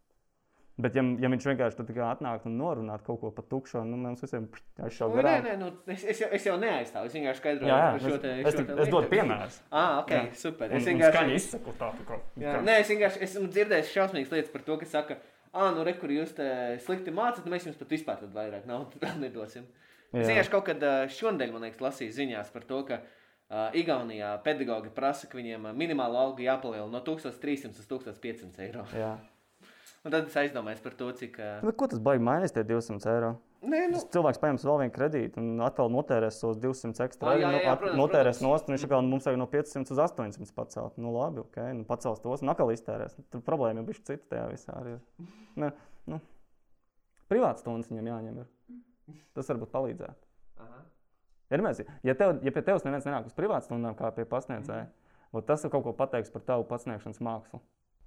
Bet, 0.78 0.94
ja, 0.94 1.02
ja 1.18 1.26
viņš 1.26 1.42
vienkārši 1.48 1.84
kā 1.90 2.04
atnāk 2.12 2.44
un 2.46 2.52
norunāt 2.54 3.02
kaut 3.02 3.18
ko 3.18 3.32
par 3.34 3.42
tukšu, 3.50 3.80
nu, 3.82 3.96
mums 3.98 4.20
visiem 4.22 4.44
aizšauja 4.78 5.10
nu, 5.10 5.16
nē, 5.16 5.22
garām. 5.26 5.46
nē, 5.48 5.54
nu, 5.58 5.70
es, 5.90 6.04
es, 6.12 6.20
jau, 6.22 6.28
es 6.36 6.44
jau 6.46 6.54
neaizstāvu. 6.62 7.08
Es 7.10 7.16
vienkārši 7.16 7.40
skaidroju 7.42 7.72
par 7.72 7.98
šo 8.04 8.12
es, 8.12 8.20
te. 8.22 8.34
es, 8.36 8.46
šo 8.46 8.60
tik- 8.60 8.68
te 8.68 8.76
es 8.84 8.92
dodu 8.92 9.00
lietu. 9.00 9.10
piemērus. 9.16 9.56
Ah, 9.74 9.96
ok, 10.04 10.12
Jā. 10.14 10.20
super. 10.38 10.70
Un, 10.70 10.76
Es 10.78 10.86
un 10.86 10.92
vienkārši. 10.92 11.16
skaņu 11.16 11.34
izsaku 11.40 11.74
tā, 11.80 11.88
kā- 12.06 12.20
nē, 12.68 12.76
es 12.84 12.92
vienkārši 12.94 13.24
esmu 13.26 13.48
dzirdējis 13.56 13.90
šausmīgas 13.96 14.30
lietas 14.36 14.52
par 14.54 14.62
to, 14.68 14.76
ka 14.78 14.86
saka, 14.86 15.16
ah, 15.52 15.72
nu, 15.74 15.82
re, 15.82 15.96
kur 15.98 16.14
jūs 16.14 16.36
te 16.38 16.46
slikti 16.86 17.10
mācāt, 17.10 17.42
nu, 17.44 17.50
mēs 17.56 17.66
jums 17.66 17.80
pat 17.82 17.96
vispār 17.96 18.22
vairāk 18.38 18.70
naudu 18.70 19.02
nedosim. 19.24 19.66
Es 20.12 20.28
vienkārši 20.28 20.52
kaut 20.52 20.68
kad 20.70 20.84
šonadēļ, 21.12 21.50
man 21.52 21.66
liekas, 21.66 21.82
lasīju 21.84 22.14
ziņās 22.16 22.52
par 22.54 22.64
to, 22.68 22.78
ka 22.88 23.00
uh, 23.02 23.74
Igaunijā 23.76 24.30
pedagogi 24.44 24.92
prasa, 24.94 25.28
ka 25.28 25.36
viņiem 25.36 25.68
minimāla 25.76 26.22
alga 26.28 26.46
jāpalielina 26.46 26.88
no 26.94 27.02
1300 27.04 27.76
līdz 27.76 27.90
1500 27.92 28.64
eiro. 28.64 28.86
Jā. 28.96 29.16
Un 30.06 30.14
tad 30.14 30.30
es 30.30 30.36
aizdomājos 30.38 30.80
par 30.80 30.94
to, 30.96 31.10
cik. 31.18 31.36
Uh, 31.42 31.60
Bet 31.66 31.76
ko 31.76 31.88
tas 31.90 32.00
baigi 32.00 32.24
mainīs, 32.24 32.54
tie 32.56 32.64
200 32.64 33.12
eiro? 33.12 33.34
nē, 33.58 33.80
nu, 33.90 33.98
Tas 33.98 34.04
cilvēks 34.14 34.38
paņems 34.38 34.64
vēl 34.64 34.76
vienu 34.84 34.94
kredītu 34.94 35.40
un 35.42 35.62
atkal 35.66 35.90
notērēs 35.90 36.38
tos 36.40 36.60
200 36.62 37.04
ekstra. 37.08 37.32
Jā, 37.34 37.48
jā, 37.50 37.62
jā, 37.64 37.72
protams, 37.80 37.98
notērēs 37.98 38.38
protams. 38.38 38.46
nost, 38.46 38.68
un 38.68 38.76
viņš 38.76 38.84
atkal 38.86 39.02
mums 39.08 39.26
vajag 39.26 39.40
no 39.40 39.48
500 39.50 39.94
uz 39.96 40.02
800 40.04 40.54
pacelt. 40.54 41.00
Nu, 41.02 41.10
labi, 41.16 41.42
ok, 41.42 41.58
nu, 41.80 41.86
pacels 41.88 42.22
tos 42.22 42.44
un 42.46 42.54
atkal 42.54 42.70
iztērēs. 42.72 43.18
Tur 43.34 43.42
problēma 43.44 43.82
jau 43.82 43.88
bija 43.90 44.04
cita 44.06 44.22
tajā 44.36 44.44
visā. 44.52 44.76
Arī. 44.78 44.94
Ne, 45.58 45.72
nu, 46.08 46.20
privāts 47.28 47.66
stundas 47.66 47.90
viņam 47.90 48.12
jāņem. 48.12 48.38
Ir. 48.44 48.78
Tas 49.36 49.50
varbūt 49.52 49.72
palīdzētu. 49.74 50.30
aha. 50.64 50.84
Ja, 51.48 51.60
mēs, 51.64 51.82
ja, 52.04 52.14
tev, 52.14 52.38
ja 52.44 52.52
pie 52.52 52.62
tevis 52.62 52.84
neviens 52.84 53.08
nenāk 53.08 53.28
uz 53.30 53.36
privātstundām, 53.36 53.96
kā 53.98 54.12
pie 54.16 54.28
pasniedzēja, 54.28 54.86
mm. 55.32 55.44
tas 55.48 55.64
ir 55.64 55.72
kaut 55.72 55.86
ko 55.86 55.96
pateiks 55.96 56.32
par 56.34 56.44
tavu 56.44 56.66
pasniegšanas 56.68 57.22
mākslu. 57.24 57.62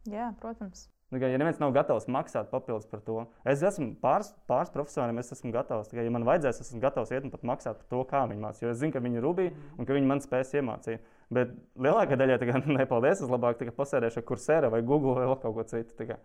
Jā, 0.09 0.31
protams. 0.41 0.89
Nu, 1.11 1.19
kā, 1.19 1.27
Ja 1.27 1.39
neviens 1.41 1.59
nav 1.59 1.73
gatavs 1.75 2.07
maksāt 2.07 2.47
papildus 2.53 2.87
par 2.87 3.01
to, 3.03 3.25
es 3.43 3.61
esmu 3.67 3.89
pāris, 4.01 4.29
pāris 4.47 4.71
profesoriem, 4.71 5.17
es 5.19 5.33
esmu 5.35 5.51
gatavs. 5.51 5.89
Tikai, 5.91 6.05
ja 6.07 6.13
man 6.15 6.23
vajadzēs, 6.27 6.61
es 6.63 6.71
esmu 6.71 6.79
gatavs 6.85 7.11
iet 7.11 7.25
un 7.27 7.33
pat 7.33 7.43
maksāt 7.49 7.81
par 7.81 7.89
to, 7.91 8.03
kā 8.07 8.21
viņi 8.31 8.43
mācīja. 8.45 8.69
Jo 8.69 8.71
es 8.71 8.79
zinu, 8.79 8.95
ka 8.95 9.01
viņi 9.03 9.19
ir 9.19 9.25
rubīgi 9.27 9.65
un 9.75 9.89
ka 9.89 9.97
viņi 9.97 10.07
man 10.07 10.23
spēs 10.23 10.55
iemācīt. 10.55 11.03
Bet 11.35 11.51
lielākā 11.75 12.15
daļa 12.15 12.39
kā 12.39 12.61
nepaldies, 12.79 13.25
es 13.25 13.33
labāk 13.33 13.59
tikai 13.59 13.75
pasēdēšu 13.75 14.21
ar 14.21 14.27
kursēru 14.31 14.71
vai 14.71 14.81
Google 14.87 15.17
vai 15.19 15.27
kaut 15.43 15.57
ko 15.57 15.67
citu. 15.67 16.07
kā. 16.07 16.17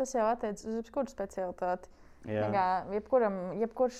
Tas 0.00 0.16
jau 0.16 0.24
attiecas 0.24 0.64
uz 0.64 0.80
jebkuru 0.80 1.12
specialitāti. 1.12 1.92
Kā, 2.26 2.66
jebkuram, 2.94 3.38
jebkurš, 3.60 3.98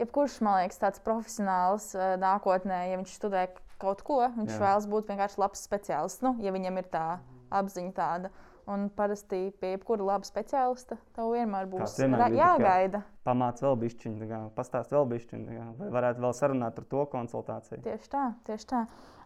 jebkurš, 0.00 0.40
man 0.44 0.60
liekas, 0.62 0.80
tāds 0.82 1.02
profesionāls 1.04 1.92
nākotnē, 2.20 2.82
ja 2.92 3.00
viņš 3.00 3.16
studē 3.20 3.46
kaut 3.80 4.02
ko, 4.06 4.20
viņš 4.34 4.52
Jā. 4.52 4.60
Vēlas 4.60 4.86
būt 4.90 5.10
vienkārši 5.12 5.40
labs 5.40 5.64
speciālists. 5.64 6.22
Nu, 6.26 6.34
ja 6.42 6.52
viņam 6.54 6.80
ir 6.80 6.88
tā 6.92 7.06
apziņa 7.54 7.94
tāda. 7.96 8.32
Un 8.68 8.90
parasti 8.92 9.46
pie 9.62 9.70
jebkura 9.72 10.04
laba 10.04 10.28
speciālista 10.28 10.98
tev 11.16 11.30
vienmēr 11.32 11.70
būs 11.70 11.94
vienmēr 11.96 12.34
jāgaida. 12.36 13.00
Pamāc 13.24 13.62
vēl 13.64 13.78
bišķiņu, 13.80 14.40
pastāst 14.58 14.92
vēl 14.92 15.06
bišķiņu, 15.14 15.62
vai 15.78 15.88
varētu 15.94 16.20
vēl 16.20 16.34
sarunāt 16.36 16.76
par 16.76 16.84
to 16.90 17.06
konsultāciju. 17.14 17.80
Tieši 17.86 18.12
tā, 18.12 18.26
tieši 18.44 18.68
tā. 18.68 18.82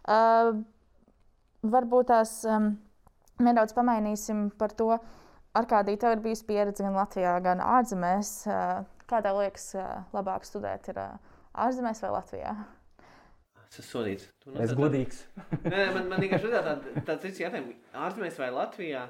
Uh, 0.07 0.61
varbūt 1.75 2.07
tās 2.13 2.37
um, 2.47 2.71
nedaudz 3.43 3.75
pamainīsim 3.75 4.47
par 4.55 4.71
to, 4.79 4.93
ar 5.57 5.67
kādī 5.69 5.97
tev 6.01 6.15
ir 6.17 6.21
bijusi 6.25 6.45
pieredze 6.47 6.83
gan 6.85 6.95
Latvijā, 6.97 7.33
gan 7.45 7.61
ārzemēs. 7.63 8.31
Kā 9.09 9.19
tev 9.21 9.41
liekas, 9.41 9.67
labāk 10.15 10.45
studēt 10.47 10.87
ir 10.93 10.99
ārzemēs 11.53 12.01
vai 12.05 12.11
Latvijā? 12.15 12.53
Tas 13.73 13.79
ir 13.81 13.85
sodīts. 13.87 14.27
Tu 14.43 14.51
Es 14.53 14.57
nozad- 14.71 14.77
godīgs. 14.79 15.19
Nē, 15.73 15.83
man, 15.95 16.07
man 16.11 16.21
vienkārši 16.21 16.49
ir 16.49 16.53
tāda, 16.55 16.75
tāds 17.07 17.25
cits 17.25 17.41
jautājums. 17.41 17.77
Ārzemēs 18.05 18.37
vai 18.41 18.49
Latvijā? 18.53 19.07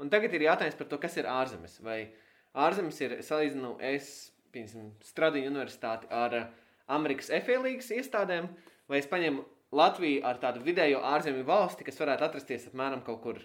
Un 0.00 0.08
tagad 0.12 0.32
ir 0.34 0.46
jautājums 0.48 0.78
par 0.78 0.88
to, 0.90 0.98
kas 1.02 1.16
ir 1.20 1.28
ārzemes. 1.28 1.76
Vai 1.84 1.98
ārzemes 2.56 2.98
ir 3.04 3.18
salīdzinu 3.26 3.74
es, 3.92 4.08
piemēram, 4.54 4.90
Stradīņu 5.06 5.50
universitāti 5.52 6.08
ar 6.10 6.36
Amerikas 6.90 7.28
FLīgas 7.44 7.90
iestādēm, 7.98 8.48
vai 8.90 8.98
es 9.02 9.08
paņemu 9.10 9.44
Latviju 9.76 10.24
ar 10.26 10.40
tādu 10.42 10.64
vidējo 10.66 10.98
ārzemju 11.12 11.44
valsti, 11.46 11.84
kas 11.86 12.00
varētu 12.00 12.24
atrasties 12.26 12.64
apmēram 12.72 13.04
kaut 13.06 13.20
kur 13.22 13.38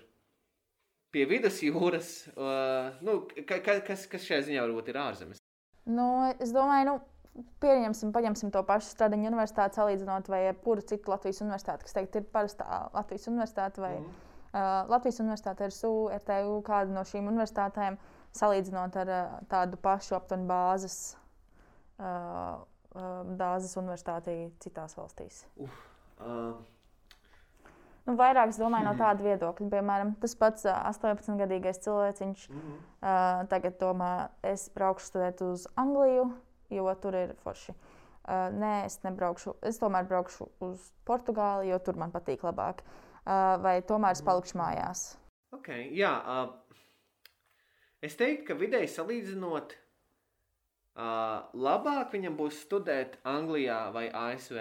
pie 1.13 1.25
vidus 1.29 1.61
jūras. 1.63 2.13
Uh, 2.35 2.95
nu, 3.05 3.19
ka, 3.47 3.59
ka, 3.63 3.79
kas, 3.87 4.07
kas 4.11 4.25
šajā 4.27 4.47
ziņā 4.49 4.63
varbūt 4.65 4.89
ir 4.93 4.99
ārzemes? 5.01 5.41
Nu, 5.85 6.07
es 6.41 6.53
domāju, 6.55 6.85
nu, 6.89 7.45
pieņemsim, 7.61 8.11
paņemsim 8.15 8.51
to 8.53 8.61
pašu 8.65 8.89
Stradiņu 8.93 9.27
universitāti, 9.29 9.77
salīdzinot 9.79 10.29
vai 10.31 10.45
jebkuru 10.47 10.85
citu 10.87 11.11
Latvijas 11.13 11.41
universitāti, 11.43 11.85
kas 11.87 11.95
teikt, 11.97 12.15
ir 12.19 12.27
parastā 12.33 12.85
Latvijas 12.95 13.27
universitāte 13.31 13.83
vai 13.83 13.93
Mhm. 13.99 14.13
uh, 14.53 14.89
Latvijas 14.89 15.19
universitāte, 15.23 15.67
RSU, 15.67 15.93
RTU, 16.15 16.61
kāda 16.67 16.95
no 16.95 17.03
šīm 17.03 17.27
universitātēm, 17.31 17.97
salīdzinot 18.35 18.95
ar 19.03 19.11
uh, 19.15 19.35
tādu 19.51 19.77
pašu 19.83 20.15
aptuveni 20.17 20.47
bāzes, 20.47 20.97
uh, 21.99 22.63
uh, 22.95 23.35
bāzes 23.39 23.75
universitāti 23.79 24.37
citās 24.63 24.95
valstīs. 24.97 25.43
Uh, 25.59 26.55
Nu, 28.05 28.13
vairāk 28.19 28.51
es 28.53 28.59
domāju 28.61 28.85
no 28.85 28.93
tāda 28.99 29.25
viedokļa. 29.25 29.67
Piemēram, 29.71 30.13
tas 30.21 30.35
pats 30.37 30.67
uh, 30.69 30.77
18-gadīgais 30.91 31.81
cilvēciņš 31.85 32.47
mhm. 32.51 32.75
uh, 33.01 33.43
tagad 33.49 33.79
domā, 33.81 34.11
es 34.45 34.67
braukšu 34.75 35.09
studēt 35.09 35.41
uz 35.45 35.65
Angliju, 35.81 36.29
jo 36.73 36.93
tur 37.01 37.17
ir 37.17 37.33
forši. 37.41 37.73
Uh, 38.25 38.49
nē, 38.53 38.73
es 38.87 38.99
nebraukšu. 39.05 39.55
Es 39.65 39.81
tomēr 39.81 40.05
braukšu 40.09 40.47
uz 40.65 40.91
Portugāli, 41.05 41.71
jo 41.71 41.81
tur 41.81 41.97
man 42.01 42.13
patīk 42.13 42.45
labāk. 42.45 42.85
Uh, 43.25 43.57
vai 43.61 43.79
tomēr 43.85 44.13
es 44.13 44.21
palikšu 44.25 44.57
mājās. 44.61 45.05
Okay, 45.55 45.89
jā, 45.97 46.13
uh, 46.21 46.83
es 48.05 48.17
teiktu, 48.19 48.51
ka 48.51 48.57
vidēji 48.59 48.91
salīdzinot, 48.93 49.73
uh, 49.73 51.45
labāk 51.57 52.13
viņam 52.13 52.37
būs 52.37 52.59
studēt 52.67 53.17
Anglijā 53.25 53.87
vai 53.95 54.11
ASV. 54.13 54.59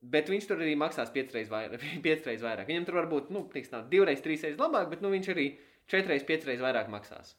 Bet 0.00 0.30
viņš 0.32 0.46
tur 0.48 0.62
arī 0.62 0.76
maksās 0.80 1.10
piecreiz 1.12 1.50
vairāk. 1.52 1.82
piecreiz 2.06 2.44
vairāk. 2.44 2.68
Viņam 2.70 2.86
tur 2.88 3.00
var 3.02 3.10
būt 3.10 3.32
nu, 3.34 3.44
tiks, 3.52 3.72
nav, 3.74 3.88
divreiz, 3.92 4.22
trīsreiz 4.24 4.56
labāk, 4.60 4.88
bet 4.92 5.04
nu, 5.04 5.12
viņš 5.12 5.32
arī 5.34 5.50
četreiz, 5.90 6.24
piecreiz 6.28 6.62
vairāk 6.64 6.88
maksās. 6.92 7.34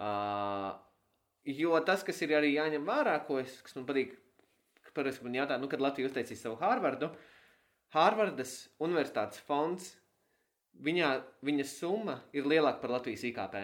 Uh, 0.00 0.72
jo 1.44 1.76
tas, 1.84 2.04
kas 2.06 2.22
ir 2.24 2.32
arī 2.38 2.54
jāņem 2.54 2.86
vērā, 2.88 3.18
ko 3.26 3.40
es, 3.42 3.58
kas 3.64 3.76
man 3.76 3.84
patīk, 3.88 4.16
par 4.96 5.06
ko 5.12 5.26
man 5.26 5.36
jautā, 5.36 5.58
nu, 5.60 5.68
kad 5.70 5.82
Latvija 5.82 6.08
uztaisīs 6.08 6.40
savu 6.42 6.56
Hārvardu, 6.62 7.10
Hārvardas 7.94 8.54
universitātes 8.82 9.42
fonds 9.46 9.92
viņā, 10.84 11.10
viņa 11.46 11.66
summa 11.68 12.20
ir 12.36 12.48
lielāka 12.48 12.80
par 12.82 12.96
Latvijas 12.96 13.26
IKP. 13.28 13.56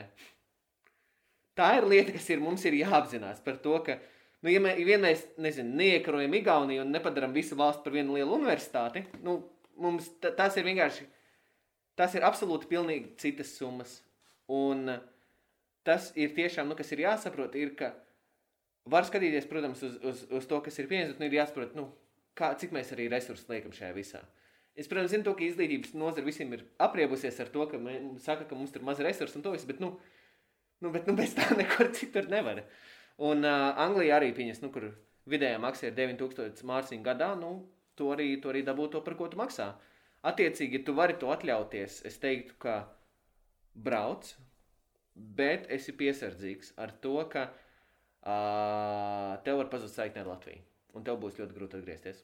Tā 1.56 1.70
ir 1.78 1.86
lieta, 1.88 2.12
kas 2.12 2.28
ir, 2.30 2.42
mums 2.42 2.64
ir 2.68 2.76
jāapzinās 2.82 3.40
par 3.44 3.56
to, 3.64 3.78
ka, 3.86 3.96
nu, 4.44 4.52
ja, 4.52 4.62
mē, 4.62 4.76
ja 4.80 4.98
mēs 5.02 5.24
nezinu, 5.40 5.76
neiekarojam 5.80 6.34
Igauniju 6.38 6.84
un 6.84 6.94
nepadarām 6.94 7.34
visu 7.36 7.58
valstu 7.58 7.86
par 7.86 7.96
vienu 7.96 8.16
lielu 8.18 8.36
universitāti, 8.36 9.06
nu, 9.24 9.38
mums 9.80 10.08
tas 10.22 10.56
ir 10.56 10.66
vienkārši, 10.68 11.06
tas 11.98 12.14
ir 12.16 12.26
absolūti 12.26 12.68
pilnīgi 12.70 13.14
citas 13.20 13.52
summas. 13.56 14.00
Un 14.52 14.90
tas 15.86 16.10
ir 16.18 16.34
tiešām, 16.36 16.68
nu, 16.70 16.76
kas 16.78 16.92
ir 16.94 17.04
jāsaprot, 17.06 17.54
ir, 17.58 17.74
ka 17.78 17.92
var 18.90 19.06
skatīties, 19.06 19.48
protams, 19.50 19.82
uz, 19.86 19.96
uz, 20.06 20.24
uz 20.38 20.48
to, 20.50 20.60
kas 20.62 20.78
ir 20.78 20.90
pieņemts, 20.90 21.16
bet 21.16 21.22
nu, 21.22 21.28
ir 21.28 21.38
jāsaprot, 21.40 21.76
nu, 21.78 21.88
kā, 22.38 22.52
cik 22.60 22.74
mēs 22.76 22.92
arī 22.94 23.08
resursus 23.12 23.48
liekam 23.50 23.74
šajā 23.74 23.94
visā. 23.96 24.22
Es, 24.76 24.88
protams, 24.90 25.10
zinu, 25.14 25.24
to, 25.24 25.32
ka 25.38 25.46
izglītības 25.46 25.94
nozara 25.96 26.26
visiem 26.26 26.52
ir 26.52 26.66
apriebusies 26.84 27.38
ar 27.40 27.50
to, 27.52 27.64
ka 27.70 27.80
mums 27.80 28.26
saka, 28.26 28.44
ka 28.48 28.58
mums 28.58 28.74
tur 28.74 28.84
maz 28.86 29.00
resursu 29.02 29.38
un 29.38 29.46
to 29.46 29.54
visu, 29.54 29.68
bet, 29.70 29.80
nu, 29.82 29.94
nu, 30.84 30.92
bet, 30.92 31.08
nu 31.08 31.16
bez 31.16 31.32
tā 31.36 31.48
nekur 31.60 31.90
citur 31.96 32.28
nevar. 32.32 32.60
Un 33.24 33.44
uh, 33.48 33.72
Anglijā 33.80 34.18
arī 34.18 34.32
pieņems, 34.36 34.60
nu, 34.64 34.70
kur 34.74 34.90
vidējā 35.30 35.60
maksa 35.62 35.88
ir 35.88 35.96
9000 35.96 36.66
mārciņu 36.68 37.04
gadā, 37.06 37.30
nu, 37.40 37.52
to 37.96 38.10
arī, 38.12 38.34
to 38.42 38.52
arī 38.52 38.62
dabū 38.66 38.90
to, 38.92 39.00
par 39.04 39.16
ko 39.16 39.30
tu 39.32 39.40
maksā. 39.40 39.70
Attiecīgi, 40.26 40.80
ja 40.80 40.86
tu 40.86 40.94
vari 40.96 41.16
to 41.20 41.30
atļauties, 41.32 42.02
es 42.08 42.18
teiktu, 42.20 42.56
ka 42.60 42.76
brauc, 43.72 44.28
bet 45.14 45.68
esi 45.72 45.94
piesardzīgs 45.96 46.74
ar 46.82 46.92
to, 47.00 47.16
ka 47.32 47.48
uh, 47.48 49.36
tev 49.46 49.62
var 49.62 49.70
pazust 49.72 49.96
saikne 49.96 50.24
ar 50.24 50.32
Latviju. 50.34 50.64
Un 50.96 51.04
tev 51.04 51.20
būs 51.22 51.38
ļoti 51.40 51.56
grūti 51.56 51.80
atgriezties. 51.80 52.22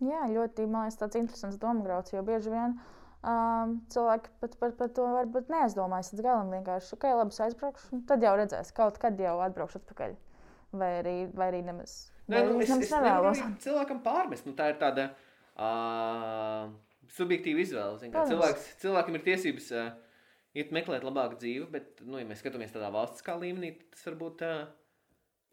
Jā, 0.00 0.24
ļoti 0.32 0.64
man 0.64 0.86
liekas, 0.88 0.96
tāds 1.00 1.18
interesants 1.20 1.60
domāgrauds, 1.60 2.12
jo 2.14 2.22
bieži 2.24 2.52
vien 2.52 2.78
um, 3.26 3.76
cilvēki 3.92 4.32
pat 4.42 4.56
par, 4.60 4.74
par 4.78 4.90
to 4.96 5.06
varbūt 5.14 5.50
neaizdomājas 5.52 6.12
līdz 6.12 6.24
galam. 6.26 6.52
Vienkārši, 6.54 6.92
ok, 6.96 7.06
labi, 7.20 7.36
aizbraukšu, 7.46 8.02
tad 8.10 8.26
jau 8.26 8.34
redzēs, 8.40 8.72
kaut 8.76 9.00
kad 9.02 9.20
jau 9.20 9.38
atbraukšu 9.46 9.80
atpakaļ. 9.82 10.16
Vai 10.80 10.90
arī, 11.00 11.16
vai 11.34 11.50
arī 11.50 11.64
nemaz. 11.66 11.96
Nē, 12.30 12.44
nu, 12.46 12.60
es, 12.62 12.70
es 12.70 12.92
nevēlos. 12.94 13.42
Cilvēkam 13.64 14.04
pārmest, 14.04 14.46
nu, 14.46 14.54
tā 14.58 14.68
ir 14.70 14.78
tāda 14.78 15.08
uh, 15.58 16.70
subjektīva 17.16 17.64
izvēle. 17.64 18.12
Cilvēks, 18.14 18.68
cilvēkam 18.84 19.18
ir 19.18 19.26
tiesības 19.26 19.70
uh, 19.74 19.92
iet 20.54 20.70
meklēt 20.74 21.06
labāku 21.06 21.40
dzīvi, 21.42 21.66
bet, 21.74 22.04
nu, 22.06 22.20
ja 22.22 22.28
mēs 22.28 22.44
skatāmies 22.44 22.70
tādā 22.76 22.92
valstiskā 22.94 23.34
līmenī, 23.42 23.74
tas 23.90 24.06
varbūt 24.12 24.46
uh, 24.46 24.60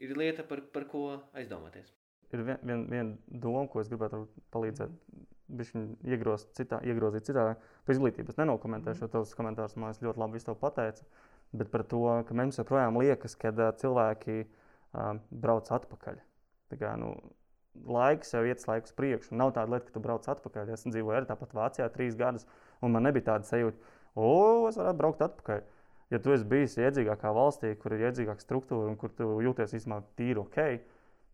ir 0.05 0.13
lieta, 0.21 0.45
par, 0.45 0.61
par 0.69 0.85
ko 0.91 1.07
aizdomāties 1.33 1.97
ir 2.35 2.43
viena 2.43 2.59
vien, 2.63 2.85
vien 2.91 3.11
doma, 3.27 3.65
ko 3.71 3.81
es 3.81 3.89
gribētu 3.91 4.25
palīdzēt. 4.53 4.93
Viņš 5.47 5.69
iegroz 6.03 6.43
citā, 6.57 6.81
iegrozīt 6.83 7.29
citā 7.29 7.43
par 7.55 7.93
izglītību. 7.93 8.33
Es 8.33 8.39
nenokomentēšu, 8.39 9.05
jo 9.05 9.11
tavs 9.13 9.31
komentārs 9.37 9.77
man 9.79 9.95
ļoti 9.95 10.19
labi 10.19 10.41
pateica. 10.59 11.05
Bet 11.55 11.71
par 11.71 11.85
to, 11.87 12.03
ka 12.27 12.35
mums 12.35 12.59
joprojām 12.59 12.99
liekas, 12.99 13.37
ka 13.39 13.53
cilvēki 13.55 14.41
uh, 14.43 15.21
brauc 15.31 15.71
atpakaļ. 15.71 16.19
Tā 16.67 16.79
kā, 16.81 16.91
nu, 16.99 17.13
laiks 17.87 18.33
jau 18.35 18.43
iet 18.43 18.65
laikus 18.67 18.91
priekšu. 18.97 19.37
Nav 19.39 19.53
tāda 19.55 19.71
lieta, 19.77 19.87
ka 19.87 19.95
tu 19.95 20.03
brauc 20.03 20.27
atpakaļ. 20.27 20.73
Es 20.75 20.83
dzīvoju 20.83 21.21
arī 21.21 21.29
tāpat 21.29 21.55
Vācijā 21.55 21.87
trīs 21.95 22.19
gadus, 22.19 22.43
un 22.83 22.91
man 22.91 23.07
nebija 23.07 23.29
tāda 23.31 23.47
sajūta, 23.47 23.95
o, 24.19 24.67
es 24.67 24.75
varētu 24.75 24.99
braukt 24.99 25.23
atpakaļ. 25.23 25.63
Ja 26.11 26.19
tu 26.23 26.35
esi 26.35 26.47
bijis 26.47 26.75
iedzīgākā 26.79 27.31
valstī, 27.35 27.71
kur 27.79 27.95
ir 27.95 28.09
iedzīgāka 28.09 28.43
struktūra 28.43 28.91
un 28.91 28.99
kur 28.99 29.15
tu 29.15 29.31
jūties 29.43 29.75
īstenībā 29.79 30.03
tīri 30.19 30.43
ok, 30.43 30.59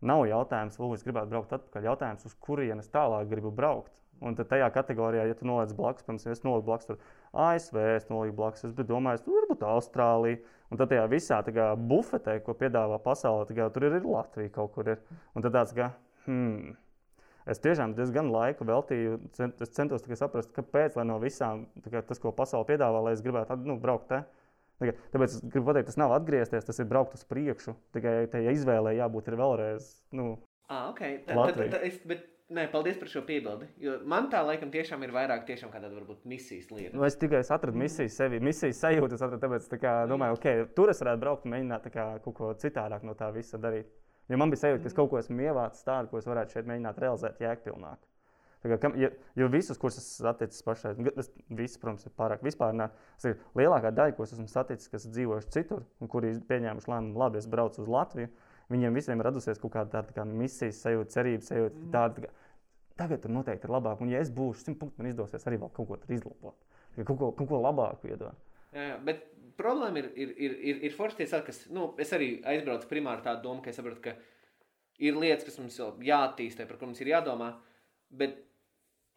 Nav 0.03 0.25
jautājums, 0.27 0.75
vai 0.79 0.95
es 0.97 1.03
gribētu 1.05 1.31
braukt 1.31 1.53
atpakaļ. 1.55 1.85
Jautājums, 1.87 2.25
uz 2.27 2.33
kurienes 2.43 2.89
tālāk 2.91 3.29
gribu 3.31 3.53
braukt. 3.55 3.93
Un 4.23 4.37
tad 4.37 4.47
tajā 4.51 4.69
kategorijā, 4.71 5.25
ja 5.27 5.35
tu 5.35 5.47
noliec 5.47 5.73
blakus, 5.75 6.05
piemēram, 6.07 6.31
es 6.31 6.43
nolieku 6.45 6.67
blakus 6.69 6.87
tur 6.87 6.99
ASV, 7.45 7.79
es 7.97 8.05
nolieku 8.07 8.37
blakus, 8.37 8.63
es 8.67 8.75
biju 8.75 8.93
domājis, 8.93 9.25
tur 9.25 9.41
varbūt 9.41 9.65
Austrālija. 9.67 10.39
Un 10.71 10.79
tad 10.79 10.89
tajā 10.89 11.03
visā 11.11 11.41
kā, 11.53 11.73
bufetē, 11.77 12.39
ko 12.45 12.55
piedāvā 12.57 12.97
pasaulē, 13.03 13.45
kā, 13.53 13.67
tur 13.73 13.89
ir, 13.89 13.99
ir 13.99 14.07
Latvija 14.09 14.53
kaut 14.55 14.71
kur. 14.73 14.87
Ir. 14.95 15.19
Un 15.35 15.45
tad 15.45 15.53
tāds, 15.53 15.75
ka, 15.77 15.91
hmm, 16.25 16.71
es 17.51 17.61
tiešām 17.61 17.93
diezgan 17.97 18.31
laiku 18.33 18.65
veltīju, 18.65 19.19
cent, 19.37 19.61
es 19.61 19.75
centos 19.75 20.07
saprast, 20.17 20.53
kāpēc 20.55 20.97
no 21.05 21.19
visām 21.21 21.67
kā, 21.85 22.01
tas, 22.01 22.21
ko 22.23 22.33
pasaule 22.33 22.65
piedāvā, 22.71 23.03
lai 23.05 23.13
es 23.17 23.21
gribētu 23.25 23.59
nu, 23.67 23.77
braukt 23.81 24.09
te. 24.09 24.23
Tāpēc 24.83 25.29
es 25.29 25.43
gribu 25.45 25.69
pateikt, 25.69 25.91
tas 25.91 25.99
nav 26.01 26.15
atgriezties, 26.15 26.65
tas 26.65 26.81
ir 26.81 26.89
braukt 26.89 27.13
uz 27.15 27.23
priekšu. 27.29 27.75
Tikai 27.95 28.23
tajā 28.31 28.55
izvēlē 28.57 28.97
jābūt 28.97 29.29
vēlreiz. 29.37 29.93
Nu, 30.15 30.33
ah, 30.67 30.89
okay. 30.89 31.21
tad, 31.27 31.37
tad, 31.37 31.61
tad 31.75 31.85
es, 31.87 32.01
bet, 32.09 32.25
nē, 32.53 32.67
paldies 32.71 32.99
par 33.01 33.09
šo 33.11 33.23
piebildi. 33.27 33.67
Man 34.09 34.29
tā 34.31 34.43
laikam 34.45 34.71
tiešām 34.73 35.03
ir 35.05 35.13
vairāk 35.15 35.43
tiešām 35.49 35.71
kā 35.73 35.81
tāda 35.81 35.95
varbūt 35.97 36.23
misijas 36.29 36.69
lieta. 36.71 36.93
Nu, 36.95 37.03
es 37.07 37.17
tikai 37.19 37.41
atradu 37.43 37.79
misijas 37.79 38.17
sevi, 38.19 38.39
misijas 38.43 38.81
sajūtu. 38.83 39.17
Es 39.17 39.25
atradu, 39.25 39.41
tāpēc 39.43 39.67
tā 39.71 39.81
kā, 39.81 39.97
domāju, 40.09 40.37
ok, 40.39 40.47
tur 40.77 40.93
es 40.93 41.03
varētu 41.03 41.23
braukt 41.25 41.47
un 41.47 41.55
mēģināt 41.55 41.91
kā, 41.93 42.07
kaut 42.23 42.37
ko 42.39 42.53
citādāk 42.61 43.05
no 43.07 43.17
tā 43.19 43.29
visa 43.35 43.59
darīt. 43.61 43.91
Jo 44.31 44.39
man 44.39 44.53
bija 44.53 44.63
sajūta, 44.63 44.85
ka 44.85 44.91
es 44.91 44.97
kaut 44.97 45.11
ko 45.11 45.19
esmu 45.19 45.43
ievācis 45.43 45.85
tādu, 45.85 46.09
ko 46.11 46.21
es 46.21 46.27
varētu 46.29 46.55
šeit 46.55 46.69
mēģināt 46.69 47.01
realizēt 47.03 47.41
jēgpilnāk. 47.43 47.99
Kā, 48.63 48.77
kam, 48.79 48.93
ja, 48.95 49.09
jo 49.35 49.49
visus, 49.51 49.75
kurus 49.79 49.97
esmu 49.99 50.23
saticis 50.29 50.63
pašai, 50.63 50.93
tas 51.17 51.27
viss, 51.51 51.79
protams, 51.81 52.05
ir 52.07 52.13
pārāk 52.15 52.45
vispārināts. 52.45 53.27
Lielākā 53.59 53.91
daļa, 53.91 54.15
ko 54.15 54.23
esmu 54.23 54.47
saticis, 54.47 54.87
kas 54.91 55.03
ir 55.09 55.15
dzīvojuši 55.17 55.51
citur, 55.51 55.83
un 55.99 56.11
kuri 56.11 56.31
ir 56.31 56.39
pieņēmuši 56.47 56.91
lēmumu, 56.93 57.19
labi, 57.19 57.41
es 57.41 57.49
braucu 57.51 57.83
uz 57.83 57.91
Latviju, 57.91 58.31
viņiem 58.71 58.95
visiem 58.95 59.19
ir 59.19 59.27
radusies 59.27 59.59
kaut 59.59 59.75
kāda 59.75 59.97
tāda 59.97 60.15
kā 60.15 60.23
misijas 60.29 60.79
sajūta, 60.85 61.11
cerības 61.17 61.51
sajūta. 61.51 61.75
Mm. 61.75 61.91
Tāda, 61.97 62.23
tā, 62.23 62.31
tagad 62.99 63.23
tur 63.23 63.33
noteikti 63.33 63.67
ir 63.67 63.73
labāk, 63.73 64.01
un 64.03 64.11
ja 64.13 64.21
es 64.23 64.31
būšu 64.33 64.67
simt 64.67 64.79
punktu, 64.81 65.01
man 65.01 65.09
izdosies 65.09 65.45
arī 65.49 65.59
vēl 65.61 65.71
kaut 65.73 65.89
ko 65.89 65.99
izlabot. 66.13 66.57
Kaut 66.99 67.17
ko, 67.17 67.31
kaut 67.33 67.49
ko 67.49 67.61
labāku 67.61 68.11
iedot. 68.11 68.37
Jā, 68.73 68.83
jā, 68.91 68.97
bet 69.05 69.23
problēma 69.57 70.01
ir, 70.01 70.09
ir, 70.17 70.33
ir, 70.37 70.55
ir, 70.71 70.79
ir 70.89 70.95
foršties, 70.95 71.33
kas, 71.45 71.63
nu, 71.73 71.91
es 72.01 72.13
arī 72.15 72.35
aizbraucu 72.49 72.89
primāri 72.89 73.25
tādu 73.25 73.47
domu, 73.47 73.63
ka 73.65 73.71
es 73.71 73.77
saprotu, 73.79 74.01
ka 74.07 74.15
ir 75.01 75.17
lietas, 75.17 75.45
kas 75.47 75.59
mums 75.61 75.77
vēl 75.81 76.09
jāattīstē, 76.09 76.67
par 76.69 76.79
ko 76.79 76.89
mums 76.89 77.01
ir 77.01 77.13
jādomā. 77.13 77.53
Bet 78.13 78.37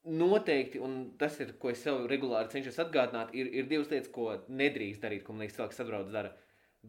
noteikti, 0.06 0.80
un 0.82 0.98
tas 1.20 1.36
ir, 1.42 1.52
ko 1.60 1.72
es 1.72 1.82
sev 1.84 2.06
regulāri 2.10 2.52
cenšos 2.52 2.78
atgādināt, 2.84 3.32
ir, 3.36 3.50
ir 3.60 3.68
divas 3.70 3.90
lietas, 3.92 4.12
ko 4.12 4.30
nedrīkst 4.48 5.04
darīt, 5.04 5.24
ko 5.26 5.34
man 5.34 5.44
liekas, 5.44 5.58
cilvēks 5.58 5.80
sabrauc 5.82 6.12
dara. 6.14 6.32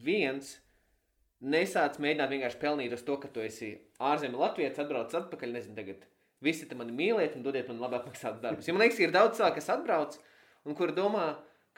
Viens, 0.07 0.53
nesāc 1.41 1.97
mēģināt 2.03 2.35
vienkārši 2.35 2.61
pelnīt 2.61 2.93
uz 2.95 3.03
to, 3.07 3.17
ka 3.21 3.31
tu 3.33 3.43
esi 3.43 3.73
ārzemē 4.03 4.39
Latvijas, 4.39 4.79
atbrauc 4.83 5.15
atpakaļ, 5.17 5.55
nezinu, 5.55 5.77
tagad 5.79 6.05
visi 6.43 6.67
te 6.69 6.77
mani 6.77 6.95
mīliet 6.95 7.37
un 7.37 7.45
dodiet 7.45 7.69
man 7.71 7.81
labi 7.81 7.99
apmaksātus 7.99 8.41
darbus. 8.43 8.67
Jo 8.67 8.75
man 8.75 8.85
liekas, 8.85 8.99
ir 9.01 9.13
daudz 9.15 9.39
cilvēku, 9.39 9.59
kas 9.59 9.71
atbrauc 9.73 10.17
un 10.67 10.77
kur 10.77 10.93
domā, 10.95 11.27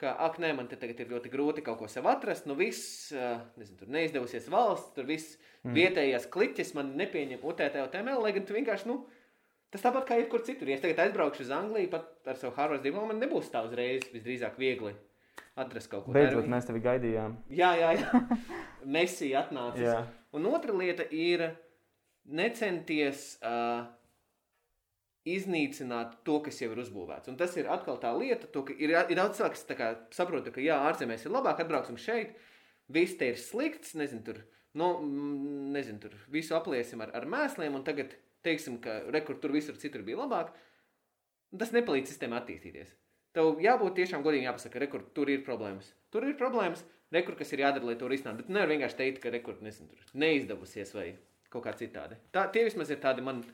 ka, 0.00 0.14
ak, 0.26 0.40
nē, 0.42 0.54
man 0.56 0.68
te 0.68 0.78
tagad 0.80 1.00
ir 1.00 1.12
ļoti 1.12 1.32
grūti 1.32 1.64
kaut 1.64 1.78
ko 1.82 1.88
sev 1.90 2.08
atrast, 2.10 2.48
nu 2.48 2.56
viss, 2.58 3.12
nezinu, 3.60 3.78
tur 3.80 3.92
neizdevusies 3.92 4.48
valsts, 4.52 4.94
tur 4.96 5.08
viss 5.08 5.36
mm. 5.62 5.76
vietējais 5.76 6.28
kliķis 6.32 6.74
man 6.78 6.94
nepieņem 7.00 7.44
UTT, 7.44 7.80
UTML, 7.84 8.22
lai 8.24 8.34
gan 8.36 8.48
tu 8.48 8.56
vienkārši, 8.56 8.88
nu, 8.92 9.02
Tas 9.70 9.84
tāpat 9.84 10.08
kā 10.08 10.16
jebkur 10.18 10.42
citur. 10.42 10.66
Ja 10.66 10.74
es 10.74 10.82
tagad 10.82 10.98
aizbraukšu 11.04 11.44
uz 11.44 11.50
Angliju, 11.54 11.92
pat 11.92 12.26
ar 12.26 12.38
savu 12.38 12.56
Harvards 12.56 12.82
diplomu, 12.82 13.12
man 13.12 13.20
nebūs 13.22 13.52
tā 13.52 13.62
uzreiz 13.62 14.02
visdrīzāk 14.10 14.58
viegli 14.58 14.96
atrast 15.60 15.90
kaut 15.92 16.06
ko 16.06 16.10
tādu. 16.10 16.18
Beidzot, 16.18 16.48
mēs 16.50 16.66
tevi 16.66 16.82
gaidījām. 16.82 17.36
Jā, 17.54 17.70
jā, 17.78 17.92
jā. 18.00 18.22
Messi 18.96 19.30
atnācis. 19.38 19.84
Jā. 19.86 20.00
Un 20.34 20.48
otra 20.50 20.74
lieta 20.74 21.06
ir 21.14 21.46
necenties 22.26 23.36
uh, 23.46 23.84
iznīcināt 25.28 26.20
to, 26.24 26.38
kas 26.44 26.60
jau 26.62 26.70
ir 26.72 26.80
uzbūvēts. 26.80 27.28
Un 27.28 27.36
tas 27.40 27.52
ir 27.60 27.68
atkal 27.72 27.98
tā 28.00 28.12
lieta, 28.16 28.48
to, 28.52 28.62
ka 28.64 28.76
ir, 28.76 28.94
ir 28.96 29.18
daudz 29.18 29.36
cilvēku, 29.36 29.66
kas 29.76 30.16
saprot, 30.16 30.48
ka 30.54 30.64
jā, 30.64 30.78
ārzemēs 30.88 31.26
ir 31.26 31.34
labāk, 31.34 31.60
atbrauksim 31.60 31.98
šeit, 32.00 32.38
viss 32.88 33.18
te 33.20 33.28
ir 33.32 33.40
slikts, 33.40 33.92
nezinu, 34.00 34.24
tur, 34.26 34.40
no, 34.80 34.94
nezinu, 35.76 36.00
tur 36.06 36.16
visu 36.32 36.56
apliesim 36.56 37.04
ar, 37.04 37.12
ar 37.16 37.28
mēsliem, 37.28 37.76
un 37.76 37.84
tagad 37.86 38.16
teiksim, 38.46 38.80
ka 38.80 39.02
rekur 39.12 39.36
tur 39.42 39.52
visur 39.52 39.76
citur 39.80 40.06
bija 40.06 40.22
labāk, 40.22 40.54
tas 41.60 41.74
nepalīdz 41.76 42.14
sistēmai 42.14 42.40
attīstīties. 42.40 42.96
Tev 43.36 43.60
jābūt 43.62 44.00
tiešām 44.00 44.24
godīgi 44.24 44.48
jāpasaka, 44.48 44.80
rekur 44.82 45.04
tur 45.14 45.30
ir 45.30 45.44
problēmas. 45.46 45.92
Tur 46.10 46.24
ir 46.26 46.34
problēmas, 46.38 46.82
rekur, 47.14 47.36
kas 47.38 47.52
ir 47.54 47.62
jādara, 47.62 47.86
lai 47.86 47.98
to 48.00 48.08
risinātu. 48.10 48.42
Bet 48.42 48.54
nevar 48.56 48.72
vienkārši 48.72 48.98
teikt, 48.98 49.20
ka 49.22 49.30
rekur 49.30 49.60
nezinu, 49.62 49.92
neizdevusies 50.18 50.90
vai 50.96 51.12
kaut 51.52 51.62
kā 51.66 51.74
citādi. 51.78 52.18
Tā, 52.34 52.48
tie 52.50 52.64
vismaz 52.66 52.90
ir 52.90 52.98
tādi 53.02 53.22
man 53.26 53.44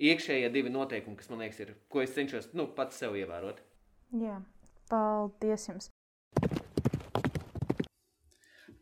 iekšējie 0.00 0.48
divi 0.52 0.72
noteikumi, 0.72 1.18
kas 1.20 1.28
man 1.30 1.44
liekas 1.44 1.60
ir, 1.64 1.74
ko 1.92 2.02
es 2.02 2.14
cenšos 2.16 2.50
nu, 2.56 2.66
pats 2.76 3.00
sev 3.02 3.16
ievērot. 3.20 3.60
Jā. 4.20 4.40
Paldies 4.90 5.68
jums! 5.68 5.90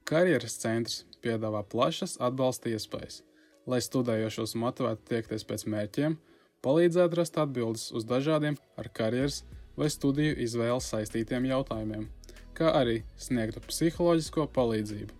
Karjeras 0.08 0.54
centrs 0.62 1.02
piedāvā 1.20 1.60
plašas 1.68 2.16
atbalsta 2.24 2.70
iespējas, 2.72 3.20
lai 3.68 3.82
studējošos 3.84 4.54
motivētu 4.56 5.04
tiekties 5.10 5.44
pēc 5.44 5.66
mērķiem, 5.68 6.16
palīdzētu 6.64 7.18
rast 7.18 7.36
atbildes 7.42 7.90
uz 7.92 8.06
dažādiem 8.08 8.56
ar 8.80 8.88
karjeras 8.88 9.42
vai 9.76 9.90
studiju 9.92 10.38
izvēles 10.46 10.88
saistītiem 10.94 11.50
jautājumiem, 11.50 12.08
kā 12.56 12.72
arī 12.80 13.02
sniegtu 13.20 13.60
psiholoģisko 13.68 14.48
palīdzību. 14.56 15.12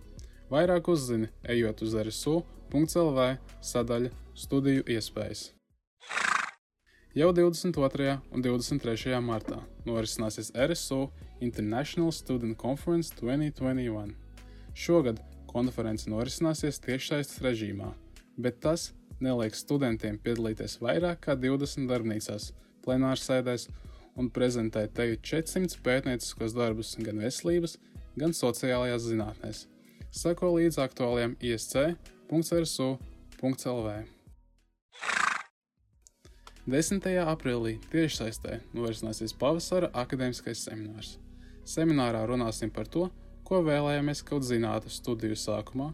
Vairāk 0.49 0.89
uzzini, 0.89 1.29
ejot 1.45 1.85
uz 1.85 1.93
RSU.CLV 2.01 3.29
sadaļa 3.61 4.09
studiju 4.33 4.89
iespējas. 4.89 5.51
Jau 7.17 7.31
22. 7.33 8.19
un 8.29 8.41
23. 8.45 9.17
martā 9.25 9.55
norisināsies 9.81 10.51
RSU 10.53 11.07
International 11.41 12.11
Student 12.13 12.53
Conference 12.61 13.09
2021. 13.17 14.13
Šogad 14.77 15.17
konference 15.49 16.05
norisināsies 16.05 16.77
tiešsaistes 16.83 17.41
režīmā, 17.41 17.89
bet 18.37 18.61
tas 18.61 18.93
nelieks 19.17 19.65
studentiem 19.65 20.21
piedalīties 20.21 20.77
vairāk 20.83 21.25
kā 21.25 21.33
20 21.33 21.89
darbnīcās, 21.89 22.53
plenārsēdēs 22.85 23.65
un 24.13 24.29
prezentēt 24.29 24.93
te 24.93 25.17
400 25.17 25.81
pētnieciskos 25.81 26.53
darbus 26.53 26.93
gan 27.01 27.17
veselības, 27.25 27.81
gan 28.21 28.37
sociālajās 28.37 29.09
zinātnēs. 29.09 29.65
Sako 30.13 30.53
līdz 30.59 30.77
aktuālajiem 30.85 31.33
isc.rsu.lv. 31.41 32.89
10. 36.69 37.01
aprīlī 37.25 37.79
tiešsaistē 37.89 38.59
norisināsies 38.77 39.31
pavasara 39.41 39.87
akadēmiskais 39.97 40.59
seminārs. 40.67 41.15
Seminārā 41.65 42.21
runāsim 42.29 42.69
par 42.69 42.85
to, 42.85 43.07
ko 43.47 43.63
vēlējāmies 43.65 44.21
kaut 44.27 44.45
zinātu 44.45 44.91
studiju 44.93 45.37
sākumā, 45.39 45.87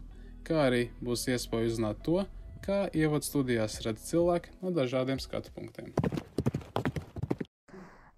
kā 0.44 0.66
arī 0.66 0.82
būs 1.00 1.24
iespēja 1.32 1.70
uzzināt 1.70 2.04
to, 2.04 2.26
kā 2.66 2.82
ievadu 2.92 3.24
studijās 3.24 3.78
redz 3.86 4.04
cilvēki 4.10 4.52
no 4.60 4.74
dažādiem 4.76 5.22
skatu 5.22 5.54
punktiem. 5.56 5.94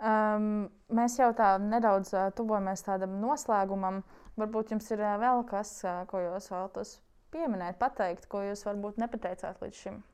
Um, 0.03 0.67
mēs 0.91 1.21
jau 1.23 1.31
tā 1.39 1.55
nedaudz 1.63 2.11
uh, 2.17 2.29
tuvojamies 2.35 2.83
tādam 2.87 3.21
noslēgumam. 3.23 4.03
Varbūt 4.39 4.75
jums 4.75 4.91
ir 4.95 5.07
uh, 5.07 5.15
vēl 5.23 5.47
kas, 5.47 5.77
uh, 5.87 6.03
ko 6.11 6.27
jūs 6.27 6.51
vēlaties 6.51 6.99
pieminēt, 7.31 7.79
pateikt, 7.79 8.27
ko 8.27 8.43
jūs 8.51 8.67
varbūt 8.67 8.99
nepateicāt 8.99 9.63
līdz 9.63 9.85
šim. 9.87 10.07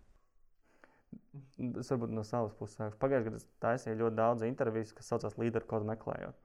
Es 1.81 1.91
varbūt 1.93 2.13
no 2.15 2.25
savas 2.27 2.55
puses 2.59 2.79
sāku. 2.79 2.99
Pagājušajā 3.03 3.29
gadā 3.29 3.41
es 3.41 3.47
taisīju 3.63 4.01
ļoti 4.03 4.19
daudz 4.19 4.45
interviju, 4.47 4.91
kas 4.97 5.11
saucās 5.13 5.39
līderu 5.41 5.69
kodu 5.71 5.89
meklējot. 5.91 6.41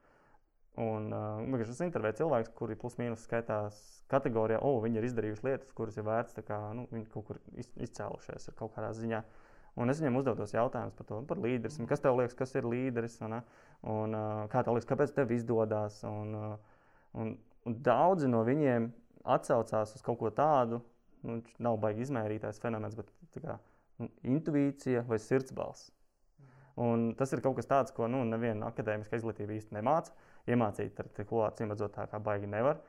Un 0.79 1.09
uh, 1.11 1.59
es 1.65 1.81
intervēju 1.83 2.21
cilvēkus, 2.21 2.53
kuri 2.55 2.77
plus 2.79 2.95
mīnus 3.01 3.25
skaitās 3.27 3.79
kategorijā, 4.11 4.61
o, 4.61 4.77
oh, 4.77 4.83
viņi 4.83 5.01
ir 5.01 5.07
izdarījuši 5.09 5.45
lietas, 5.47 5.73
kuras 5.75 5.97
ir 5.99 6.05
vērts, 6.07 6.39
kā 6.47 6.59
nu, 6.77 6.85
viņi 6.93 7.07
kaut 7.11 7.25
kur 7.27 7.39
iz, 7.59 7.67
izcēlušies 7.89 8.51
kaut 8.59 8.75
kādā 8.77 8.93
ziņā. 8.95 9.19
Un 9.79 9.91
es 9.91 9.99
viņiem 9.99 10.19
uzdevu 10.19 10.39
tos 10.39 10.53
jautājumus 10.55 10.95
par 10.95 11.07
to, 11.09 11.19
par 11.27 11.41
līderismu. 11.43 11.87
Kas 11.89 12.01
tev 12.03 12.17
liekas, 12.19 12.37
kas 12.37 12.55
ir 12.55 12.67
līderis? 12.67 13.19
Un, 13.25 13.37
un 13.91 14.15
uh, 14.17 14.45
kā 14.51 14.63
tev 14.63 14.77
liekas, 14.77 14.87
kāpēc 14.89 15.13
tev 15.15 15.33
izdodas? 15.35 15.99
Un, 16.07 16.33
uh, 16.35 16.79
un, 17.19 17.35
un 17.67 17.77
daudzi 17.85 18.31
no 18.31 18.45
viņiem 18.47 18.89
atsaucās 19.35 19.95
uz 19.97 20.05
kaut 20.05 20.19
ko 20.21 20.31
tādu, 20.35 20.81
nu, 21.27 21.39
nav 21.59 21.79
baigi 21.83 22.05
izmērītais 22.07 22.61
fenomens, 22.63 22.95
bet 22.97 23.11
kā, 23.35 23.59
nu, 23.59 23.68
intuīcija 24.23 25.05
vai 25.07 25.19
sirdsbalss. 25.21 25.89
Un 26.79 27.09
tas 27.19 27.33
ir 27.35 27.41
kaut 27.43 27.57
kas 27.57 27.67
tāds, 27.67 27.91
ko 27.95 28.07
nu, 28.07 28.21
neviena 28.27 28.69
akadēmiska 28.71 29.19
izglītība 29.19 29.57
īsti 29.57 29.75
nemāca 29.75 30.15
iemācīt 30.47 30.99
ar 31.01 31.09
ko 31.27 31.43
acīm 31.47 31.73
redzot, 31.73 31.91
tā 31.97 32.05
kā 32.07 32.21
baigi 32.23 32.47
nevar. 32.47 32.79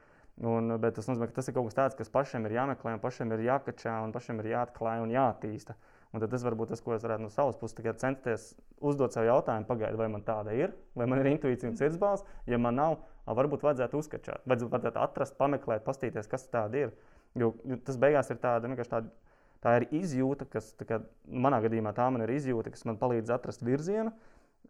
Un, 0.46 0.72
bet 0.80 0.94
tas 0.96 1.08
nozīmē, 1.10 1.26
ka 1.28 1.40
tas 1.40 1.50
ir 1.50 1.56
kaut 1.56 1.66
kas 1.68 1.76
tāds, 1.76 1.96
kas 1.98 2.12
pašiem 2.12 2.46
ir 2.48 2.54
jāmeklē, 2.54 2.94
pašiem 3.02 3.34
ir 3.34 3.42
jākačā, 3.44 3.98
un 4.06 4.14
pašiem 4.14 4.38
ir 4.40 4.52
jāatklāj 4.54 5.02
un 5.02 5.12
jāattīsta. 5.12 5.74
Un 6.14 6.22
tas 6.22 6.42
varbūt 6.46 6.72
tas, 6.72 6.80
ko 6.82 6.94
es 6.94 7.04
varētu 7.04 7.22
no 7.26 7.30
savas 7.30 7.58
puses 7.60 7.98
censties 8.00 8.46
uzdot 8.80 9.14
sev 9.14 9.28
jautājumu, 9.28 9.68
pagaidi, 9.68 9.98
vai 10.00 10.08
man 10.10 10.24
tāda 10.26 10.54
ir, 10.56 10.72
vai 10.98 11.06
man 11.10 11.20
ir 11.20 11.28
intuīcija 11.34 11.70
un 11.70 11.76
sirdsbalss. 11.78 12.24
Ja 12.50 12.58
man 12.58 12.78
nav, 12.80 12.96
varbūt 13.26 13.66
vajadzētu 13.66 14.00
uzskačāt, 14.00 14.46
vajadzētu 14.48 14.98
atrast, 15.02 15.36
pameklēt, 15.38 15.84
pastīties, 15.86 16.30
kas 16.30 16.48
tāda 16.50 16.86
ir. 16.86 16.96
Jo 17.38 17.52
tas 17.86 18.00
beigās 18.00 18.32
ir 18.32 18.40
tāda 18.42 18.70
vienkārši 18.70 18.94
tāda. 18.96 19.12
Tā 19.60 19.76
ir 19.76 19.88
izjūta, 19.92 20.46
kas 20.48 20.72
kā, 20.88 21.02
manā 21.28 21.58
gadījumā 21.60 21.92
tā 21.96 22.06
man 22.12 22.24
ir 22.24 22.32
izjūta, 22.32 22.72
kas 22.72 22.86
man 22.88 22.96
palīdz 23.00 23.32
atrast 23.34 23.64
virzienu, 23.66 24.14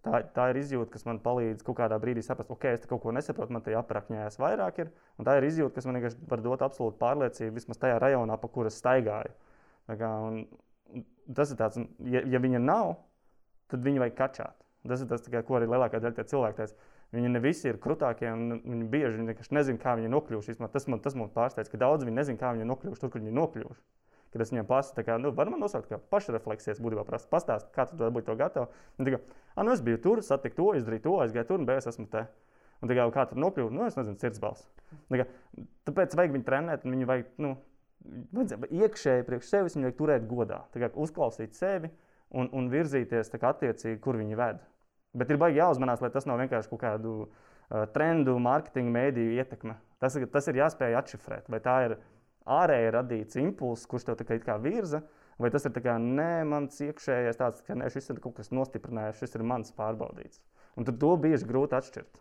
Tā, 0.01 0.23
tā 0.33 0.47
ir 0.49 0.57
izjūta, 0.63 0.95
kas 0.95 1.03
man 1.05 1.19
palīdz 1.21 1.65
kaut 1.65 1.77
kādā 1.77 1.99
brīdī 2.01 2.23
saprast, 2.25 2.49
ok, 2.55 2.65
es 2.73 2.87
kaut 2.89 3.03
ko 3.03 3.13
nesaprotu, 3.13 3.53
man 3.53 3.65
te 3.67 3.75
aprakņājās 3.77 4.39
vairāk. 4.41 4.79
Ir, 4.81 4.93
tā 5.27 5.35
ir 5.37 5.47
izjūta, 5.51 5.75
kas 5.77 5.89
man 5.89 5.99
vienkārši 5.99 6.29
var 6.31 6.45
dot 6.47 6.65
absolūtu 6.65 6.97
pārliecību 7.03 7.59
vismaz 7.59 7.81
tajā 7.83 7.99
rajonā, 8.01 8.39
pa 8.41 8.49
kuras 8.55 8.79
staigāju. 8.81 9.35
Kā, 9.91 10.11
un, 10.25 11.05
tas 11.37 11.53
ir 11.53 11.61
tāds, 11.61 11.83
ja, 12.09 12.25
ja 12.33 12.41
viņa 12.41 12.63
nav, 12.65 12.95
tad 13.69 13.85
viņu 13.85 14.07
vajag 14.07 14.17
kačāt. 14.23 14.57
Tas 14.89 15.05
ir 15.05 15.13
tas, 15.13 15.29
kā, 15.29 15.45
ko 15.45 15.61
arī 15.61 15.69
lielākā 15.69 16.01
daļa 16.01 16.25
cilvēku 16.33 16.63
teica. 16.63 16.89
Viņi 17.13 17.35
ne 17.35 17.45
visi 17.45 17.69
ir 17.69 17.77
krūtākie, 17.83 18.31
un 18.33 18.61
viņi 18.63 18.89
bieži 18.89 19.21
vienkārši 19.21 19.57
nezina, 19.59 19.83
kā 19.83 19.99
viņi 20.01 20.15
nokļuvuši. 20.15 20.57
Tas 20.73 20.89
man, 20.89 21.05
tas 21.05 21.19
man 21.19 21.29
pārsteidz, 21.35 21.69
ka 21.69 21.81
daudz 21.83 22.07
viņi 22.07 22.17
nezina, 22.23 22.41
kā 22.41 22.55
viņi 22.55 22.71
nokļuvuši 22.71 23.03
tur, 23.05 23.13
kur 23.13 23.21
viņi 23.21 23.37
nokļuvuši 23.37 23.83
kad 24.33 24.45
es 24.45 24.53
viņam 24.53 24.69
pasaku, 24.69 25.05
kā, 25.07 25.17
nu, 25.21 25.33
var 25.35 25.51
man 25.51 25.63
nosaukt, 25.65 25.89
kā 25.91 25.99
pašrefleksijas, 26.13 26.81
būtībā 26.83 27.03
prasa 27.09 27.29
pastāstīt, 27.31 27.73
kā 27.75 27.87
tu 27.91 27.99
to 27.99 28.11
būtu 28.15 28.37
gatavs. 28.39 28.71
Un, 28.99 29.09
kā, 29.11 29.19
ah, 29.57 29.65
nu, 29.67 29.75
es 29.75 29.83
biju 29.85 29.99
tur, 30.05 30.23
satiku 30.27 30.61
to, 30.61 30.69
izdarīju 30.79 31.07
to, 31.09 31.17
aizgāju 31.25 31.49
tur, 31.49 31.63
un 31.63 31.69
beigās 31.69 31.91
esmu 31.91 32.07
te. 32.13 32.27
Un, 32.81 32.93
kā, 32.95 33.09
kā 33.13 33.27
tur 33.31 33.43
nokļūt, 33.43 33.75
nu, 33.75 33.85
es 33.89 33.99
nezinu, 33.99 34.17
sirdsbalss. 34.23 34.69
Kā, 35.11 35.27
tāpēc 35.91 36.15
vajag 36.17 36.37
viņu 36.37 36.47
trenēt, 36.47 36.87
un 36.87 36.97
viņu 36.97 37.11
vajag, 37.11 37.35
nu, 37.43 37.57
iekšēji 38.71 39.27
priekš 39.27 39.51
sevis, 39.51 39.77
viņu 39.77 39.89
vajag 39.89 39.99
turēt 39.99 40.31
godā. 40.31 40.63
Kā, 40.73 40.93
uzklausīt 40.95 41.59
sevi 41.59 41.91
un, 42.31 42.49
un 42.57 42.71
virzīties 42.73 43.35
kā, 43.35 43.43
attiecīgi, 43.51 44.01
kur 44.03 44.19
viņi 44.21 44.39
ved. 44.39 44.63
Bet 45.17 45.33
ir 45.33 45.41
baigi 45.43 45.59
jāuzmanās, 45.59 46.01
lai 46.05 46.13
tas 46.15 46.29
nav 46.31 46.39
vienkārši 46.41 46.71
kaut 46.71 46.83
kādu 46.85 47.15
uh, 47.27 47.85
trendu, 47.95 48.39
mārketinga, 48.43 48.95
mēdīju 48.95 49.37
ietekme. 49.43 49.77
Tas, 50.01 50.17
tas 50.33 50.49
ir 50.49 50.61
jāspēj 50.63 50.97
atšifrēt, 51.01 51.51
vai 51.51 51.61
tā 51.65 51.77
ir 51.89 51.97
ārēji 52.49 52.93
radīts 52.97 53.39
impulss, 53.41 53.89
kurš 53.91 54.09
tev 54.09 54.23
kā, 54.25 54.39
kā 54.43 54.57
virza, 54.63 55.03
vai 55.41 55.51
tas 55.53 55.67
ir 55.67 55.75
kā, 55.77 55.97
nē, 56.01 56.45
mans 56.49 56.81
iekšējais 56.87 57.41
tāds, 57.41 57.65
ka 57.67 57.77
nē, 57.79 57.91
šis 57.93 58.13
ir 58.13 58.21
kaut 58.25 58.39
kas 58.39 58.53
nostiprināts, 58.55 59.21
šis 59.21 59.37
ir 59.39 59.47
mans 59.47 59.73
pārbaudīts. 59.77 60.43
Un 60.79 60.87
tad 60.89 61.01
to 61.03 61.15
bieži 61.21 61.49
grūti 61.49 61.77
atšķirt. 61.79 62.21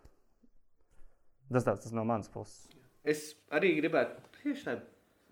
Tas 1.49 1.65
tāds 1.65 1.85
tas 1.85 1.95
no 1.95 2.05
manas 2.05 2.29
puses. 2.29 2.69
Es 3.07 3.33
arī 3.55 3.73
gribētu, 3.79 4.21
tieši 4.41 4.65
tā 4.67 4.79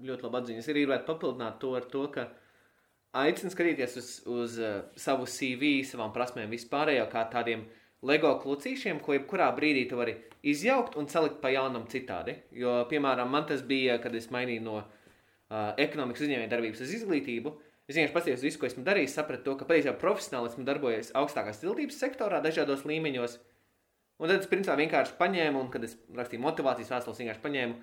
ļoti 0.07 0.25
labi 0.25 0.39
atziņas, 0.41 0.65
es 0.65 0.71
arī 0.71 0.85
gribētu 0.85 1.09
papildināt 1.09 1.59
to 1.61 1.73
ar 1.77 1.87
to, 1.91 2.05
ka 2.13 2.29
aicinu 3.17 3.51
skatīties 3.53 3.97
uz, 3.99 4.13
uz 4.29 4.55
uh, 4.61 4.79
savu 4.99 5.27
CV, 5.29 5.81
savām 5.85 6.13
prasmēm 6.15 6.49
vispārējo 6.53 7.05
kā 7.11 7.25
tādiem 7.33 7.65
uh, 7.65 7.83
LEGO 8.05 8.35
klucīšiem, 8.43 8.99
ko 9.01 9.15
jebkurā 9.15 9.47
brīdī 9.57 9.87
tu 9.89 9.97
vari 9.97 10.13
izjaukt 10.45 10.97
un 11.01 11.07
salikt 11.09 11.39
pa 11.41 11.49
jaunam 11.49 11.87
citādi. 11.89 12.35
Jo, 12.53 12.83
piemēram, 12.91 13.31
man 13.33 13.47
tas 13.49 13.63
bija, 13.65 13.97
kad 14.03 14.13
es 14.15 14.29
mainīju 14.33 14.65
no 14.67 14.75
uh, 14.83 15.71
ekonomikas 15.81 16.27
uzņēmējdarbības 16.27 16.83
uz 16.85 16.93
izglītību. 16.99 17.55
Es 17.87 17.95
vienkārši 17.95 18.13
paskatījos 18.13 18.45
visu, 18.45 18.59
ko 18.61 18.67
esmu 18.67 18.83
darījis, 18.85 19.15
sapratu 19.17 19.47
to, 19.47 19.55
ka 19.57 19.65
patiesībā 19.69 19.95
profesionāli 19.97 20.51
esmu 20.51 20.65
darbojies 20.67 21.13
augstākās 21.17 21.63
izglītības 21.63 22.01
sektorā, 22.03 22.41
dažādos 22.43 22.85
līmeņos. 22.85 23.39
Un 24.17 24.29
tad 24.29 24.43
es 24.43 24.51
principā 24.51 24.75
vienkārši 24.77 25.17
paņēmu, 25.17 25.61
un 25.63 25.71
kad 25.73 25.85
es 25.87 25.95
rakstīju 26.19 26.43
motivācijas 26.43 26.93
vēstules, 26.93 27.21
vienkārši 27.23 27.43
paņēmu. 27.45 27.77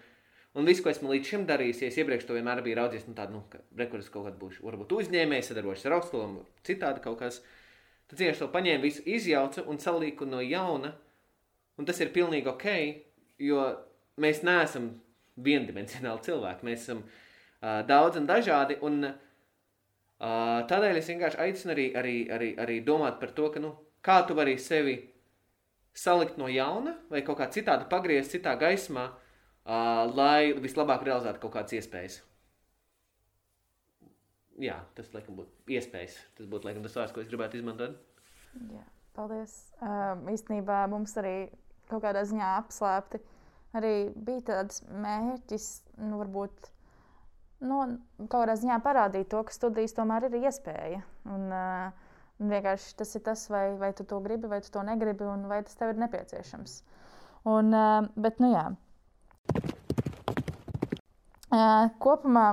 Un 0.55 0.69
viss, 0.69 0.85
ko 0.85 0.93
esmu 0.93 1.11
līdz 1.11 1.31
šim 1.33 1.49
darījis, 1.49 1.83
ja 1.83 1.91
iepriekš 2.05 2.29
to 2.29 2.37
vienmēr 2.37 2.61
biju 2.63 2.79
raudzies, 2.79 3.09
nu, 3.09 3.17
tādu, 3.19 3.41
nu, 3.41 3.43
ka 3.51 3.65
rekurors 3.81 4.13
kaut 4.15 4.29
kad 4.29 4.37
būšu, 4.39 4.63
varbūt 4.69 4.93
uzņēmējs, 4.95 5.49
sadarbojušies 5.51 5.89
ar 5.89 5.97
augstskolām, 5.97 6.37
citādi 6.69 7.03
kaut 7.03 7.19
kas. 7.25 7.41
Uh, 7.41 7.64
Tad 8.15 8.21
vienkārši 8.23 8.43
to 8.45 8.47
paņēma, 8.55 8.79
visu 8.79 9.03
izjauca 9.11 9.65
un 9.67 9.81
salīku 9.83 10.27
no 10.31 10.39
jauna. 10.39 10.93
Un 11.75 11.87
tas 11.89 11.99
ir 11.99 12.13
pilnīgi 12.15 12.47
ok, 12.47 12.67
jo 13.43 13.63
mēs 14.23 14.45
neesam 14.47 14.85
viendimensionāli 15.43 16.23
cilvēki. 16.23 16.63
Mēs 16.69 16.85
esam 16.85 17.01
uh, 17.03 17.81
daudz 17.89 18.21
un 18.21 18.29
dažādi. 18.29 18.77
Un, 18.87 19.01
uh, 19.09 20.61
tādēļ 20.71 21.01
es 21.01 21.11
vienkārši 21.11 21.41
aicinu 21.43 21.75
arī, 21.75 21.89
arī, 21.99 22.15
arī, 22.37 22.53
arī 22.63 22.77
domāt 22.87 23.19
par 23.19 23.33
to, 23.35 23.49
ka, 23.51 23.63
nu, 23.65 23.73
kā 23.99 24.21
tu 24.29 24.37
vari 24.39 24.55
sevi 24.63 24.95
salikt 25.91 26.39
no 26.39 26.47
jauna 26.47 26.95
vai 27.11 27.25
kaut 27.27 27.41
kā 27.43 27.51
citādi 27.51 27.91
pagriezt, 27.91 28.31
citā 28.37 28.55
gaismā, 28.63 29.09
uh, 29.11 30.07
lai 30.15 30.55
vislabāk 30.55 31.03
realizētu 31.03 31.43
kaut 31.43 31.57
kādas 31.59 31.75
iespējas 31.81 32.21
jā, 34.63 34.79
tas 34.97 35.11
laikam 35.15 35.39
būtu 35.41 35.77
iespējas. 35.77 36.17
Tas 36.39 36.49
būtu 36.51 36.69
laikam 36.69 36.85
tas 36.87 36.97
vārds, 36.99 37.15
ko 37.15 37.23
es 37.23 37.31
gribētu 37.31 37.61
izmantot. 37.61 37.97
Jā, 38.55 38.85
paldies. 39.17 39.55
Uh, 39.81 40.15
īstenībā 40.31 40.85
mums 40.93 41.17
arī 41.21 41.37
kaut 41.91 42.05
kādā 42.05 42.25
ziņā 42.27 42.55
apslēpti 42.63 43.21
arī 43.75 43.95
bija 44.15 44.45
tāds 44.51 44.83
mērķis, 44.87 45.69
nu, 45.99 46.19
varbūt 46.23 46.71
nu, 47.67 47.81
kaut 48.23 48.37
kādā 48.37 48.57
ziņā 48.61 48.79
parādīt 48.85 49.31
to, 49.33 49.43
ka 49.47 49.55
studijas 49.55 49.97
tomēr 49.97 50.29
ir 50.29 50.39
iespēja. 50.45 51.03
Un, 51.35 51.49
uh, 51.51 52.15
vienkārši 52.43 52.97
tas 52.99 53.15
ir 53.17 53.25
tas, 53.27 53.47
vai, 53.51 53.67
vai 53.81 53.93
tu 53.97 54.07
to 54.07 54.21
gribi, 54.23 54.51
vai 54.51 54.61
tu 54.65 54.71
to 54.75 54.83
negribi, 54.87 55.27
un 55.27 55.49
vai 55.51 55.63
tas 55.67 55.79
tev 55.79 55.95
ir 55.95 56.03
nepieciešams. 56.05 56.81
Un, 57.51 57.75
uh, 57.75 58.07
bet, 58.17 58.41
nu 58.43 58.53
jā. 58.55 58.69
Uh, 61.55 61.91
kopumā 62.03 62.49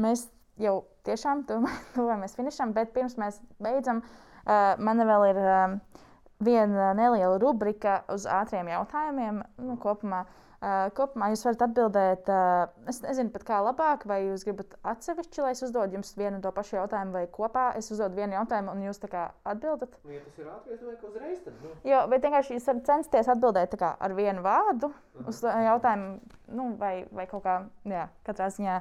mēs 0.00 0.26
jau 0.60 0.80
tiešām 1.06 1.44
tuvojamies 1.48 2.36
finišam, 2.38 2.74
bet 2.76 2.94
pirms 2.96 3.16
mēs 3.20 3.40
beidzam, 3.62 4.04
uh, 4.04 4.76
man 4.82 5.02
vēl 5.06 5.26
ir 5.30 5.42
uh, 5.42 6.04
viena 6.40 6.92
neliela 6.96 7.38
rubrika 7.40 8.02
uz 8.12 8.26
ātriem 8.28 8.70
jautājumiem. 8.72 9.42
Nu, 9.60 9.76
kopumā, 9.80 10.22
uh, 10.24 10.88
kopumā 10.96 11.28
jūs 11.32 11.44
varat 11.44 11.64
atbildēt, 11.66 12.30
uh, 12.32 12.88
es 12.90 13.02
nezinu 13.04 13.32
pat 13.34 13.44
kā 13.48 13.60
labāk, 13.64 14.06
vai 14.08 14.22
jūs 14.24 14.46
gribat 14.48 14.74
atsevišķi, 14.94 15.44
lai 15.44 15.52
es 15.56 15.62
uzdodu 15.66 15.98
jums 15.98 16.14
vienu 16.16 16.38
un 16.38 16.44
to 16.44 16.52
pašu 16.56 16.78
jautājumu, 16.78 17.14
vai 17.18 17.26
kopā 17.32 17.66
es 17.80 17.92
uzdodu 17.92 18.16
vienu 18.22 18.38
jautājumu 18.38 18.72
un 18.72 18.88
jūs 18.88 19.02
tā 19.04 19.12
kā 19.12 19.26
atbildat. 19.52 20.00
Nu, 20.04 20.16
ja 20.16 20.24
tas 20.24 20.40
ir 20.40 20.50
ātri, 20.54 20.74
es 20.74 20.82
domāju, 20.82 20.98
ka 21.02 21.12
uzreiz 21.12 21.44
tad. 21.44 21.60
Nu. 21.60 21.76
Jo, 21.92 22.02
bet 22.12 22.26
vienkārši 22.26 22.56
jūs 22.56 22.72
varat 22.72 22.90
censties 22.94 23.32
atbildēt 23.36 23.78
kā 23.80 23.94
ar 24.00 24.16
vienu 24.16 24.44
vārdu 24.46 24.92
uz 25.26 25.44
to 25.44 25.52
jautājumu, 25.68 26.36
nu, 26.56 26.74
vai, 26.80 26.94
vai 27.12 27.28
kaut 27.30 27.44
kā, 27.44 27.62
jā, 27.88 28.08
katrā 28.26 28.48
ziņā. 28.56 28.80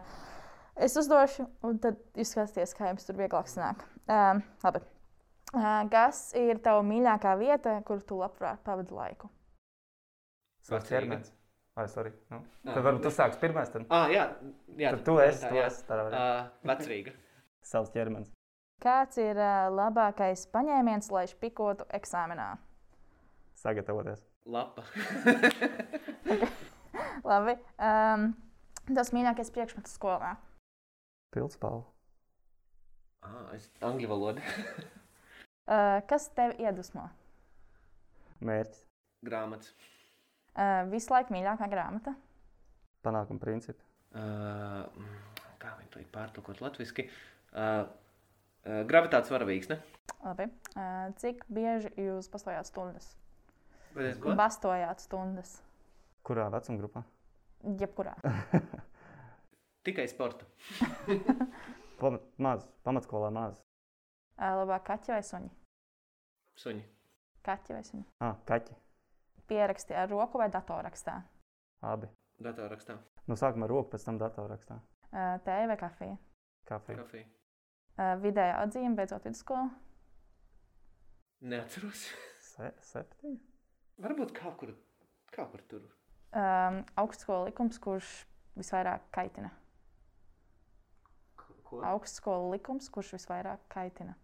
Es 0.80 0.95
uzdošu, 0.95 1.43
un 1.67 1.80
tad 1.84 1.97
jūs 2.15 2.30
skatāties, 2.32 2.71
kā 2.77 2.88
jums 2.88 3.03
tur 3.07 3.17
vieglāk 3.19 3.49
sanāk. 3.51 3.82
Um, 4.07 4.39
labi. 4.63 4.80
Uh, 5.49 5.82
kas 5.91 6.30
ir 6.39 6.61
tava 6.63 6.86
mīļākā 6.88 7.34
vieta, 7.41 7.73
kur 7.84 7.99
tu 8.05 8.21
labprāt 8.21 8.61
pavadi 8.63 8.95
laiku? 8.95 9.27
Ķermenis. 10.69 11.34
Ai, 11.80 11.88
sorry. 11.91 12.13
Nu. 12.32 12.39
Ah. 12.63 12.73
Tad 12.75 12.84
varbūt 12.86 13.05
tu 13.07 13.11
sāksi 13.11 13.39
pirmais, 13.41 13.71
tad 13.73 13.88
Ah, 13.91 14.07
jā, 14.11 14.25
jā 14.80 14.93
Tad 14.95 15.03
tu 15.07 15.17
esi, 15.23 15.43
tā, 15.43 15.51
tu 15.51 15.61
esi 15.63 15.86
veidā. 15.89 16.23
Uh, 16.23 16.67
Vecrīga. 16.71 17.15
savs 17.71 17.91
ķermenis. 17.93 18.32
Kāds 18.84 19.19
ir 19.19 19.36
uh, 19.36 19.67
labākais 19.75 20.45
paņēmiens, 20.53 21.11
lai 21.11 21.25
špikotu 21.32 21.88
eksāmenā? 21.99 22.53
Sagatavoties. 23.59 24.23
Lapa. 24.47 24.86
Labi. 27.30 27.57
Um, 27.75 28.30
tas 28.95 29.11
mīļākais 29.15 29.51
priekšmets 29.55 29.99
skolā. 29.99 30.38
Pildspalva. 31.34 31.86
ah, 33.27 33.49
es 33.57 33.69
angļu 33.86 34.09
valodu. 34.13 34.45
Uh, 35.69 35.99
kas 36.09 36.23
tev 36.34 36.55
iedvesmo? 36.57 37.03
Mērķis. 38.41 38.80
Grāmatas. 39.21 39.67
Uh, 40.57 40.88
visu 40.89 41.13
laiku 41.13 41.36
mīļākā 41.36 41.67
grāmata. 41.69 42.15
Panākuma 43.05 43.38
principi. 43.43 43.86
Uh, 44.17 44.88
kā 45.61 45.75
viņi 45.77 45.91
to 45.93 46.01
ir 46.01 46.07
pārtulkot 46.15 46.63
latviešu? 46.65 47.05
Uh, 47.05 47.86
uh, 47.86 48.82
gravitācijas 48.89 49.30
varavīgs, 49.36 49.69
ne? 49.69 49.77
Labi. 50.23 50.49
Uh, 50.73 51.13
cik 51.21 51.45
bieži 51.53 51.93
jūs 52.01 52.32
bastojāt 52.34 52.71
stundas? 52.71 53.13
Bastojāt 53.93 55.05
stundas. 55.05 55.59
Kurā 56.25 56.49
vecuma 56.49 56.82
grupā? 56.82 57.05
Jebkurā. 57.77 58.17
Tikai 59.89 60.07
sporta. 60.07 60.45
Pamat, 61.99 62.25
maz, 62.37 62.65
pamatskolā 62.85 63.31
maz. 63.33 63.55
Labāk 64.37 64.83
kaķi 64.85 65.15
vai 65.15 65.23
suņi? 65.25 65.47
Suņi. 66.61 66.83
Kaķi 67.47 67.73
vai 67.73 67.79
suņi? 67.87 68.03
Ah, 68.21 68.35
kaķi. 68.45 68.75
Pieraksti 69.49 69.95
ar 69.97 70.11
roku 70.11 70.37
vai 70.37 70.45
datorrakstā? 70.53 71.15
Abi. 71.89 72.05
Datorrakstā. 72.37 72.99
Nu, 73.25 73.33
sākumā 73.39 73.65
ar 73.65 73.73
roku, 73.73 73.89
pēc 73.95 74.05
tam 74.05 74.19
datorrakstā. 74.21 74.77
Tēja 75.47 75.71
vai 75.71 75.77
kafija? 75.81 76.19
Kafija. 76.69 77.01
Kafija. 77.01 78.13
Vidēja 78.21 78.59
atzīme 78.61 78.93
beidzot 78.99 79.25
vidusskolu. 79.25 79.71
Neatceros. 81.49 82.03
Se, 82.51 82.69
septiņi. 82.91 83.39
Varbūt 84.05 84.37
kaut 84.37 84.61
kur, 84.61 84.77
kaut 85.33 85.49
kur 85.55 85.65
tur. 85.73 85.89
Um, 86.29 86.83
augstskola 86.93 87.49
likums, 87.49 87.81
kurš 87.81 88.19
visvairāk 88.53 89.09
kaitina. 89.17 89.49
Ko? 91.70 91.84
Augstskola 91.86 92.49
likums, 92.55 92.89
kurš 92.89 93.13
visvairāk 93.13 93.61
kaitina. 93.70 94.15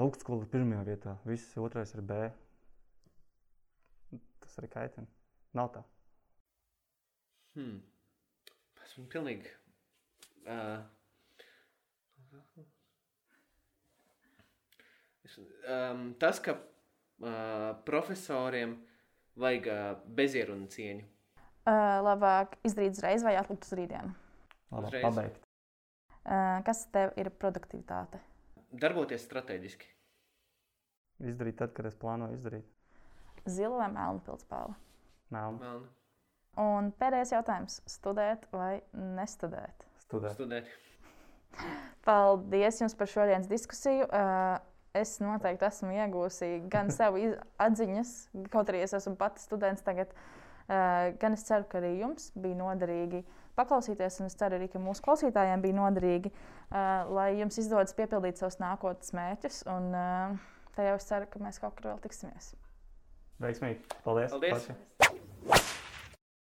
Augstskola 0.00 0.44
ir 0.44 0.50
pirmajā 0.52 0.82
vietā. 0.84 1.14
Viss 1.24 1.56
otrais 1.60 1.94
ir 1.96 2.04
B. 2.04 2.18
Tas 4.44 4.58
arī 4.60 4.68
kaitina. 4.72 5.08
Nav 5.56 5.72
tā. 5.74 5.82
Hmm. 7.56 7.80
Esmu 8.84 9.06
pilnīgi. 9.10 9.48
Uh, 10.44 10.84
es, 15.24 15.36
um, 15.40 16.06
tas, 16.20 16.40
ka 16.44 16.56
uh, 16.56 17.74
profesoriem 17.88 18.76
vajag 19.40 19.70
uh, 19.72 19.92
bezierunu 20.20 20.68
cieņu. 20.72 21.06
Uh, 21.60 22.00
labāk 22.04 22.56
izdarīt 22.66 22.96
uzreiz 22.96 23.24
vai 23.24 23.36
atlikt 23.40 23.68
uz 23.68 23.78
rītdienu. 23.78 24.16
Labi, 24.70 24.86
Uzreiz. 24.86 25.04
pabeigt. 25.04 25.49
Uh, 26.20 26.60
kas 26.66 26.84
tev 26.92 27.14
ir 27.16 27.30
produktivitāte? 27.40 28.20
Darboties 28.70 29.24
strateģiski. 29.24 29.88
Izdarīt 31.30 31.56
tad, 31.60 31.72
kad 31.76 31.88
es 31.88 31.96
plānoju 32.00 32.36
izdarīt. 32.36 32.68
Zila 33.48 33.80
vai 33.80 33.88
melna 33.94 34.20
pildspāle? 34.24 34.76
Melnu. 35.32 35.58
Melna. 35.62 35.88
Un 36.60 36.90
pēdējais 37.00 37.32
jautājums- 37.32 37.80
studēt 37.96 38.46
vai 38.52 38.82
nestudēt? 38.92 39.86
Studēt. 40.04 40.36
Studēt. 40.36 40.70
Paldies 42.06 42.80
jums 42.82 42.96
par 42.98 43.08
šodienas 43.10 43.48
diskusiju. 43.50 44.08
Uh, 44.08 44.58
es 44.96 45.18
noteikti 45.22 45.68
esmu 45.68 45.94
iegūsi 45.94 46.50
gan 46.70 46.90
sev 46.96 47.16
atziņas, 47.62 48.14
kaut 48.52 48.72
arī 48.72 48.84
es 48.84 48.96
esmu 48.96 49.16
pati 49.20 49.42
students 49.44 49.86
tagad. 49.86 50.12
Uh, 50.70 51.10
gan 51.22 51.34
es 51.34 51.46
ceru, 51.46 51.66
ka 51.70 51.80
arī 51.80 51.96
jums 52.02 52.30
bija 52.38 52.58
noderīgi 52.58 53.24
paklausīties, 53.60 54.20
un 54.20 54.30
es 54.30 54.38
ceru 54.40 54.58
arī, 54.58 54.70
ka 54.72 54.82
mūsu 54.82 55.04
klausītājiem 55.06 55.62
bija 55.64 55.78
noderīgi, 55.78 56.32
uh, 56.32 57.12
lai 57.14 57.28
jums 57.38 57.60
izdodas 57.62 57.94
piepildīt 57.98 58.40
savus 58.40 58.58
nākotnes 58.62 59.14
mērķus. 59.16 59.62
Un 59.70 59.92
uh, 59.94 60.40
tajā 60.78 60.96
es 60.96 61.10
ceru, 61.12 61.30
ka 61.30 61.44
mēs 61.44 61.62
kaut 61.62 61.76
kur 61.78 61.92
vēl 61.92 62.02
tiksimies. 62.08 62.54
Veiksmīgi. 63.40 64.00
Paldies. 64.04 64.34
Paldies. 64.34 64.72
Pači. 64.98 65.78